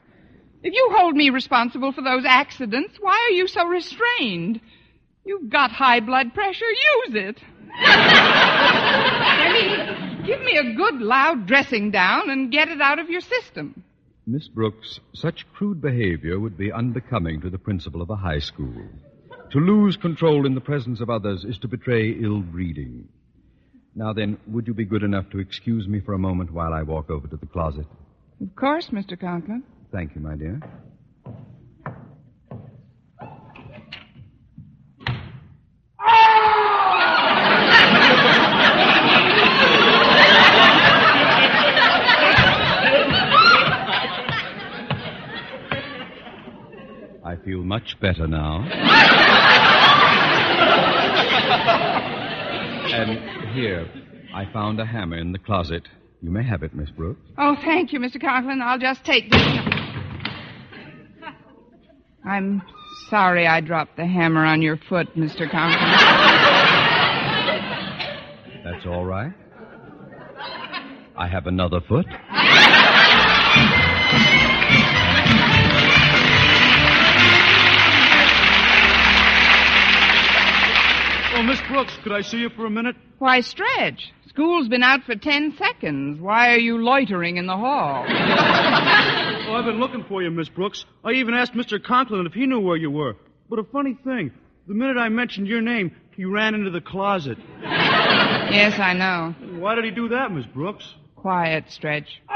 If 0.61 0.73
you 0.73 0.89
hold 0.91 1.15
me 1.15 1.29
responsible 1.29 1.93
for 1.93 2.01
those 2.01 2.25
accidents, 2.25 2.97
why 2.99 3.17
are 3.29 3.33
you 3.33 3.47
so 3.47 3.65
restrained? 3.65 4.59
You've 5.23 5.49
got 5.49 5.71
high 5.71 6.01
blood 6.01 6.33
pressure. 6.33 6.65
Use 6.65 7.15
it. 7.15 7.41
I 7.79 9.53
mean, 9.53 10.25
give 10.25 10.41
me 10.41 10.57
a 10.57 10.73
good 10.73 10.95
loud 10.95 11.47
dressing 11.47 11.89
down 11.89 12.29
and 12.29 12.51
get 12.51 12.67
it 12.67 12.81
out 12.81 12.99
of 12.99 13.09
your 13.09 13.21
system. 13.21 13.85
Miss 14.25 14.49
Brooks, 14.49 14.99
such 15.13 15.49
crude 15.53 15.79
behavior 15.79 16.41
would 16.41 16.57
be 16.57 16.73
unbecoming 16.73 17.39
to 17.39 17.49
the 17.49 17.57
principal 17.57 18.01
of 18.01 18.09
a 18.09 18.17
high 18.17 18.39
school. 18.39 18.83
To 19.51 19.59
lose 19.59 19.95
control 19.95 20.45
in 20.45 20.55
the 20.55 20.61
presence 20.61 20.99
of 20.99 21.09
others 21.09 21.45
is 21.45 21.57
to 21.59 21.69
betray 21.69 22.09
ill 22.09 22.41
breeding. 22.41 23.07
Now 23.97 24.13
then, 24.13 24.37
would 24.45 24.67
you 24.67 24.75
be 24.75 24.85
good 24.85 25.01
enough 25.01 25.27
to 25.31 25.39
excuse 25.39 25.87
me 25.87 25.99
for 25.99 26.13
a 26.13 26.19
moment 26.19 26.51
while 26.51 26.71
I 26.71 26.83
walk 26.83 27.09
over 27.09 27.27
to 27.29 27.35
the 27.35 27.47
closet? 27.47 27.87
Of 28.39 28.55
course, 28.55 28.89
Mr. 28.91 29.19
Conklin. 29.19 29.63
Thank 29.91 30.13
you, 30.13 30.21
my 30.21 30.35
dear. 30.35 30.61
I 47.25 47.35
feel 47.43 47.63
much 47.63 47.99
better 47.99 48.27
now. 48.27 49.16
And 52.97 53.55
here, 53.55 53.89
I 54.33 54.51
found 54.51 54.79
a 54.79 54.85
hammer 54.85 55.17
in 55.17 55.31
the 55.31 55.39
closet. 55.39 55.87
You 56.21 56.31
may 56.31 56.43
have 56.43 56.63
it, 56.63 56.73
Miss 56.73 56.89
Brooks. 56.89 57.21
Oh, 57.37 57.55
thank 57.63 57.93
you, 57.93 57.99
Mr. 57.99 58.19
Conklin. 58.19 58.61
I'll 58.61 58.79
just 58.79 59.03
take 59.05 59.29
this. 59.29 59.41
I'm 62.25 62.61
sorry 63.09 63.47
I 63.47 63.61
dropped 63.61 63.95
the 63.97 64.05
hammer 64.05 64.45
on 64.45 64.61
your 64.61 64.77
foot, 64.89 65.15
Mr. 65.15 65.49
Conklin. 65.49 65.91
That's 68.63 68.85
all 68.85 69.05
right. 69.05 69.33
I 71.15 71.27
have 71.27 71.47
another 71.47 71.79
foot. 71.87 72.05
Brooks, 81.69 81.97
could 82.03 82.11
I 82.13 82.21
see 82.21 82.37
you 82.39 82.49
for 82.49 82.65
a 82.65 82.69
minute? 82.69 82.95
Why, 83.19 83.41
Stretch? 83.41 84.11
School's 84.29 84.67
been 84.67 84.83
out 84.83 85.03
for 85.03 85.15
ten 85.15 85.55
seconds. 85.57 86.19
Why 86.21 86.51
are 86.53 86.57
you 86.59 86.77
loitering 86.81 87.37
in 87.37 87.47
the 87.47 87.57
hall? 87.57 88.05
Oh, 89.49 89.53
I've 89.53 89.63
been 89.63 89.79
looking 89.79 90.03
for 90.09 90.21
you, 90.21 90.29
Miss 90.29 90.49
Brooks. 90.49 90.83
I 91.05 91.11
even 91.11 91.33
asked 91.33 91.53
Mr. 91.53 91.81
Conklin 91.81 92.25
if 92.25 92.33
he 92.33 92.45
knew 92.45 92.59
where 92.59 92.75
you 92.75 92.91
were. 92.91 93.15
But 93.49 93.59
a 93.59 93.63
funny 93.63 93.93
thing, 94.03 94.31
the 94.67 94.73
minute 94.73 94.97
I 94.97 95.07
mentioned 95.07 95.47
your 95.47 95.61
name, 95.61 95.95
he 96.17 96.25
ran 96.25 96.53
into 96.53 96.69
the 96.69 96.81
closet. 96.81 97.37
yes, 97.61 98.77
I 98.77 98.91
know. 98.91 99.33
Why 99.57 99.75
did 99.75 99.85
he 99.85 99.91
do 99.91 100.09
that, 100.09 100.33
Miss 100.33 100.45
Brooks? 100.47 100.83
Quiet, 101.15 101.63
Stretch. 101.69 102.09
Oh! 102.29 102.33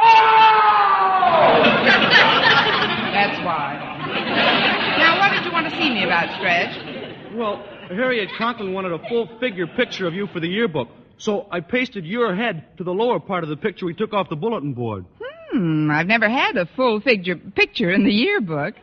That's 3.11 3.37
why. 3.45 3.97
Now, 4.97 5.19
what 5.19 5.35
did 5.35 5.45
you 5.45 5.51
want 5.51 5.69
to 5.69 5.75
see 5.77 5.89
me 5.89 6.05
about, 6.05 6.33
Stretch? 6.37 7.33
Well, 7.35 7.61
Harriet 7.93 8.29
Conklin 8.37 8.73
wanted 8.73 8.93
a 8.93 9.07
full 9.09 9.27
figure 9.39 9.67
picture 9.67 10.07
of 10.07 10.13
you 10.13 10.27
for 10.27 10.39
the 10.39 10.47
yearbook. 10.47 10.89
So 11.17 11.47
I 11.51 11.59
pasted 11.59 12.05
your 12.05 12.35
head 12.35 12.77
to 12.77 12.83
the 12.83 12.91
lower 12.93 13.19
part 13.19 13.43
of 13.43 13.49
the 13.49 13.57
picture 13.57 13.85
we 13.85 13.93
took 13.93 14.13
off 14.13 14.29
the 14.29 14.35
bulletin 14.35 14.73
board. 14.73 15.05
Hmm, 15.51 15.91
I've 15.91 16.07
never 16.07 16.29
had 16.29 16.57
a 16.57 16.65
full 16.75 16.99
figure 17.01 17.35
picture 17.35 17.91
in 17.91 18.03
the 18.03 18.11
yearbook. 18.11 18.75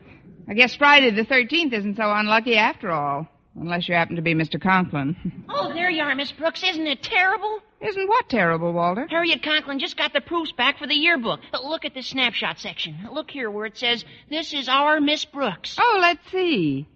I 0.49 0.55
guess 0.55 0.77
Friday 0.77 1.11
the 1.11 1.25
13th 1.25 1.73
isn't 1.73 1.97
so 1.97 2.11
unlucky 2.13 2.57
after 2.57 2.91
all. 2.91 3.27
Unless 3.57 3.89
you 3.89 3.95
happen 3.95 4.17
to 4.17 4.23
be 4.23 4.35
Mr. 4.35 4.61
Conklin. 4.61 5.17
Oh, 5.51 5.73
there 5.73 5.91
you 5.91 6.03
are, 6.03 6.15
Miss 6.15 6.31
Brooks. 6.31 6.63
Isn't 6.63 6.87
it 6.87 7.03
terrible? 7.03 7.59
Isn't 7.81 8.07
what 8.09 8.29
terrible, 8.29 8.73
Walter? 8.73 9.07
Harriet 9.09 9.43
Conklin 9.43 9.81
just 9.81 9.97
got 9.97 10.13
the 10.13 10.21
proofs 10.21 10.53
back 10.53 10.79
for 10.79 10.87
the 10.87 10.95
yearbook. 10.95 11.41
Look 11.65 11.85
at 11.85 11.95
the 11.95 12.03
snapshot 12.03 12.59
section. 12.61 13.09
Look 13.13 13.31
here 13.31 13.51
where 13.51 13.67
it 13.67 13.77
says, 13.77 14.05
This 14.31 14.53
is 14.55 14.69
our 14.69 15.01
Miss 15.01 15.25
Brooks. 15.25 15.77
Oh, 15.81 15.99
let's 16.01 16.21
see. 16.31 16.87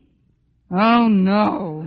Oh, 0.75 1.07
no. 1.07 1.87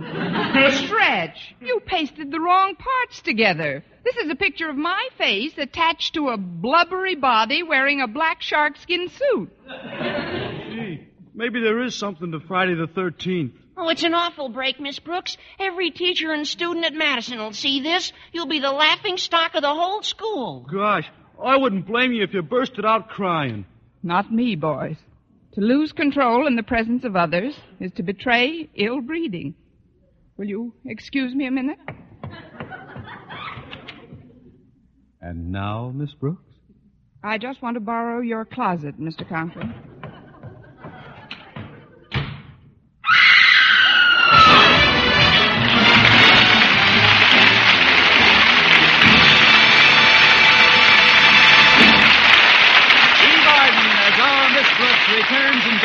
Stretch, 0.70 1.56
you 1.60 1.80
pasted 1.84 2.30
the 2.30 2.38
wrong 2.38 2.76
parts 2.76 3.20
together. 3.20 3.84
This 4.04 4.16
is 4.16 4.30
a 4.30 4.36
picture 4.36 4.70
of 4.70 4.76
my 4.76 5.08
face 5.18 5.52
attached 5.58 6.14
to 6.14 6.28
a 6.28 6.36
blubbery 6.36 7.16
body 7.16 7.64
wearing 7.64 8.00
a 8.00 8.06
black 8.06 8.42
sharkskin 8.42 9.10
suit. 9.10 9.50
Gee, 10.70 11.08
maybe 11.34 11.60
there 11.60 11.82
is 11.82 11.96
something 11.96 12.30
to 12.30 12.38
Friday 12.38 12.74
the 12.74 12.86
13th. 12.86 13.52
Oh, 13.76 13.88
it's 13.88 14.04
an 14.04 14.14
awful 14.14 14.48
break, 14.50 14.78
Miss 14.78 15.00
Brooks. 15.00 15.36
Every 15.58 15.90
teacher 15.90 16.32
and 16.32 16.46
student 16.46 16.86
at 16.86 16.94
Madison 16.94 17.38
will 17.38 17.52
see 17.52 17.80
this. 17.80 18.12
You'll 18.32 18.46
be 18.46 18.60
the 18.60 18.70
laughing 18.70 19.16
stock 19.16 19.56
of 19.56 19.62
the 19.62 19.74
whole 19.74 20.02
school. 20.02 20.60
Gosh, 20.60 21.10
I 21.44 21.56
wouldn't 21.56 21.88
blame 21.88 22.12
you 22.12 22.22
if 22.22 22.32
you 22.32 22.42
bursted 22.42 22.86
out 22.86 23.08
crying. 23.08 23.66
Not 24.02 24.32
me, 24.32 24.54
boys. 24.54 24.96
To 25.56 25.62
lose 25.62 25.90
control 25.90 26.46
in 26.46 26.54
the 26.54 26.62
presence 26.62 27.02
of 27.04 27.16
others 27.16 27.58
is 27.80 27.90
to 27.92 28.02
betray 28.02 28.68
ill 28.74 29.00
breeding. 29.00 29.54
Will 30.36 30.44
you 30.44 30.74
excuse 30.84 31.34
me 31.34 31.46
a 31.46 31.50
minute? 31.50 31.78
And 35.22 35.50
now, 35.50 35.92
Miss 35.94 36.12
Brooks? 36.12 36.42
I 37.24 37.38
just 37.38 37.62
want 37.62 37.76
to 37.76 37.80
borrow 37.80 38.20
your 38.20 38.44
closet, 38.44 39.00
Mr. 39.00 39.26
Conklin. 39.26 39.72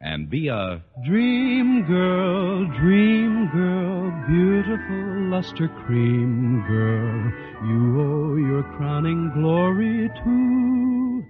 and 0.00 0.30
be 0.30 0.48
a 0.48 0.82
Dream 1.04 1.84
girl, 1.86 2.66
dream 2.78 3.50
girl, 3.52 4.10
beautiful 4.28 5.30
luster 5.30 5.68
cream 5.86 6.64
girl. 6.68 7.32
You 7.68 8.00
owe 8.00 8.36
your 8.36 8.62
crowning 8.76 9.30
glory 9.34 10.08
to 10.08 11.24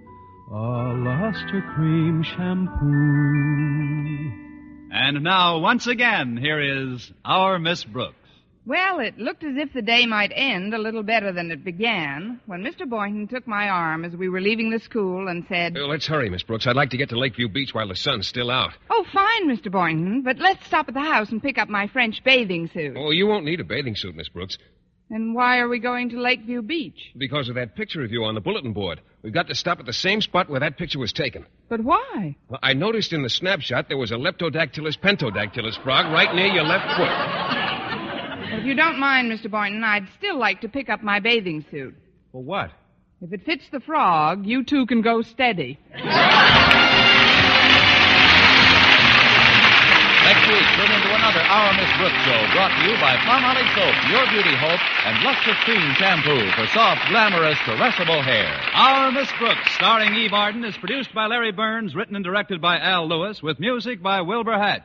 a 0.50 0.94
luster 0.94 1.62
cream 1.74 2.22
shampoo. 2.22 2.86
and 4.92 5.22
now, 5.22 5.58
once 5.58 5.86
again, 5.86 6.36
here 6.36 6.60
is 6.60 7.12
our 7.24 7.58
Miss 7.58 7.84
Brooks. 7.84 8.17
Well, 8.68 9.00
it 9.00 9.16
looked 9.16 9.44
as 9.44 9.56
if 9.56 9.72
the 9.72 9.80
day 9.80 10.04
might 10.04 10.30
end 10.34 10.74
a 10.74 10.78
little 10.78 11.02
better 11.02 11.32
than 11.32 11.50
it 11.50 11.64
began 11.64 12.38
when 12.44 12.62
Mr. 12.62 12.86
Boynton 12.86 13.26
took 13.26 13.46
my 13.46 13.66
arm 13.70 14.04
as 14.04 14.14
we 14.14 14.28
were 14.28 14.42
leaving 14.42 14.68
the 14.68 14.78
school 14.78 15.26
and 15.26 15.46
said, 15.48 15.74
let's 15.74 16.06
hurry, 16.06 16.28
Miss 16.28 16.42
Brooks. 16.42 16.66
I'd 16.66 16.76
like 16.76 16.90
to 16.90 16.98
get 16.98 17.08
to 17.08 17.18
Lakeview 17.18 17.48
Beach 17.48 17.72
while 17.72 17.88
the 17.88 17.96
sun's 17.96 18.28
still 18.28 18.50
out. 18.50 18.74
Oh, 18.90 19.06
fine, 19.10 19.48
Mr. 19.48 19.72
Boynton, 19.72 20.20
but 20.20 20.38
let's 20.38 20.66
stop 20.66 20.86
at 20.86 20.92
the 20.92 21.00
house 21.00 21.30
and 21.30 21.42
pick 21.42 21.56
up 21.56 21.70
my 21.70 21.86
French 21.86 22.22
bathing 22.22 22.68
suit. 22.68 22.94
Oh, 22.94 23.10
you 23.10 23.26
won't 23.26 23.46
need 23.46 23.60
a 23.60 23.64
bathing 23.64 23.96
suit, 23.96 24.14
Miss 24.14 24.28
Brooks, 24.28 24.58
And 25.08 25.34
why 25.34 25.60
are 25.60 25.68
we 25.68 25.78
going 25.78 26.10
to 26.10 26.20
Lakeview 26.20 26.60
Beach? 26.60 27.12
because 27.16 27.48
of 27.48 27.54
that 27.54 27.74
picture 27.74 28.04
of 28.04 28.12
you 28.12 28.24
on 28.24 28.34
the 28.34 28.42
bulletin 28.42 28.74
board. 28.74 29.00
We've 29.22 29.32
got 29.32 29.48
to 29.48 29.54
stop 29.54 29.80
at 29.80 29.86
the 29.86 29.94
same 29.94 30.20
spot 30.20 30.50
where 30.50 30.60
that 30.60 30.76
picture 30.76 30.98
was 30.98 31.14
taken. 31.14 31.46
But 31.70 31.80
why? 31.82 32.36
Well, 32.48 32.60
I 32.62 32.74
noticed 32.74 33.14
in 33.14 33.22
the 33.22 33.30
snapshot 33.30 33.88
there 33.88 33.96
was 33.96 34.10
a 34.12 34.16
Leptodactylus 34.16 34.98
pentadactylus 34.98 35.82
frog 35.82 36.12
right 36.12 36.34
near 36.34 36.48
your 36.48 36.64
left 36.64 36.94
foot. 36.98 37.67
If 38.58 38.66
you 38.66 38.74
don't 38.74 38.98
mind, 38.98 39.30
Mr. 39.30 39.48
Boynton, 39.48 39.84
I'd 39.84 40.08
still 40.18 40.36
like 40.36 40.62
to 40.62 40.68
pick 40.68 40.88
up 40.88 41.00
my 41.00 41.20
bathing 41.20 41.64
suit. 41.70 41.94
For 42.32 42.42
what? 42.42 42.72
If 43.22 43.32
it 43.32 43.46
fits 43.46 43.68
the 43.70 43.78
frog, 43.78 44.44
you 44.46 44.64
two 44.64 44.84
can 44.86 45.00
go 45.00 45.22
steady. 45.22 45.78
Next 45.94 46.02
week, 50.50 50.66
tune 50.74 50.90
into 50.90 51.14
another 51.14 51.38
Our 51.38 51.72
Miss 51.78 51.86
Brooks 51.98 52.18
show 52.26 52.40
brought 52.50 52.74
to 52.74 52.82
you 52.90 52.98
by 52.98 53.14
Palmolive 53.22 53.74
Soap, 53.78 53.94
Your 54.10 54.26
Beauty 54.26 54.56
Hope, 54.56 54.82
and 55.06 55.22
Luster 55.22 55.54
Cream 55.62 55.94
Shampoo 55.94 56.50
for 56.58 56.66
soft, 56.74 57.08
glamorous, 57.10 57.58
caressable 57.58 58.24
hair. 58.24 58.50
Our 58.74 59.12
Miss 59.12 59.30
Brooks, 59.38 59.72
starring 59.76 60.14
Eve 60.16 60.32
Arden, 60.32 60.64
is 60.64 60.76
produced 60.76 61.14
by 61.14 61.26
Larry 61.26 61.52
Berns, 61.52 61.94
written 61.94 62.16
and 62.16 62.24
directed 62.24 62.60
by 62.60 62.80
Al 62.80 63.08
Lewis, 63.08 63.40
with 63.40 63.60
music 63.60 64.02
by 64.02 64.20
Wilbur 64.20 64.58
Hatch. 64.58 64.82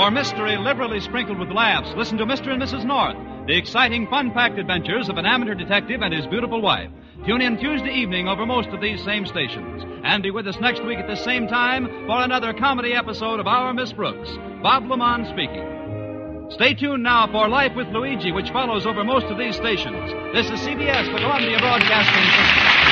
For 0.00 0.10
mystery 0.10 0.56
liberally 0.56 0.98
sprinkled 0.98 1.38
with 1.38 1.50
laughs, 1.50 1.92
listen 1.94 2.16
to 2.16 2.24
Mr. 2.24 2.48
and 2.48 2.62
Mrs. 2.62 2.86
North, 2.86 3.18
the 3.46 3.54
exciting, 3.54 4.06
fun-packed 4.06 4.58
adventures 4.58 5.10
of 5.10 5.18
an 5.18 5.26
amateur 5.26 5.52
detective 5.52 6.00
and 6.00 6.14
his 6.14 6.26
beautiful 6.26 6.62
wife. 6.62 6.88
Tune 7.26 7.42
in 7.42 7.58
Tuesday 7.58 7.92
evening 7.92 8.26
over 8.26 8.46
most 8.46 8.70
of 8.70 8.80
these 8.80 9.04
same 9.04 9.26
stations. 9.26 9.84
And 10.02 10.22
be 10.22 10.30
with 10.30 10.48
us 10.48 10.58
next 10.58 10.82
week 10.86 10.96
at 10.96 11.06
the 11.06 11.22
same 11.22 11.48
time 11.48 11.84
for 12.06 12.22
another 12.22 12.54
comedy 12.54 12.94
episode 12.94 13.40
of 13.40 13.46
Our 13.46 13.74
Miss 13.74 13.92
Brooks. 13.92 14.30
Bob 14.62 14.84
LeMond 14.84 15.28
speaking. 15.32 16.48
Stay 16.52 16.72
tuned 16.72 17.02
now 17.02 17.30
for 17.30 17.46
Life 17.50 17.76
with 17.76 17.88
Luigi, 17.88 18.32
which 18.32 18.48
follows 18.52 18.86
over 18.86 19.04
most 19.04 19.26
of 19.26 19.36
these 19.36 19.54
stations. 19.54 20.10
This 20.32 20.46
is 20.46 20.66
CBS, 20.66 21.12
the 21.12 21.18
Columbia 21.18 21.58
Broadcasting 21.58 22.24
System. 22.24 22.89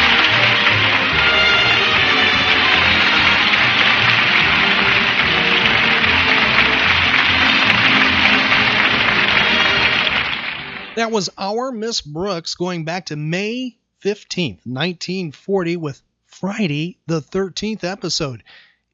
That 10.98 11.12
was 11.12 11.30
our 11.38 11.70
Miss 11.70 12.00
Brooks 12.00 12.56
going 12.56 12.84
back 12.84 13.06
to 13.06 13.14
May 13.14 13.78
15th, 14.02 14.66
1940, 14.66 15.76
with 15.76 16.02
Friday 16.26 16.98
the 17.06 17.22
13th 17.22 17.84
episode. 17.84 18.42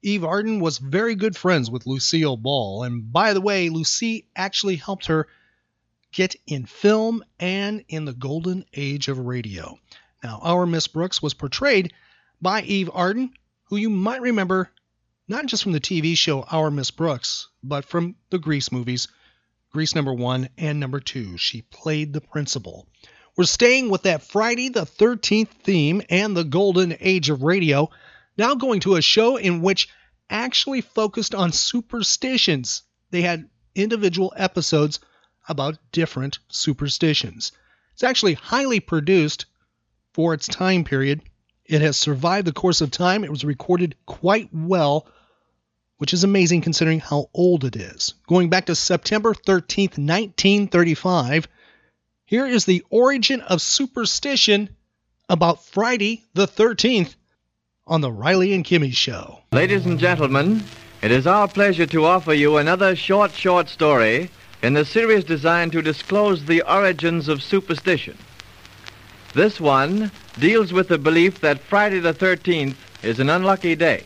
Eve 0.03 0.23
Arden 0.23 0.59
was 0.59 0.77
very 0.77 1.15
good 1.15 1.35
friends 1.35 1.71
with 1.71 1.87
Lucille 1.87 2.37
Ball, 2.37 2.83
and 2.83 3.11
by 3.11 3.33
the 3.33 3.41
way, 3.41 3.69
Lucy 3.69 4.27
actually 4.35 4.75
helped 4.75 5.07
her 5.07 5.27
get 6.11 6.35
in 6.45 6.67
film 6.67 7.23
and 7.39 7.83
in 7.87 8.05
the 8.05 8.13
golden 8.13 8.65
age 8.75 9.07
of 9.07 9.17
radio. 9.17 9.79
Now, 10.23 10.41
our 10.43 10.67
Miss 10.67 10.85
Brooks 10.85 11.23
was 11.23 11.33
portrayed 11.33 11.91
by 12.39 12.61
Eve 12.61 12.91
Arden, 12.93 13.33
who 13.63 13.77
you 13.77 13.89
might 13.89 14.21
remember 14.21 14.69
not 15.27 15.47
just 15.47 15.63
from 15.63 15.71
the 15.71 15.81
TV 15.81 16.15
show 16.15 16.43
Our 16.43 16.69
Miss 16.69 16.91
Brooks, 16.91 17.47
but 17.63 17.83
from 17.83 18.15
the 18.29 18.37
Grease 18.37 18.71
movies, 18.71 19.07
Grease 19.75 19.93
number 19.93 20.13
one 20.13 20.47
and 20.57 20.79
number 20.79 21.01
two. 21.01 21.37
She 21.37 21.61
played 21.63 22.13
the 22.13 22.21
principal. 22.21 22.87
We're 23.35 23.43
staying 23.43 23.89
with 23.89 24.03
that 24.03 24.23
Friday 24.23 24.69
the 24.69 24.85
13th 24.85 25.49
theme 25.49 26.01
and 26.09 26.33
the 26.33 26.45
golden 26.45 26.95
age 27.01 27.29
of 27.29 27.43
radio, 27.43 27.89
now 28.37 28.55
going 28.55 28.79
to 28.79 28.95
a 28.95 29.01
show 29.01 29.35
in 29.35 29.61
which 29.61 29.89
actually 30.29 30.79
focused 30.79 31.35
on 31.35 31.51
superstitions. 31.51 32.83
They 33.11 33.21
had 33.21 33.49
individual 33.75 34.33
episodes 34.37 35.01
about 35.49 35.77
different 35.91 36.39
superstitions. 36.47 37.51
It's 37.95 38.03
actually 38.03 38.35
highly 38.35 38.79
produced 38.79 39.45
for 40.13 40.33
its 40.33 40.47
time 40.47 40.85
period. 40.85 41.19
It 41.65 41.81
has 41.81 41.97
survived 41.97 42.47
the 42.47 42.53
course 42.53 42.79
of 42.79 42.91
time. 42.91 43.25
It 43.25 43.29
was 43.29 43.43
recorded 43.43 43.97
quite 44.05 44.47
well, 44.53 45.05
which 45.97 46.13
is 46.13 46.23
amazing 46.23 46.61
considering 46.61 46.99
how 46.99 47.29
old 47.33 47.63
it 47.63 47.75
is. 47.75 48.13
Going 48.27 48.49
back 48.49 48.65
to 48.65 48.75
September 48.75 49.33
13th, 49.33 49.97
1935, 49.97 51.47
here 52.25 52.45
is 52.45 52.65
the 52.65 52.83
origin 52.89 53.41
of 53.41 53.61
superstition 53.61 54.69
about 55.29 55.63
Friday 55.65 56.23
the 56.33 56.47
13th 56.47 57.15
on 57.87 58.01
the 58.01 58.11
Riley 58.11 58.53
and 58.53 58.65
Kimmy 58.65 58.93
Show. 58.93 59.39
Ladies 59.51 59.85
and 59.85 59.99
gentlemen, 59.99 60.63
it 61.01 61.11
is 61.11 61.27
our 61.27 61.47
pleasure 61.47 61.85
to 61.85 62.05
offer 62.05 62.33
you 62.33 62.57
another 62.57 62.95
short, 62.95 63.31
short 63.31 63.69
story 63.69 64.29
in 64.61 64.73
the 64.73 64.85
series 64.85 65.23
designed 65.23 65.71
to 65.73 65.81
disclose 65.81 66.45
the 66.45 66.61
origins 66.63 67.27
of 67.27 67.43
superstition. 67.43 68.17
This 69.33 69.59
one 69.59 70.11
deals 70.39 70.73
with 70.73 70.87
the 70.87 70.97
belief 70.97 71.41
that 71.41 71.59
Friday 71.59 71.99
the 71.99 72.13
13th 72.13 72.75
is 73.03 73.19
an 73.19 73.29
unlucky 73.29 73.75
day. 73.75 74.03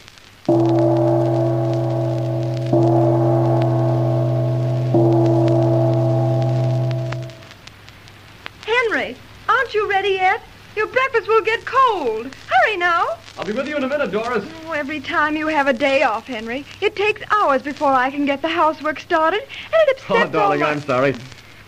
Cold. 12.00 12.34
Hurry 12.48 12.78
now. 12.78 13.18
I'll 13.38 13.46
be 13.46 13.54
with 13.54 13.68
you 13.68 13.78
in 13.78 13.84
a 13.84 13.88
minute, 13.88 14.12
Doris. 14.12 14.46
Oh, 14.66 14.72
every 14.72 15.00
time 15.00 15.36
you 15.36 15.48
have 15.48 15.68
a 15.68 15.74
day 15.74 16.04
off, 16.04 16.28
Henry, 16.28 16.66
it 16.82 16.96
takes 16.96 17.22
hours 17.32 17.62
before 17.62 17.92
I 17.92 18.10
can 18.10 18.26
get 18.26 18.42
the 18.42 18.50
housework 18.50 19.00
started, 19.00 19.42
and 19.42 19.74
it 19.74 19.98
upsets 19.98 20.30
Oh, 20.30 20.32
darling. 20.32 20.64
I'm 20.64 20.82
sorry. 20.82 21.16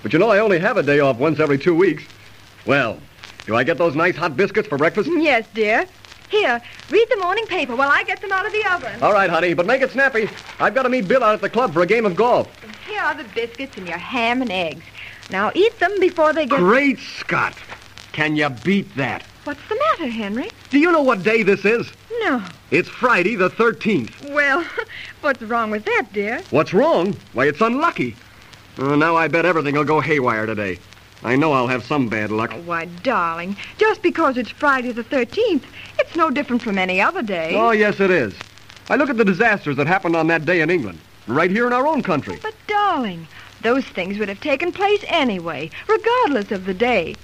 But 0.03 0.13
you 0.13 0.19
know, 0.19 0.29
I 0.29 0.39
only 0.39 0.59
have 0.59 0.77
a 0.77 0.83
day 0.83 0.99
off 0.99 1.17
once 1.17 1.39
every 1.39 1.57
two 1.57 1.75
weeks. 1.75 2.03
Well, 2.65 2.99
do 3.45 3.55
I 3.55 3.63
get 3.63 3.77
those 3.77 3.95
nice 3.95 4.15
hot 4.15 4.37
biscuits 4.37 4.67
for 4.67 4.77
breakfast? 4.77 5.09
Mm, 5.09 5.23
yes, 5.23 5.47
dear. 5.53 5.85
Here, 6.29 6.61
read 6.89 7.07
the 7.09 7.17
morning 7.17 7.45
paper 7.45 7.75
while 7.75 7.89
I 7.91 8.03
get 8.03 8.21
them 8.21 8.31
out 8.31 8.45
of 8.45 8.53
the 8.53 8.65
oven. 8.73 9.03
All 9.03 9.11
right, 9.11 9.29
honey, 9.29 9.53
but 9.53 9.65
make 9.65 9.81
it 9.81 9.91
snappy. 9.91 10.29
I've 10.59 10.73
got 10.73 10.83
to 10.83 10.89
meet 10.89 11.07
Bill 11.07 11.23
out 11.23 11.33
at 11.33 11.41
the 11.41 11.49
club 11.49 11.73
for 11.73 11.81
a 11.81 11.85
game 11.85 12.05
of 12.05 12.15
golf. 12.15 12.47
Here 12.87 13.01
are 13.01 13.13
the 13.13 13.25
biscuits 13.35 13.77
and 13.77 13.87
your 13.87 13.97
ham 13.97 14.41
and 14.41 14.51
eggs. 14.51 14.83
Now 15.29 15.51
eat 15.53 15.77
them 15.79 15.99
before 15.99 16.31
they 16.31 16.45
get... 16.45 16.57
Great 16.57 16.99
Scott! 16.99 17.55
Can 18.13 18.37
you 18.37 18.49
beat 18.49 18.95
that? 18.95 19.23
What's 19.43 19.67
the 19.69 19.75
matter, 19.75 20.07
Henry? 20.07 20.49
Do 20.69 20.77
you 20.77 20.91
know 20.91 21.01
what 21.01 21.23
day 21.23 21.41
this 21.41 21.65
is? 21.65 21.91
No. 22.19 22.43
It's 22.69 22.87
Friday 22.87 23.35
the 23.35 23.49
13th. 23.49 24.31
Well, 24.31 24.63
what's 25.21 25.41
wrong 25.41 25.71
with 25.71 25.83
that, 25.85 26.07
dear? 26.13 26.41
What's 26.51 26.73
wrong? 26.75 27.15
Why, 27.33 27.47
it's 27.47 27.59
unlucky. 27.59 28.15
Uh, 28.77 28.95
now 28.95 29.15
I 29.15 29.27
bet 29.27 29.45
everything 29.45 29.75
will 29.75 29.83
go 29.83 29.99
haywire 29.99 30.45
today. 30.45 30.77
I 31.23 31.35
know 31.35 31.53
I'll 31.53 31.67
have 31.67 31.83
some 31.83 32.07
bad 32.07 32.29
luck. 32.29 32.51
Oh, 32.53 32.61
Why, 32.61 32.85
darling, 32.85 33.57
just 33.79 34.03
because 34.03 34.37
it's 34.37 34.51
Friday 34.51 34.91
the 34.91 35.03
13th, 35.03 35.63
it's 35.99 36.15
no 36.15 36.29
different 36.29 36.61
from 36.61 36.77
any 36.77 37.01
other 37.01 37.23
day. 37.23 37.55
Oh, 37.55 37.71
yes, 37.71 37.99
it 37.99 38.11
is. 38.11 38.35
I 38.89 38.95
look 38.95 39.09
at 39.09 39.17
the 39.17 39.25
disasters 39.25 39.75
that 39.77 39.87
happened 39.87 40.15
on 40.15 40.27
that 40.27 40.45
day 40.45 40.61
in 40.61 40.69
England, 40.69 40.99
right 41.25 41.49
here 41.49 41.65
in 41.65 41.73
our 41.73 41.87
own 41.87 42.03
country. 42.03 42.37
But, 42.43 42.55
darling, 42.67 43.27
those 43.61 43.85
things 43.85 44.19
would 44.19 44.29
have 44.29 44.41
taken 44.41 44.71
place 44.71 45.03
anyway, 45.07 45.71
regardless 45.87 46.51
of 46.51 46.65
the 46.65 46.73
day. 46.75 47.15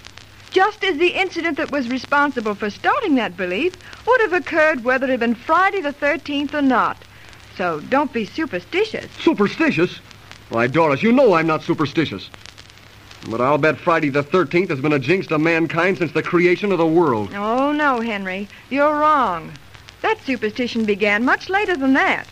Just 0.58 0.84
as 0.84 0.98
the 0.98 1.10
incident 1.10 1.58
that 1.58 1.70
was 1.70 1.88
responsible 1.88 2.56
for 2.56 2.72
starting 2.72 3.14
that 3.14 3.38
belief 3.38 3.76
would 4.08 4.22
have 4.22 4.34
occurred 4.34 4.84
whether 4.84 5.06
it 5.06 5.12
had 5.12 5.20
been 5.20 5.36
Friday 5.36 5.82
the 5.82 5.94
13th 5.94 6.56
or 6.56 6.64
not. 6.64 6.98
So 7.56 7.80
don't 7.80 8.12
be 8.12 8.26
superstitious. 8.26 9.06
Superstitious? 9.20 10.00
Why, 10.50 10.66
Doris, 10.66 11.04
you 11.04 11.12
know 11.12 11.34
I'm 11.34 11.46
not 11.46 11.62
superstitious. 11.62 12.32
But 13.30 13.40
I'll 13.40 13.60
bet 13.60 13.78
Friday 13.78 14.10
the 14.10 14.24
13th 14.24 14.70
has 14.70 14.82
been 14.82 14.94
a 14.94 14.98
jinx 14.98 15.28
to 15.28 15.38
mankind 15.38 16.00
since 16.00 16.12
the 16.14 16.24
creation 16.24 16.72
of 16.72 16.80
the 16.80 16.88
world. 16.88 17.30
Oh, 17.36 17.72
no, 17.72 18.00
Henry. 18.00 18.48
You're 18.72 18.98
wrong. 18.98 19.54
That 20.02 20.20
superstition 20.26 20.86
began 20.86 21.24
much 21.24 21.50
later 21.50 21.78
than 21.78 21.94
that. 21.94 22.26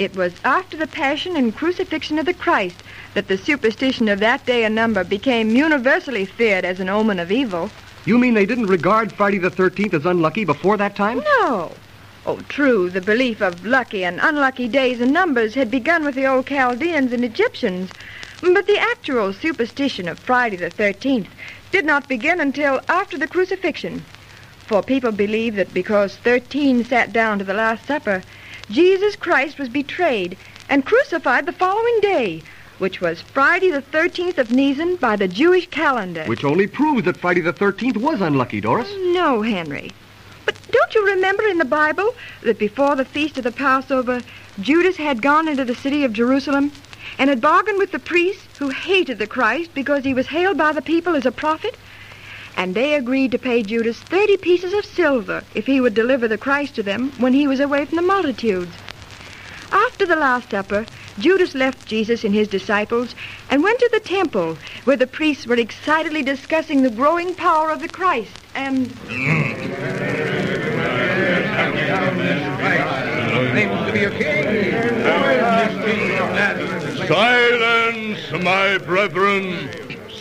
It 0.00 0.16
was 0.16 0.32
after 0.44 0.78
the 0.78 0.86
passion 0.86 1.36
and 1.36 1.54
crucifixion 1.54 2.18
of 2.18 2.24
the 2.24 2.32
Christ 2.32 2.76
that 3.12 3.28
the 3.28 3.36
superstition 3.36 4.08
of 4.08 4.20
that 4.20 4.46
day 4.46 4.64
and 4.64 4.74
number 4.74 5.04
became 5.04 5.54
universally 5.54 6.24
feared 6.24 6.64
as 6.64 6.80
an 6.80 6.88
omen 6.88 7.18
of 7.18 7.30
evil. 7.30 7.70
You 8.06 8.16
mean 8.16 8.32
they 8.32 8.46
didn't 8.46 8.68
regard 8.68 9.12
Friday 9.12 9.36
the 9.36 9.50
13th 9.50 9.92
as 9.92 10.06
unlucky 10.06 10.46
before 10.46 10.78
that 10.78 10.96
time? 10.96 11.18
No. 11.18 11.72
Oh, 12.24 12.40
true, 12.48 12.88
the 12.88 13.02
belief 13.02 13.42
of 13.42 13.66
lucky 13.66 14.02
and 14.02 14.18
unlucky 14.22 14.68
days 14.68 15.02
and 15.02 15.12
numbers 15.12 15.52
had 15.52 15.70
begun 15.70 16.06
with 16.06 16.14
the 16.14 16.26
old 16.26 16.46
Chaldeans 16.46 17.12
and 17.12 17.22
Egyptians. 17.22 17.90
But 18.40 18.66
the 18.66 18.78
actual 18.78 19.34
superstition 19.34 20.08
of 20.08 20.18
Friday 20.18 20.56
the 20.56 20.70
13th 20.70 21.28
did 21.72 21.84
not 21.84 22.08
begin 22.08 22.40
until 22.40 22.80
after 22.88 23.18
the 23.18 23.28
crucifixion. 23.28 24.02
For 24.66 24.82
people 24.82 25.12
believed 25.12 25.56
that 25.56 25.74
because 25.74 26.16
13 26.16 26.84
sat 26.84 27.12
down 27.12 27.38
to 27.38 27.44
the 27.44 27.52
Last 27.52 27.86
Supper, 27.86 28.22
Jesus 28.70 29.16
Christ 29.16 29.58
was 29.58 29.68
betrayed 29.68 30.38
and 30.68 30.86
crucified 30.86 31.44
the 31.44 31.52
following 31.52 31.98
day, 32.00 32.40
which 32.78 33.00
was 33.00 33.20
Friday 33.20 33.70
the 33.70 33.82
13th 33.82 34.38
of 34.38 34.52
Nisan 34.52 34.94
by 34.94 35.16
the 35.16 35.26
Jewish 35.26 35.68
calendar. 35.68 36.24
Which 36.26 36.44
only 36.44 36.68
proves 36.68 37.02
that 37.04 37.16
Friday 37.16 37.40
the 37.40 37.52
13th 37.52 37.96
was 37.96 38.20
unlucky, 38.20 38.60
Doris. 38.60 38.86
Oh, 38.88 39.12
no, 39.12 39.42
Henry. 39.42 39.90
But 40.46 40.54
don't 40.70 40.94
you 40.94 41.04
remember 41.04 41.42
in 41.48 41.58
the 41.58 41.64
Bible 41.64 42.14
that 42.42 42.60
before 42.60 42.94
the 42.94 43.04
feast 43.04 43.36
of 43.38 43.44
the 43.44 43.50
Passover, 43.50 44.22
Judas 44.60 44.96
had 44.96 45.20
gone 45.20 45.48
into 45.48 45.64
the 45.64 45.74
city 45.74 46.04
of 46.04 46.12
Jerusalem 46.12 46.70
and 47.18 47.28
had 47.28 47.40
bargained 47.40 47.78
with 47.78 47.90
the 47.90 47.98
priests 47.98 48.58
who 48.58 48.68
hated 48.68 49.18
the 49.18 49.26
Christ 49.26 49.74
because 49.74 50.04
he 50.04 50.14
was 50.14 50.28
hailed 50.28 50.56
by 50.56 50.72
the 50.72 50.82
people 50.82 51.16
as 51.16 51.26
a 51.26 51.32
prophet? 51.32 51.76
And 52.60 52.74
they 52.74 52.92
agreed 52.92 53.30
to 53.30 53.38
pay 53.38 53.62
Judas 53.62 53.98
30 53.98 54.36
pieces 54.36 54.74
of 54.74 54.84
silver 54.84 55.42
if 55.54 55.64
he 55.64 55.80
would 55.80 55.94
deliver 55.94 56.28
the 56.28 56.36
Christ 56.36 56.74
to 56.74 56.82
them 56.82 57.10
when 57.12 57.32
he 57.32 57.46
was 57.46 57.58
away 57.58 57.86
from 57.86 57.96
the 57.96 58.02
multitudes. 58.02 58.76
After 59.72 60.04
the 60.04 60.14
Last 60.14 60.50
Supper, 60.50 60.84
Judas 61.18 61.54
left 61.54 61.86
Jesus 61.86 62.22
and 62.22 62.34
his 62.34 62.48
disciples 62.48 63.14
and 63.48 63.62
went 63.62 63.78
to 63.78 63.88
the 63.90 64.00
temple 64.00 64.58
where 64.84 64.98
the 64.98 65.06
priests 65.06 65.46
were 65.46 65.54
excitedly 65.54 66.22
discussing 66.22 66.82
the 66.82 66.90
growing 66.90 67.34
power 67.34 67.70
of 67.70 67.80
the 67.80 67.88
Christ 67.88 68.36
and. 68.54 68.90
Silence, 77.08 78.44
my 78.44 78.76
brethren. 78.76 79.70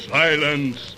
Silence. 0.08 0.96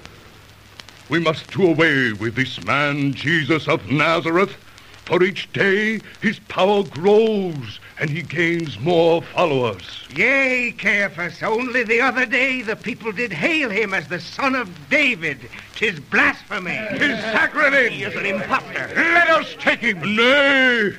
We 1.12 1.20
must 1.20 1.52
do 1.52 1.68
away 1.68 2.14
with 2.14 2.36
this 2.36 2.64
man, 2.64 3.14
Jesus 3.14 3.68
of 3.68 3.92
Nazareth. 3.92 4.56
For 5.04 5.22
each 5.22 5.52
day 5.52 6.00
his 6.22 6.40
power 6.40 6.84
grows 6.84 7.82
and 8.00 8.10
he 8.10 8.22
gains 8.22 8.80
more 8.80 9.22
followers. 9.22 10.08
Yea, 10.16 10.72
Caiaphas, 10.72 11.44
only 11.44 11.84
the 11.84 12.00
other 12.00 12.26
day 12.26 12.62
the 12.62 12.78
people 12.78 13.12
did 13.12 13.34
hail 13.34 13.70
him 13.70 13.94
as 13.94 14.08
the 14.08 14.22
son 14.22 14.56
of 14.56 14.70
David. 14.90 15.50
Tis 15.76 16.00
blasphemy. 16.00 16.80
Tis 16.92 17.20
sacrilege. 17.20 17.92
He 17.92 18.04
is 18.04 18.16
an 18.16 18.26
impostor. 18.26 18.90
Let 18.96 19.30
us 19.32 19.54
take 19.60 19.82
him. 19.82 20.16
Nay, 20.16 20.94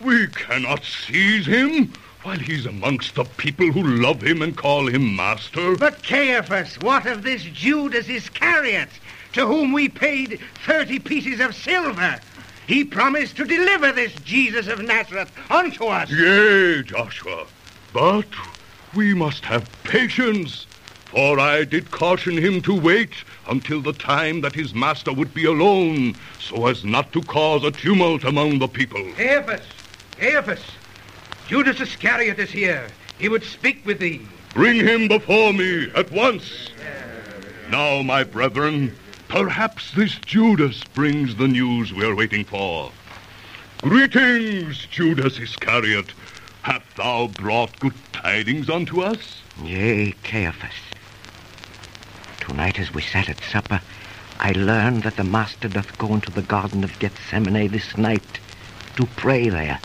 we 0.00 0.26
cannot 0.26 0.82
seize 0.82 1.46
him 1.46 1.92
while 2.24 2.36
he's 2.36 2.66
amongst 2.66 3.14
the 3.14 3.22
people 3.36 3.70
who 3.70 3.84
love 3.84 4.20
him 4.20 4.42
and 4.42 4.56
call 4.56 4.88
him 4.88 5.14
master. 5.14 5.76
But 5.76 6.02
Caiaphas, 6.02 6.80
what 6.80 7.06
of 7.06 7.22
this 7.22 7.44
Judas 7.44 8.08
Iscariot, 8.08 8.88
to 9.32 9.46
whom 9.46 9.72
we 9.72 9.88
paid 9.88 10.40
thirty 10.64 10.98
pieces 10.98 11.40
of 11.40 11.54
silver? 11.54 12.20
He 12.66 12.84
promised 12.84 13.36
to 13.36 13.44
deliver 13.44 13.92
this 13.92 14.12
Jesus 14.24 14.66
of 14.66 14.80
Nazareth 14.80 15.28
unto 15.50 15.86
us. 15.86 16.10
Yea, 16.10 16.82
Joshua, 16.82 17.46
but 17.92 18.26
we 18.94 19.14
must 19.14 19.44
have 19.44 19.68
patience. 19.84 20.66
For 21.06 21.38
I 21.38 21.64
did 21.64 21.92
caution 21.92 22.36
him 22.36 22.60
to 22.62 22.78
wait 22.78 23.12
until 23.48 23.80
the 23.80 23.92
time 23.92 24.40
that 24.40 24.54
his 24.54 24.74
master 24.74 25.12
would 25.12 25.32
be 25.32 25.44
alone, 25.44 26.16
so 26.40 26.66
as 26.66 26.84
not 26.84 27.12
to 27.12 27.22
cause 27.22 27.64
a 27.64 27.70
tumult 27.70 28.24
among 28.24 28.58
the 28.58 28.68
people. 28.68 29.02
Caiaphas, 29.16 29.64
Caiaphas, 30.18 30.62
Judas 31.48 31.80
Iscariot 31.80 32.38
is 32.38 32.50
here. 32.50 32.88
He 33.18 33.28
would 33.28 33.44
speak 33.44 33.86
with 33.86 34.00
thee. 34.00 34.26
Bring 34.52 34.76
him 34.76 35.06
before 35.06 35.52
me 35.52 35.90
at 35.94 36.10
once. 36.10 36.70
Now, 37.70 38.02
my 38.02 38.24
brethren, 38.24 38.94
perhaps 39.28 39.92
this 39.92 40.16
Judas 40.24 40.82
brings 40.94 41.36
the 41.36 41.48
news 41.48 41.92
we're 41.92 42.14
waiting 42.14 42.44
for. 42.44 42.90
Greetings, 43.82 44.86
Judas 44.90 45.38
Iscariot. 45.38 46.12
Hast 46.62 46.84
thou 46.96 47.28
brought 47.28 47.78
good 47.78 47.94
tidings 48.12 48.68
unto 48.68 49.00
us? 49.00 49.42
Yea, 49.62 50.12
Caiaphas. 50.22 50.74
Tonight, 52.40 52.78
as 52.78 52.92
we 52.92 53.02
sat 53.02 53.28
at 53.28 53.40
supper, 53.42 53.80
I 54.38 54.52
learned 54.52 55.02
that 55.02 55.16
the 55.16 55.24
Master 55.24 55.68
doth 55.68 55.96
go 55.98 56.14
into 56.14 56.30
the 56.30 56.42
Garden 56.42 56.84
of 56.84 56.98
Gethsemane 56.98 57.68
this 57.68 57.96
night 57.96 58.40
to 58.96 59.06
pray 59.16 59.48
there, 59.48 59.78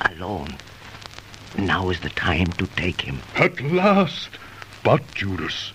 alone. 0.00 0.56
Now 1.58 1.90
is 1.90 2.00
the 2.00 2.10
time 2.10 2.46
to 2.52 2.66
take 2.68 3.00
him. 3.00 3.20
At 3.36 3.60
last. 3.60 4.30
But, 4.82 5.02
Judas, 5.14 5.72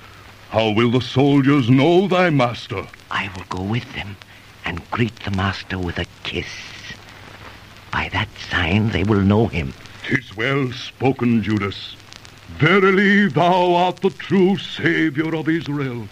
how 0.56 0.70
will 0.70 0.90
the 0.90 1.02
soldiers 1.02 1.70
know 1.70 2.08
thy 2.08 2.30
master? 2.30 2.88
I 3.12 3.30
will 3.36 3.44
go 3.50 3.62
with 3.62 3.94
them 3.94 4.16
and 4.64 4.90
greet 4.90 5.14
the 5.20 5.32
Master 5.32 5.78
with 5.78 6.00
a 6.00 6.06
kiss. 6.24 6.48
By 7.92 8.08
that 8.14 8.30
sign 8.50 8.88
they 8.92 9.04
will 9.04 9.20
know 9.20 9.48
him. 9.48 9.74
Tis 10.06 10.34
well 10.38 10.72
spoken, 10.72 11.44
Judas. 11.44 11.98
Verily, 12.52 13.28
thou 13.28 13.76
art 13.76 14.00
the 14.00 14.12
true 14.12 14.58
Savior 14.58 15.36
of 15.36 15.50
Israel. 15.50 16.08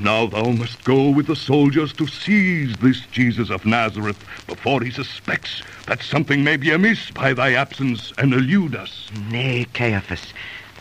Now 0.00 0.26
thou 0.26 0.50
must 0.50 0.82
go 0.82 1.10
with 1.10 1.28
the 1.28 1.36
soldiers 1.36 1.92
to 1.92 2.08
seize 2.08 2.76
this 2.78 3.06
Jesus 3.12 3.50
of 3.50 3.64
Nazareth 3.64 4.16
before 4.48 4.82
he 4.82 4.90
suspects 4.90 5.62
that 5.86 6.02
something 6.02 6.42
may 6.42 6.56
be 6.56 6.72
amiss 6.72 7.12
by 7.12 7.34
thy 7.34 7.52
absence 7.52 8.12
and 8.18 8.34
elude 8.34 8.74
us. 8.74 9.08
Nay, 9.30 9.66
Caiaphas, 9.74 10.32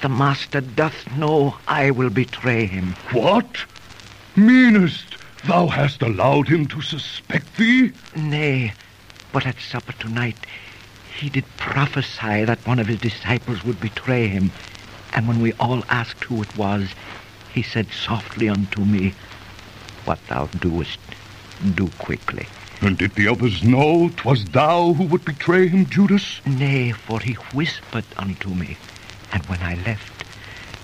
the 0.01 0.09
Master 0.09 0.61
doth 0.61 1.15
know 1.17 1.57
I 1.67 1.91
will 1.91 2.09
betray 2.09 2.65
him. 2.65 2.95
What? 3.11 3.65
Meanest 4.35 5.17
thou 5.45 5.67
hast 5.67 6.01
allowed 6.01 6.47
him 6.47 6.67
to 6.67 6.81
suspect 6.81 7.57
thee? 7.57 7.91
Nay, 8.15 8.73
but 9.31 9.45
at 9.45 9.59
supper 9.59 9.93
tonight 9.93 10.37
he 11.17 11.29
did 11.29 11.45
prophesy 11.57 12.45
that 12.45 12.65
one 12.65 12.79
of 12.79 12.87
his 12.87 12.99
disciples 12.99 13.63
would 13.65 13.81
betray 13.81 14.27
him. 14.27 14.51
And 15.13 15.27
when 15.27 15.41
we 15.41 15.53
all 15.53 15.83
asked 15.89 16.23
who 16.23 16.41
it 16.41 16.55
was, 16.55 16.89
he 17.53 17.61
said 17.61 17.87
softly 17.91 18.47
unto 18.47 18.85
me, 18.85 19.13
what 20.05 20.25
thou 20.27 20.45
doest, 20.59 20.99
do 21.75 21.89
quickly. 21.99 22.47
And 22.81 22.97
did 22.97 23.15
the 23.15 23.27
others 23.27 23.61
know 23.63 24.09
'twas 24.15 24.45
thou 24.45 24.93
who 24.93 25.03
would 25.03 25.25
betray 25.25 25.67
him, 25.67 25.85
Judas? 25.89 26.39
Nay, 26.45 26.93
for 26.93 27.19
he 27.19 27.33
whispered 27.53 28.05
unto 28.15 28.49
me. 28.49 28.77
And 29.31 29.45
when 29.45 29.61
I 29.61 29.75
left, 29.85 30.23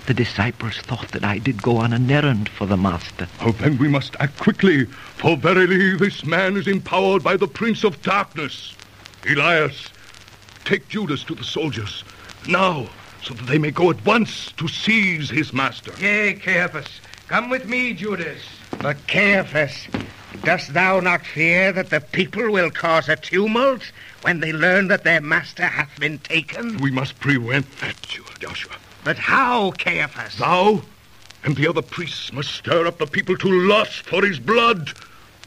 the 0.06 0.14
disciples 0.14 0.78
thought 0.78 1.08
that 1.10 1.24
I 1.24 1.38
did 1.38 1.62
go 1.62 1.78
on 1.78 1.92
an 1.92 2.10
errand 2.10 2.48
for 2.48 2.66
the 2.66 2.76
Master. 2.76 3.26
Oh, 3.40 3.52
then 3.52 3.76
we 3.78 3.88
must 3.88 4.14
act 4.20 4.38
quickly, 4.38 4.84
for 4.84 5.36
verily 5.36 5.96
this 5.96 6.24
man 6.24 6.56
is 6.56 6.68
empowered 6.68 7.24
by 7.24 7.36
the 7.36 7.48
Prince 7.48 7.82
of 7.82 8.00
Darkness. 8.02 8.74
Elias, 9.28 9.90
take 10.64 10.88
Judas 10.88 11.24
to 11.24 11.34
the 11.34 11.42
soldiers, 11.42 12.04
now, 12.48 12.88
so 13.22 13.34
that 13.34 13.46
they 13.46 13.58
may 13.58 13.72
go 13.72 13.90
at 13.90 14.06
once 14.06 14.52
to 14.52 14.68
seize 14.68 15.28
his 15.28 15.52
master. 15.52 15.92
Yea, 15.98 16.34
Caiaphas, 16.34 17.00
come 17.26 17.50
with 17.50 17.66
me, 17.66 17.92
Judas. 17.92 18.40
But 18.78 19.04
Caiaphas, 19.08 19.88
dost 20.44 20.72
thou 20.72 21.00
not 21.00 21.26
fear 21.26 21.72
that 21.72 21.90
the 21.90 22.00
people 22.00 22.52
will 22.52 22.70
cause 22.70 23.08
a 23.08 23.16
tumult 23.16 23.82
when 24.26 24.40
they 24.40 24.52
learn 24.52 24.88
that 24.88 25.04
their 25.04 25.20
master 25.20 25.62
hath 25.62 26.00
been 26.00 26.18
taken? 26.18 26.78
We 26.78 26.90
must 26.90 27.20
prevent 27.20 27.64
that, 27.78 27.94
Joshua. 28.40 28.74
But 29.04 29.18
how, 29.18 29.70
Caiaphas? 29.78 30.38
Thou 30.38 30.82
and 31.44 31.54
the 31.54 31.68
other 31.68 31.80
priests 31.80 32.32
must 32.32 32.50
stir 32.50 32.88
up 32.88 32.98
the 32.98 33.06
people 33.06 33.36
to 33.36 33.48
lust 33.48 34.02
for 34.02 34.26
his 34.26 34.40
blood. 34.40 34.92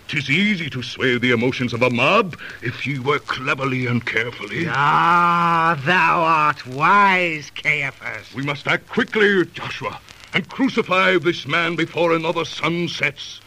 'Tis 0.08 0.30
easy 0.30 0.70
to 0.70 0.82
sway 0.82 1.18
the 1.18 1.32
emotions 1.32 1.74
of 1.74 1.82
a 1.82 1.90
mob 1.90 2.40
if 2.62 2.88
ye 2.88 3.00
work 3.00 3.26
cleverly 3.28 3.86
and 3.86 4.06
carefully. 4.06 4.66
Ah, 4.70 5.78
thou 5.84 6.22
art 6.22 6.66
wise, 6.66 7.52
Caiaphas. 7.54 8.34
We 8.34 8.44
must 8.44 8.66
act 8.66 8.88
quickly, 8.88 9.46
Joshua, 9.48 10.00
and 10.34 10.48
crucify 10.48 11.18
this 11.18 11.46
man 11.46 11.76
before 11.76 12.14
another 12.14 12.46
sun 12.46 12.88
sets. 12.88 13.42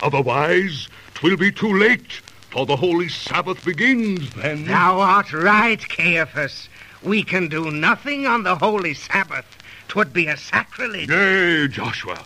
Otherwise, 0.00 0.88
'twill 1.12 1.36
be 1.36 1.52
too 1.52 1.76
late, 1.78 2.22
for 2.50 2.66
the 2.66 2.76
holy 2.76 3.08
Sabbath 3.08 3.64
begins 3.64 4.30
then. 4.34 4.66
Thou 4.66 5.00
art 5.00 5.32
right, 5.32 5.80
Caiaphas. 5.88 6.68
We 7.02 7.22
can 7.22 7.48
do 7.48 7.70
nothing 7.70 8.26
on 8.26 8.42
the 8.42 8.56
holy 8.56 8.94
Sabbath. 8.94 9.46
'Twould 9.88 10.12
be 10.12 10.26
a 10.26 10.36
sacrilege. 10.36 11.08
Yea, 11.08 11.68
Joshua, 11.68 12.24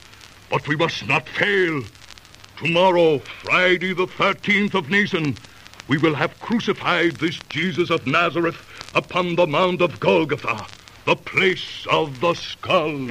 but 0.50 0.66
we 0.66 0.76
must 0.76 1.06
not 1.06 1.28
fail. 1.28 1.84
Tomorrow, 2.56 3.18
Friday 3.18 3.92
the 3.92 4.06
13th 4.06 4.74
of 4.74 4.90
Nisan, 4.90 5.36
we 5.88 5.98
will 5.98 6.14
have 6.14 6.40
crucified 6.40 7.16
this 7.16 7.38
Jesus 7.48 7.90
of 7.90 8.06
Nazareth 8.06 8.56
upon 8.94 9.36
the 9.36 9.46
Mount 9.46 9.80
of 9.80 10.00
Golgotha, 10.00 10.66
the 11.04 11.16
place 11.16 11.86
of 11.90 12.20
the 12.20 12.34
skull. 12.34 13.08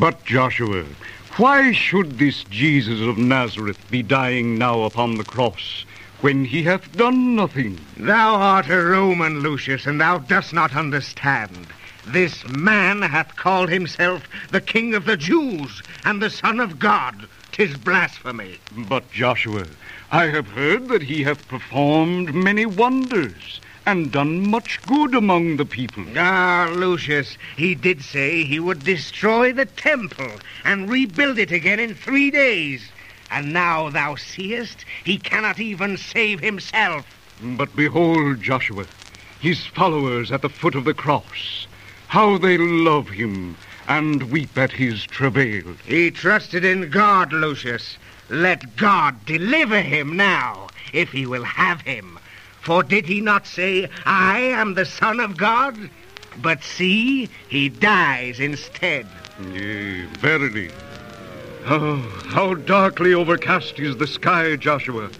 But, 0.00 0.24
Joshua, 0.24 0.86
why 1.36 1.72
should 1.72 2.18
this 2.18 2.44
Jesus 2.44 3.02
of 3.02 3.18
Nazareth 3.18 3.78
be 3.90 4.02
dying 4.02 4.56
now 4.56 4.84
upon 4.84 5.18
the 5.18 5.24
cross 5.24 5.84
when 6.22 6.46
he 6.46 6.62
hath 6.62 6.96
done 6.96 7.36
nothing? 7.36 7.78
Thou 7.98 8.34
art 8.36 8.70
a 8.70 8.82
Roman, 8.82 9.40
Lucius, 9.40 9.84
and 9.84 10.00
thou 10.00 10.16
dost 10.16 10.54
not 10.54 10.74
understand. 10.74 11.66
This 12.06 12.48
man 12.48 13.02
hath 13.02 13.36
called 13.36 13.68
himself 13.68 14.22
the 14.50 14.62
King 14.62 14.94
of 14.94 15.04
the 15.04 15.18
Jews 15.18 15.82
and 16.02 16.22
the 16.22 16.30
Son 16.30 16.60
of 16.60 16.78
God. 16.78 17.28
Tis 17.52 17.76
blasphemy. 17.76 18.56
But, 18.88 19.12
Joshua, 19.12 19.66
I 20.10 20.28
have 20.28 20.46
heard 20.46 20.88
that 20.88 21.02
he 21.02 21.24
hath 21.24 21.46
performed 21.46 22.34
many 22.34 22.64
wonders 22.64 23.60
and 23.90 24.12
done 24.12 24.40
much 24.40 24.78
good 24.86 25.16
among 25.16 25.56
the 25.56 25.64
people. 25.64 26.04
Ah, 26.16 26.70
Lucius, 26.72 27.36
he 27.56 27.74
did 27.74 28.00
say 28.00 28.44
he 28.44 28.60
would 28.60 28.84
destroy 28.84 29.52
the 29.52 29.66
temple 29.66 30.30
and 30.64 30.88
rebuild 30.88 31.40
it 31.40 31.50
again 31.50 31.80
in 31.80 31.96
three 31.96 32.30
days. 32.30 32.88
And 33.32 33.52
now 33.52 33.90
thou 33.90 34.14
seest 34.14 34.84
he 35.02 35.18
cannot 35.18 35.58
even 35.58 35.96
save 35.96 36.38
himself. 36.38 37.04
But 37.42 37.74
behold, 37.74 38.40
Joshua, 38.40 38.86
his 39.40 39.66
followers 39.66 40.30
at 40.30 40.42
the 40.42 40.48
foot 40.48 40.76
of 40.76 40.84
the 40.84 40.94
cross, 40.94 41.66
how 42.06 42.38
they 42.38 42.58
love 42.58 43.08
him 43.08 43.56
and 43.88 44.30
weep 44.30 44.56
at 44.56 44.70
his 44.70 45.02
travail. 45.02 45.64
He 45.84 46.12
trusted 46.12 46.64
in 46.64 46.90
God, 46.90 47.32
Lucius. 47.32 47.98
Let 48.28 48.76
God 48.76 49.26
deliver 49.26 49.80
him 49.80 50.16
now, 50.16 50.68
if 50.92 51.10
he 51.10 51.26
will 51.26 51.42
have 51.42 51.80
him. 51.80 52.19
For 52.62 52.82
did 52.82 53.06
he 53.06 53.20
not 53.20 53.46
say, 53.46 53.88
I 54.04 54.38
am 54.40 54.74
the 54.74 54.84
Son 54.84 55.18
of 55.20 55.36
God? 55.36 55.90
But 56.42 56.62
see, 56.62 57.28
he 57.48 57.68
dies 57.68 58.38
instead. 58.38 59.06
Yea, 59.52 60.02
verily. 60.18 60.70
Oh, 61.66 61.96
how 62.28 62.54
darkly 62.54 63.14
overcast 63.14 63.78
is 63.78 63.96
the 63.96 64.06
sky, 64.06 64.56
Joshua, 64.56 65.10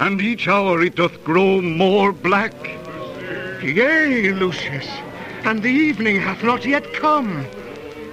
and 0.00 0.20
each 0.20 0.48
hour 0.48 0.82
it 0.82 0.96
doth 0.96 1.22
grow 1.24 1.60
more 1.60 2.12
black. 2.12 2.54
Yea, 3.62 4.32
Lucius, 4.32 4.88
and 5.44 5.62
the 5.62 5.70
evening 5.70 6.20
hath 6.20 6.42
not 6.42 6.64
yet 6.64 6.92
come. 6.94 7.46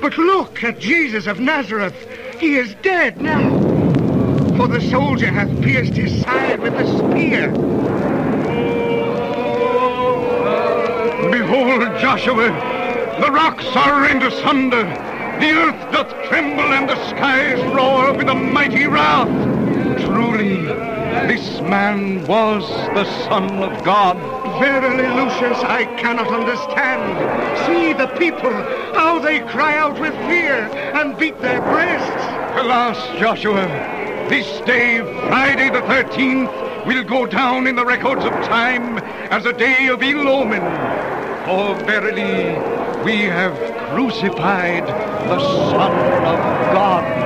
But 0.01 0.17
look 0.17 0.63
at 0.63 0.79
Jesus 0.79 1.27
of 1.27 1.39
Nazareth. 1.39 1.95
He 2.39 2.55
is 2.55 2.75
dead 2.81 3.21
now. 3.21 3.49
For 4.55 4.67
the 4.67 4.81
soldier 4.81 5.31
hath 5.31 5.49
pierced 5.61 5.93
his 5.93 6.13
side 6.21 6.59
with 6.61 6.73
a 6.73 6.85
spear. 6.85 7.53
Behold, 11.49 11.81
Joshua, 11.99 12.49
the 13.19 13.31
rocks 13.31 13.65
are 13.75 14.01
rent 14.03 14.21
asunder, 14.21 14.83
the 14.83 15.49
earth 15.49 15.91
doth 15.91 16.11
tremble, 16.27 16.71
and 16.73 16.87
the 16.87 16.95
skies 17.07 17.59
roar 17.73 18.13
with 18.13 18.29
a 18.29 18.35
mighty 18.35 18.85
wrath. 18.85 19.27
Truly, 20.05 20.57
this 21.25 21.59
man 21.61 22.23
was 22.27 22.69
the 22.93 23.03
Son 23.25 23.63
of 23.63 23.83
God. 23.83 24.17
Verily, 24.59 25.07
Lucius, 25.07 25.57
I 25.63 25.85
cannot 25.97 26.27
understand. 26.27 27.01
See 27.65 27.93
the 27.93 28.05
people, 28.19 28.53
how 28.93 29.17
they 29.17 29.39
cry 29.39 29.75
out 29.75 29.99
with 29.99 30.13
fear 30.29 30.69
and 30.93 31.17
beat 31.17 31.41
their 31.41 31.61
breasts. 31.61 32.61
Alas, 32.61 32.95
Joshua, 33.19 33.65
this 34.29 34.61
day, 34.67 34.99
Friday 35.27 35.71
the 35.71 35.81
13th, 35.81 36.85
will 36.85 37.03
go 37.03 37.25
down 37.25 37.65
in 37.65 37.75
the 37.75 37.85
records 37.85 38.23
of 38.23 38.33
time 38.45 38.99
as 39.31 39.47
a 39.47 39.53
day 39.53 39.87
of 39.87 40.03
ill 40.03 40.27
omen. 40.27 41.18
For 41.45 41.73
verily, 41.85 42.57
we 43.03 43.21
have 43.23 43.55
crucified 43.91 44.85
the 44.85 45.39
Son 45.71 45.91
of 46.25 46.39
God. 46.73 47.19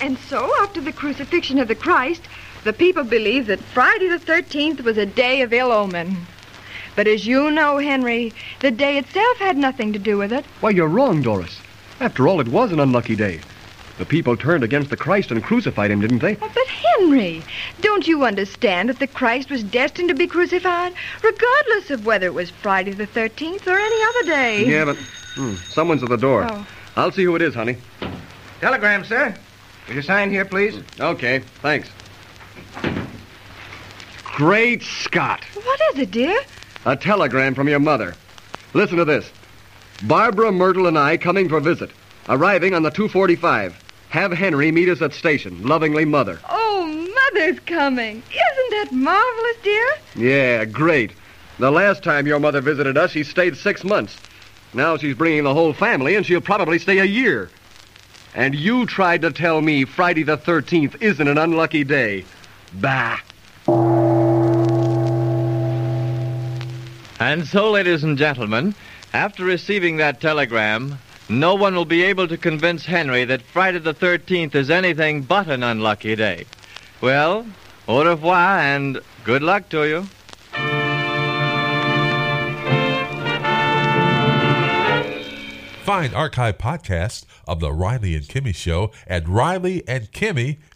And 0.00 0.18
so, 0.18 0.50
after 0.62 0.80
the 0.80 0.92
crucifixion 0.92 1.58
of 1.58 1.68
the 1.68 1.74
Christ, 1.74 2.22
the 2.64 2.72
people 2.72 3.04
believed 3.04 3.48
that 3.48 3.60
Friday 3.60 4.08
the 4.08 4.18
13th 4.18 4.82
was 4.82 4.96
a 4.96 5.06
day 5.06 5.42
of 5.42 5.52
ill 5.52 5.72
omen. 5.72 6.26
But 6.96 7.06
as 7.06 7.26
you 7.26 7.50
know, 7.50 7.78
Henry, 7.78 8.32
the 8.60 8.70
day 8.70 8.96
itself 8.96 9.36
had 9.36 9.56
nothing 9.56 9.92
to 9.92 9.98
do 9.98 10.16
with 10.16 10.32
it. 10.32 10.44
Why, 10.60 10.70
you're 10.70 10.88
wrong, 10.88 11.22
Doris. 11.22 11.60
After 12.00 12.26
all, 12.26 12.40
it 12.40 12.48
was 12.48 12.72
an 12.72 12.80
unlucky 12.80 13.14
day. 13.14 13.40
The 13.98 14.06
people 14.06 14.36
turned 14.36 14.64
against 14.64 14.90
the 14.90 14.96
Christ 14.96 15.30
and 15.30 15.42
crucified 15.42 15.90
him, 15.90 16.00
didn't 16.00 16.18
they? 16.18 16.34
But 16.34 16.66
Henry, 16.66 17.42
don't 17.80 18.06
you 18.06 18.24
understand 18.24 18.88
that 18.88 18.98
the 18.98 19.06
Christ 19.06 19.50
was 19.50 19.62
destined 19.62 20.08
to 20.08 20.14
be 20.14 20.26
crucified, 20.26 20.92
regardless 21.22 21.90
of 21.90 22.04
whether 22.04 22.26
it 22.26 22.34
was 22.34 22.50
Friday 22.50 22.92
the 22.92 23.06
13th 23.06 23.66
or 23.66 23.78
any 23.78 24.02
other 24.02 24.22
day? 24.24 24.66
Yeah, 24.66 24.84
but 24.86 24.96
hmm, 25.34 25.54
someone's 25.54 26.02
at 26.02 26.08
the 26.08 26.16
door. 26.16 26.46
Oh. 26.50 26.66
I'll 26.96 27.12
see 27.12 27.24
who 27.24 27.36
it 27.36 27.42
is, 27.42 27.54
honey. 27.54 27.76
Telegram, 28.60 29.04
sir. 29.04 29.34
Will 29.88 29.94
you 29.94 30.02
sign 30.02 30.30
here, 30.30 30.44
please? 30.44 30.82
Okay, 30.98 31.40
thanks. 31.60 31.90
Great 34.24 34.82
Scott. 34.82 35.44
What 35.54 35.80
is 35.92 36.00
it, 36.00 36.10
dear? 36.10 36.38
A 36.86 36.94
telegram 36.94 37.56
from 37.56 37.68
your 37.68 37.80
mother. 37.80 38.14
Listen 38.72 38.96
to 38.98 39.04
this. 39.04 39.28
Barbara 40.04 40.52
Myrtle 40.52 40.86
and 40.86 40.96
I 40.96 41.16
coming 41.16 41.48
for 41.48 41.58
visit. 41.58 41.90
Arriving 42.28 42.74
on 42.74 42.84
the 42.84 42.90
245. 42.90 43.82
Have 44.10 44.32
Henry 44.32 44.70
meet 44.70 44.88
us 44.88 45.02
at 45.02 45.12
station. 45.12 45.66
Lovingly, 45.66 46.04
Mother. 46.04 46.38
Oh, 46.48 46.86
Mother's 47.34 47.58
coming. 47.66 48.22
Isn't 48.30 48.70
that 48.70 48.92
marvelous, 48.92 49.56
dear? 49.64 49.88
Yeah, 50.14 50.64
great. 50.64 51.10
The 51.58 51.72
last 51.72 52.04
time 52.04 52.24
your 52.24 52.38
mother 52.38 52.60
visited 52.60 52.96
us, 52.96 53.10
she 53.10 53.24
stayed 53.24 53.56
six 53.56 53.82
months. 53.82 54.16
Now 54.72 54.96
she's 54.96 55.16
bringing 55.16 55.42
the 55.42 55.54
whole 55.54 55.72
family, 55.72 56.14
and 56.14 56.24
she'll 56.24 56.40
probably 56.40 56.78
stay 56.78 56.98
a 56.98 57.04
year. 57.04 57.50
And 58.32 58.54
you 58.54 58.86
tried 58.86 59.22
to 59.22 59.32
tell 59.32 59.60
me 59.60 59.84
Friday 59.84 60.22
the 60.22 60.38
13th 60.38 61.02
isn't 61.02 61.26
an 61.26 61.36
unlucky 61.36 61.82
day. 61.82 62.24
Bah. 62.74 63.18
And 67.18 67.46
so, 67.46 67.70
ladies 67.70 68.04
and 68.04 68.18
gentlemen, 68.18 68.74
after 69.12 69.44
receiving 69.44 69.96
that 69.96 70.20
telegram, 70.20 70.98
no 71.28 71.54
one 71.54 71.74
will 71.74 71.86
be 71.86 72.02
able 72.02 72.28
to 72.28 72.36
convince 72.36 72.84
Henry 72.84 73.24
that 73.24 73.42
Friday 73.42 73.78
the 73.78 73.94
13th 73.94 74.54
is 74.54 74.70
anything 74.70 75.22
but 75.22 75.48
an 75.48 75.62
unlucky 75.62 76.14
day. 76.14 76.44
Well, 77.00 77.46
au 77.88 78.04
revoir 78.04 78.58
and 78.58 79.00
good 79.24 79.42
luck 79.42 79.68
to 79.70 79.84
you. 79.84 80.02
Find 85.84 86.14
archive 86.14 86.58
podcasts 86.58 87.24
of 87.46 87.60
The 87.60 87.72
Riley 87.72 88.16
and 88.16 88.24
Kimmy 88.24 88.54
Show 88.54 88.90
at 89.06 89.24
rileyandkimmy.com. 89.24 90.75